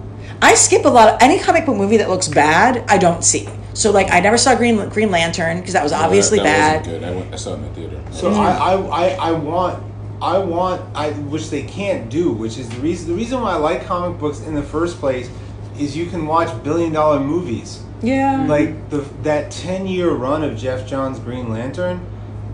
[0.43, 2.85] I skip a lot of any comic book movie that looks bad.
[2.89, 3.49] I don't see.
[3.77, 6.87] So like I never saw Green Green Lantern because that was obviously that, that bad.
[6.87, 7.09] Wasn't good.
[7.09, 8.03] I, went, I saw it in the theater.
[8.11, 8.41] So mm-hmm.
[8.41, 9.85] I, I, I, I want
[10.23, 13.57] I want I which they can't do, which is the reason the reason why I
[13.57, 15.31] like comic books in the first place
[15.79, 17.83] is you can watch billion dollar movies.
[18.01, 18.47] Yeah.
[18.47, 22.01] Like the that ten year run of Geoff Johns Green Lantern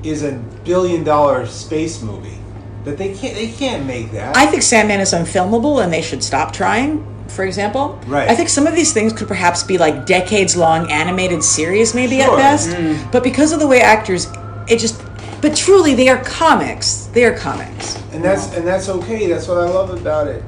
[0.03, 0.33] is a
[0.65, 2.39] billion dollar space movie.
[2.83, 4.37] That they can't they can't make that.
[4.37, 7.99] I think Sandman is unfilmable and they should stop trying, for example.
[8.07, 8.29] Right.
[8.29, 12.21] I think some of these things could perhaps be like decades long animated series, maybe
[12.21, 12.31] Sure.
[12.31, 13.11] at best.
[13.13, 14.27] But because of the way actors,
[14.69, 15.03] it just.
[15.41, 17.09] But truly, they are comics.
[17.13, 17.97] They are comics.
[18.13, 19.27] and that's and that's okay.
[19.27, 20.43] That's what I love about it.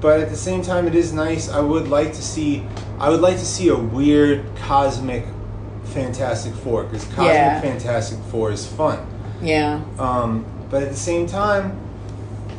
[0.00, 1.48] But at the same time, it is nice.
[1.48, 2.64] I would like to see.
[3.00, 5.24] I would like to see a weird cosmic
[5.84, 7.60] Fantastic Four because Cosmic Yeah.
[7.60, 8.98] Fantastic Four is fun.
[9.42, 9.80] Yeah.
[9.98, 11.76] Um, but at the same time,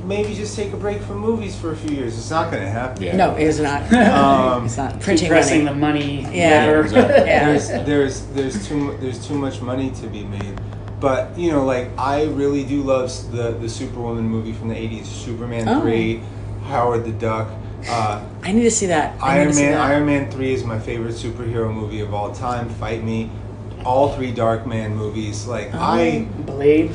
[0.04, 2.18] maybe just take a break from movies for a few years.
[2.18, 3.04] It's not going to happen.
[3.04, 3.16] Yeah.
[3.16, 3.84] No, it is not.
[3.94, 5.74] Um, it's not Keep printing pressing money.
[6.24, 6.66] the money Yeah.
[6.66, 6.82] lever.
[6.84, 7.16] Exactly.
[7.26, 7.46] Yeah.
[7.46, 10.60] there's there's there's too there's too much money to be made.
[11.00, 15.06] But you know, like I really do love the the Superwoman movie from the '80s,
[15.06, 15.82] Superman Oh.
[15.82, 16.22] three,
[16.66, 17.48] Howard the Duck.
[17.88, 19.16] Uh, I need to see that.
[19.22, 19.80] I Iron Man that.
[19.80, 22.68] Iron Man three is my favorite superhero movie of all time.
[22.68, 23.32] Fight me.
[23.86, 25.48] All three Darkman movies.
[25.48, 26.92] Like I Blade.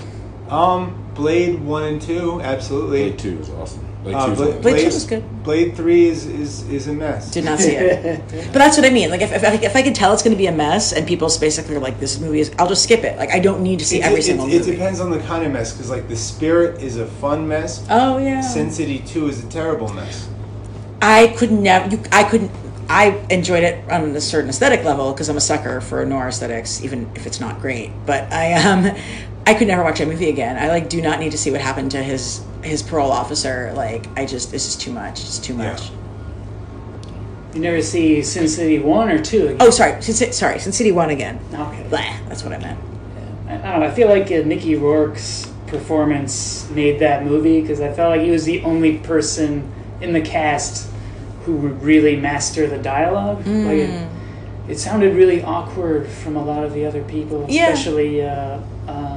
[0.51, 3.11] Um Blade one and two, absolutely.
[3.11, 3.87] Blade Two was awesome.
[4.03, 5.43] Blade Uh, Two Bla- was Blade two was good.
[5.45, 7.31] Blade three is is, is a mess.
[7.31, 8.21] Did not see it.
[8.53, 9.11] But that's what I mean.
[9.11, 11.07] Like, if, if, I, if I can tell it's going to be a mess, and
[11.07, 13.17] people basically are like, "This movie is," I'll just skip it.
[13.17, 14.73] Like, I don't need to see It- every it, single it, movie.
[14.73, 17.87] depends on the kind of mess, because like the Spirit is a fun mess.
[17.89, 18.41] Oh yeah.
[18.41, 20.29] Sin City Two is a terrible mess.
[21.01, 21.89] I could never.
[21.95, 22.51] You, I couldn't.
[22.89, 26.83] I enjoyed it on a certain aesthetic level because I'm a sucker for noir aesthetics,
[26.83, 27.93] even if it's not great.
[28.05, 28.95] But I um,
[29.47, 30.57] I could never watch that movie again.
[30.57, 33.73] I like do not need to see what happened to his his parole officer.
[33.75, 35.21] Like, I just this is too much.
[35.21, 35.73] It's too Yeah.
[35.73, 35.91] much.
[37.55, 39.57] You never see Sin City one or two again.
[39.61, 40.01] Oh, sorry.
[40.03, 40.59] Sin, sorry.
[40.59, 41.39] Sin City one again.
[41.53, 41.87] okay.
[41.89, 42.01] Blah.
[42.29, 42.79] That's what I meant.
[43.49, 43.87] I, I don't know.
[43.87, 48.31] I feel like uh, Mickey Rourke's performance made that movie because I felt like he
[48.31, 50.91] was the only person in the cast
[51.45, 53.47] who would really master the dialogue.
[53.47, 54.09] Like it,
[54.69, 57.69] it sounded really awkward from a lot of the other people, Yeah.
[57.69, 58.59] especially uh,
[58.89, 59.14] um,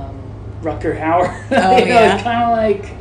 [0.67, 1.27] Rutger Hauer.
[1.51, 2.21] Oh, you know, yeah.
[2.23, 2.97] kind of like.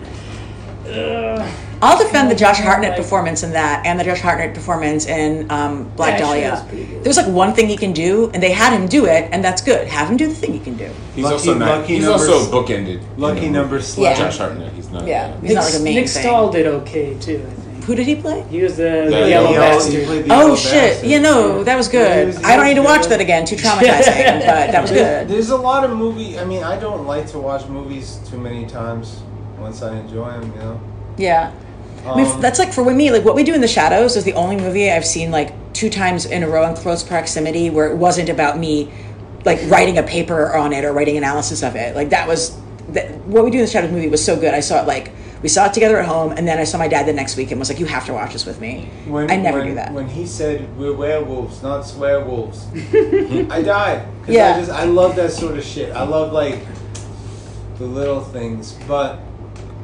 [0.87, 1.53] Uh,
[1.83, 5.51] I'll defend the Josh Hartnett like- performance in that, and the Josh Hartnett performance in
[5.51, 6.51] um, Black Yeah, Dahlia.
[6.53, 7.03] was pretty good.
[7.05, 9.45] There was like one thing he can do, and they had him do it, and
[9.45, 9.87] that's good.
[9.89, 10.91] Have him do the thing he can do.
[11.15, 11.81] He's Lucky- also not.
[11.81, 13.01] lucky he's numbers- also bookended.
[13.03, 14.03] in Lucky the number movie.
[14.03, 14.15] Yeah.
[14.17, 14.73] Josh Hartnett.
[14.73, 15.07] He's not.
[15.07, 15.39] Yeah.
[15.41, 16.23] He's not like a main Nick thing.
[16.23, 17.45] Stahl did okay too.
[17.87, 18.43] I think Who did he play?
[18.51, 19.93] he was the, the The yellow, yellow- bastard.
[20.09, 20.73] he Oh yellow shit!
[20.73, 21.09] bastard.
[21.09, 22.27] Yeah, no, that was Yeah, good.
[22.27, 23.47] was- I don't need to watch that again.
[23.47, 25.29] Too traumatizing, but that was There- good.
[25.33, 26.37] There's a lot of movie.
[26.39, 29.21] I mean, I don't like to watch movies too many times.
[29.61, 30.81] Once I enjoy them, you know.
[31.17, 31.53] Yeah.
[32.07, 34.25] I mean, Um, that's like for me, like what we do in the shadows is
[34.25, 37.87] the only movie I've seen like two times in a row in close proximity where
[37.89, 38.91] it wasn't about me
[39.45, 41.95] like writing a paper on it or writing analysis of it.
[41.97, 42.57] Like that was
[42.91, 44.55] that, what we do in the shadows movie was so good.
[44.55, 45.11] I saw it like
[45.43, 47.51] we saw it together at home, and then I saw my dad the next week
[47.51, 49.75] and was like, "You have to watch this with me." When, I never when, do
[49.75, 49.93] that.
[49.93, 52.67] When he said we're werewolves, not swearwolves,
[53.51, 54.09] I died.
[54.29, 54.55] Yeah.
[54.57, 55.95] I just I love that sort of shit.
[55.95, 56.61] I love like
[57.79, 59.21] the little things, but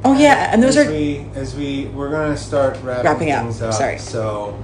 [0.04, 3.46] Oh yeah, and those as are we as we we're gonna start wrapping, Wrapping up,
[3.62, 3.72] up.
[3.74, 3.98] sorry.
[3.98, 4.58] So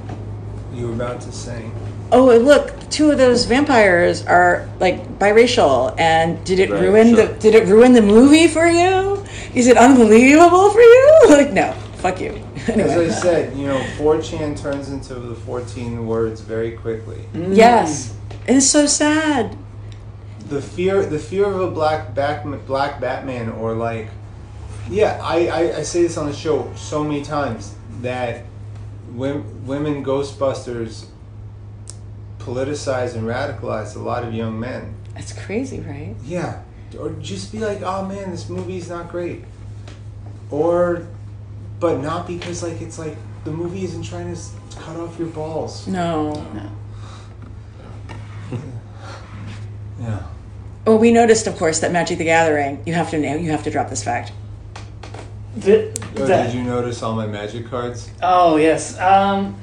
[0.74, 1.70] you were about to say.
[2.10, 7.26] Oh, look, two of those vampires are like biracial, and did it Right, ruin sure.
[7.26, 9.22] the did it ruin the movie for you?
[9.54, 11.04] Is it unbelievable for you?
[11.28, 12.42] Like, no, fuck you.
[12.68, 17.24] As I said, you know, 4chan turns into the 14 words very quickly.
[17.32, 17.54] Mm.
[17.54, 18.16] yes,
[18.46, 19.56] and it's so sad.
[20.48, 24.08] The fear, the fear of a black back, black Batman, or like,
[24.88, 28.44] yeah, I, I, I say this on the show so many times that
[29.12, 31.06] women, women Ghostbusters
[32.38, 34.94] politicize and radicalize a lot of young men.
[35.14, 36.14] That's crazy, right?
[36.24, 36.62] Yeah,
[36.98, 39.44] or just be like, oh man, this movie's not great,
[40.50, 41.06] or,
[41.80, 45.28] but not because like it's like the movie isn't trying to s- cut off your
[45.28, 45.86] balls.
[45.86, 46.70] No, no.
[50.00, 50.22] Yeah.
[50.86, 52.82] Well, we noticed, of course, that Magic the Gathering.
[52.86, 53.34] You have to know.
[53.34, 54.32] You have to drop this fact.
[55.56, 58.10] The, Oh, did you notice all my magic cards?
[58.22, 59.56] oh yes, um,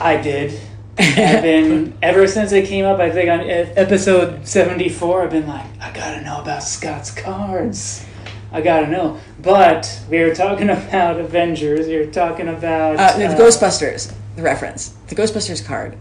[0.00, 0.58] I did.
[0.98, 2.98] I've been ever since it came up.
[2.98, 5.22] I think on episode seventy four.
[5.22, 8.04] I've been like, I gotta know about Scott's cards.
[8.50, 9.18] I gotta know.
[9.40, 11.86] But we were talking about Avengers.
[11.86, 14.12] We were talking about Uh, the uh, Ghostbusters.
[14.36, 14.88] The reference.
[15.08, 15.96] The Ghostbusters card.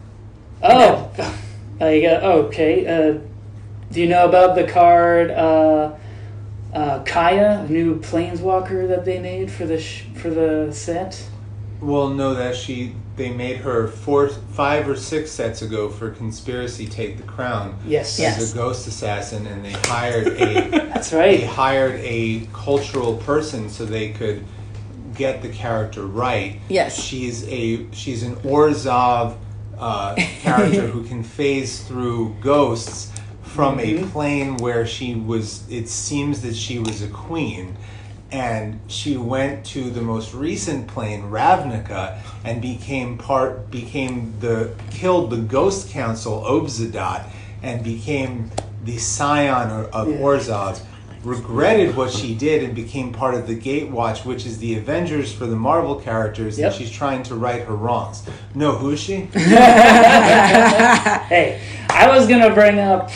[0.63, 1.11] Oh,
[1.79, 2.85] like uh, okay.
[2.87, 3.19] Uh,
[3.91, 5.95] do you know about the card uh,
[6.73, 11.23] uh, Kaya, a new planeswalker that they made for the sh- for the set?
[11.79, 16.85] Well, no, that she they made her four, five or six sets ago for conspiracy
[16.87, 18.17] take the crown Yes.
[18.19, 18.39] Yes.
[18.39, 21.39] as a ghost assassin, and they hired a That's right.
[21.41, 24.45] they hired a cultural person so they could
[25.15, 26.59] get the character right.
[26.69, 26.95] Yes.
[27.03, 29.35] she's a she's an Orzhov
[29.79, 33.11] uh, character who can phase through ghosts
[33.41, 35.63] from a plane where she was.
[35.71, 37.75] It seems that she was a queen.
[38.31, 45.29] And she went to the most recent plane, Ravnica, and became part became the killed
[45.29, 47.23] the Ghost Council Obzedat,
[47.63, 48.51] and became
[48.83, 50.07] the scion of.
[50.07, 50.81] Orzhov
[51.23, 55.45] regretted what she did and became part of the Gatewatch, which is the Avengers for
[55.45, 56.71] the Marvel characters, Yep.
[56.71, 58.23] and she's trying to right her wrongs.
[58.55, 59.27] No, who is she?
[61.27, 61.59] Hey,
[61.89, 63.09] I was gonna bring up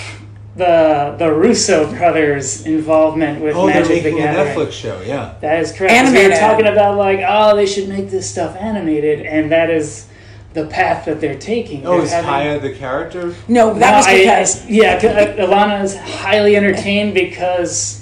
[0.56, 4.58] the the Russo brothers' involvement with oh, they're Magic the making a Gathering.
[4.68, 5.02] Netflix show.
[5.06, 5.34] Yeah.
[5.42, 5.94] That is correct.
[5.94, 9.70] 'Cause We were talking about like, oh, they should make this stuff animated, and that
[9.70, 10.08] is
[10.54, 11.86] the path that they're taking.
[11.86, 13.34] Oh, They're is having- Kaya the character?
[13.48, 14.66] No, that No, was because.
[14.66, 18.01] I- yeah, c- uh, Elana is highly entertained because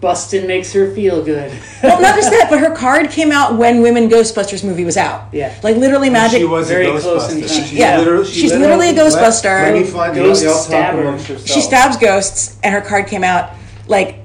[0.00, 1.50] Bustin makes her feel good.
[1.82, 5.28] well, not just that, but her card came out when Women Ghostbusters movie was out.
[5.32, 5.58] Yeah.
[5.64, 6.38] Like literally, Magic.
[6.38, 7.40] She was Very a close in Ghostbuster.
[7.40, 7.48] time.
[7.48, 7.98] She's Yeah.
[7.98, 9.62] literally, She's literally a Ghostbuster.
[9.62, 11.18] Let, me find Ghost y'all, y'all stabber.
[11.46, 13.50] she stabs ghosts, and her card came out
[13.88, 14.20] like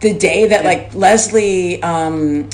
[0.00, 2.48] the day that like Leslie um,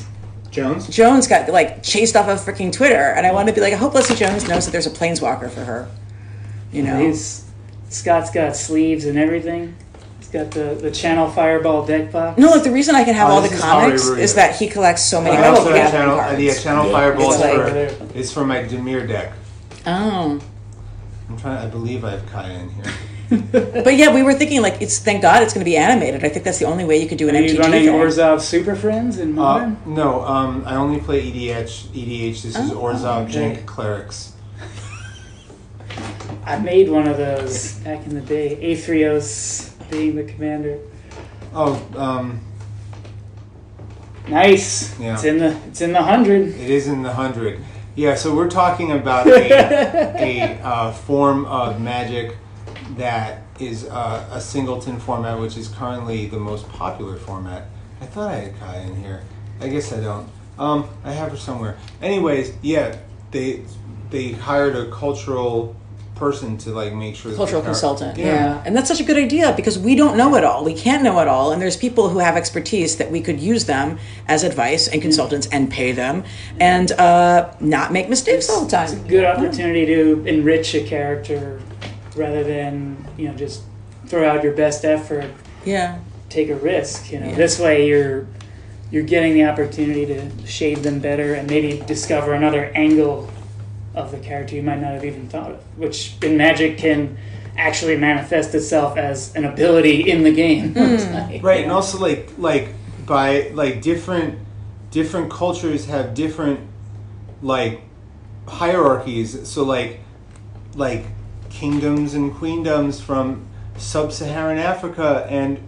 [0.50, 0.88] Jones.
[0.88, 3.76] Jones got like chased off of freaking Twitter, and I wanted to be like, I
[3.76, 5.88] hope Leslie Jones knows that there's a planeswalker for her.
[6.70, 6.98] You know.
[6.98, 7.50] He's
[7.88, 9.74] Scott's got sleeves and everything.
[10.32, 12.38] He's got the, the Channel Fireball deck box.
[12.38, 14.24] No, like the reason I can have Oh, all this the is Ari comics Rubio.
[14.24, 16.42] is that he collects so many I Magic also the have Gathering channel, cards.
[16.42, 16.92] yeah, channel Yeah.
[16.92, 19.32] fireball It's is like- for, is for my Dimir deck.
[19.86, 20.40] Oh.
[21.28, 21.58] I'm trying.
[21.58, 22.84] I believe I have Kaya in here.
[23.84, 26.24] But yeah, we were thinking like it's thank God it's going to be animated.
[26.24, 27.94] I think that's the only way you could do an Are you MTG running thing.
[27.94, 29.76] Orzhov Super Friends in Uh, Modern?
[29.86, 31.88] no, um, I only play EDH.
[31.94, 32.42] EDH.
[32.42, 33.56] This is Oh, Orzhov okay.
[33.56, 34.32] Jank Clerics.
[36.44, 38.58] I made one of those back in the day.
[38.62, 40.78] Athreos being the commander.
[41.54, 42.40] Oh, um,
[44.28, 44.98] Nice.
[44.98, 45.14] Yeah.
[45.14, 46.48] It's in the it's in the hundred.
[46.48, 47.60] it is in the hundred.
[47.94, 52.36] Yeah, so we're talking about a, a uh, form of magic
[52.96, 57.66] that is uh, a singleton format, which is currently the most popular format.
[58.00, 59.22] I thought I had Kaya in here.
[59.60, 60.28] I guess I don't.
[60.58, 61.76] Um, I have her somewhere.
[62.00, 62.96] Anyways, yeah,
[63.32, 63.64] they
[64.10, 65.76] they hired a cultural
[66.22, 68.16] person to like make sure the cultural char- consultant.
[68.16, 68.62] Yeah.
[68.64, 70.60] And that's such a good idea because we don't know it all.
[70.64, 71.50] We can't know it all.
[71.52, 75.46] And there's people who have expertise that we could use them as advice and consultants
[75.48, 76.22] and pay them
[76.60, 78.84] and uh, not make mistakes all the time.
[78.84, 81.60] It's a good opportunity to enrich a character
[82.14, 82.72] rather than
[83.18, 83.62] you know just
[84.06, 85.28] throw out your best effort,
[85.64, 85.98] Yeah.
[86.28, 87.10] take a risk.
[87.12, 87.34] You know Yeah.
[87.44, 88.26] this way you're
[88.92, 93.28] you're getting the opportunity to shade them better and maybe discover another angle
[93.94, 97.18] of the character you might not have even thought of, which in Magic can
[97.56, 100.74] actually manifest itself as an ability in the game.
[100.74, 101.38] Hmm.
[101.42, 102.68] right and also like like
[103.04, 104.38] by like different
[104.90, 106.60] different cultures have different
[107.42, 107.82] like
[108.48, 109.48] hierarchies.
[109.48, 110.00] So like
[110.74, 111.04] like
[111.50, 113.46] kingdoms and queendoms from
[113.76, 115.58] sub-saharan africa and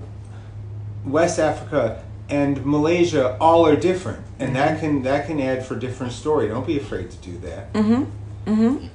[1.05, 6.13] west africa and Malaysia all are different, and that can that can add for different
[6.13, 6.49] story.
[6.49, 7.73] Don't be afraid to do that.
[7.73, 8.51] Mm-hmm.
[8.51, 8.87] Mm-hmm.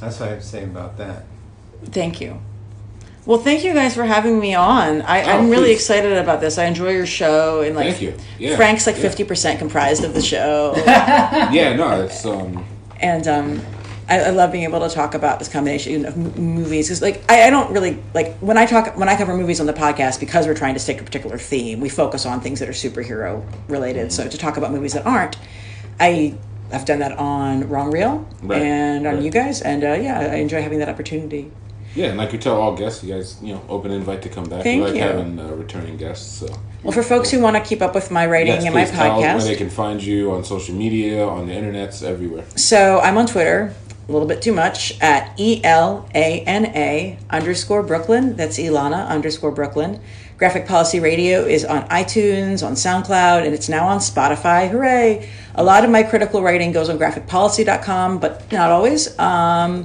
[0.00, 1.24] That's what I have to say about that.
[1.86, 2.40] Thank you.
[3.26, 5.02] Well, thank you guys for having me on.
[5.02, 6.56] I, Oh, I'm really excited about this.
[6.56, 8.14] I enjoy your show, and like Thank you.
[8.38, 9.02] Yeah, Frank's like yeah.
[9.02, 12.64] fifty percent comprised of the show, Yeah, no, it's um,
[13.00, 13.62] and um,
[14.08, 17.22] I, I love being able to talk about this combination of m- movies because, like,
[17.30, 20.18] I, I don't really like when I talk when I cover movies on the podcast
[20.20, 21.80] because we're trying to stick to a particular theme.
[21.80, 24.10] We focus on things that are superhero related.
[24.12, 25.36] So to talk about movies that aren't,
[26.00, 26.34] I
[26.72, 29.22] I've done that on Wrong Reel Right, and on right.
[29.22, 31.50] you guys, and uh, yeah, I enjoy having that opportunity.
[31.94, 34.44] yeah, and like we tell all guests, you guys, you know, open invite to come
[34.44, 34.62] back.
[34.64, 35.02] Thank we like you.
[35.02, 36.40] having uh, returning guests.
[36.40, 36.46] So
[36.82, 38.90] Well, for folks who want to keep up with my writing yes, and my please
[38.94, 42.44] tell where they can find you on social media, on the internets, everywhere.
[42.56, 43.74] So I'm on Twitter,
[44.08, 48.36] a little bit too much, at E L A N A underscore Brooklyn.
[48.36, 50.00] That's Elana underscore Brooklyn.
[50.38, 54.70] Graphic Policy Radio is on iTunes, on SoundCloud, and it's now on Spotify.
[54.70, 55.28] Hooray!
[55.56, 59.18] A lot of my critical writing goes on graphicpolicy.com, but not always.
[59.18, 59.84] Um,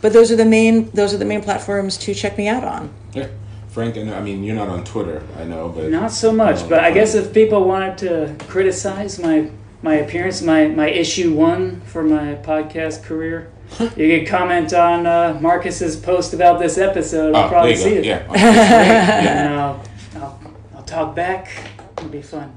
[0.00, 2.92] but those are the main those are the main platforms to check me out on.
[3.12, 3.28] Yeah,
[3.68, 6.60] Frank, I, know, I mean, you're not on Twitter, I know, but Not so much,
[6.62, 9.50] No, but I guess if people wanted to criticize my
[9.82, 13.50] my appearance, my my issue one for my podcast career,
[13.96, 17.34] you can comment on uh, Marcus's post about this episode.
[17.34, 18.04] I'll Oh, probably see it.
[18.04, 19.44] Yeah, yeah.
[19.44, 19.84] And I'll,
[20.16, 20.40] I'll,
[20.76, 21.50] I'll talk back.
[21.98, 22.52] It'll be fun.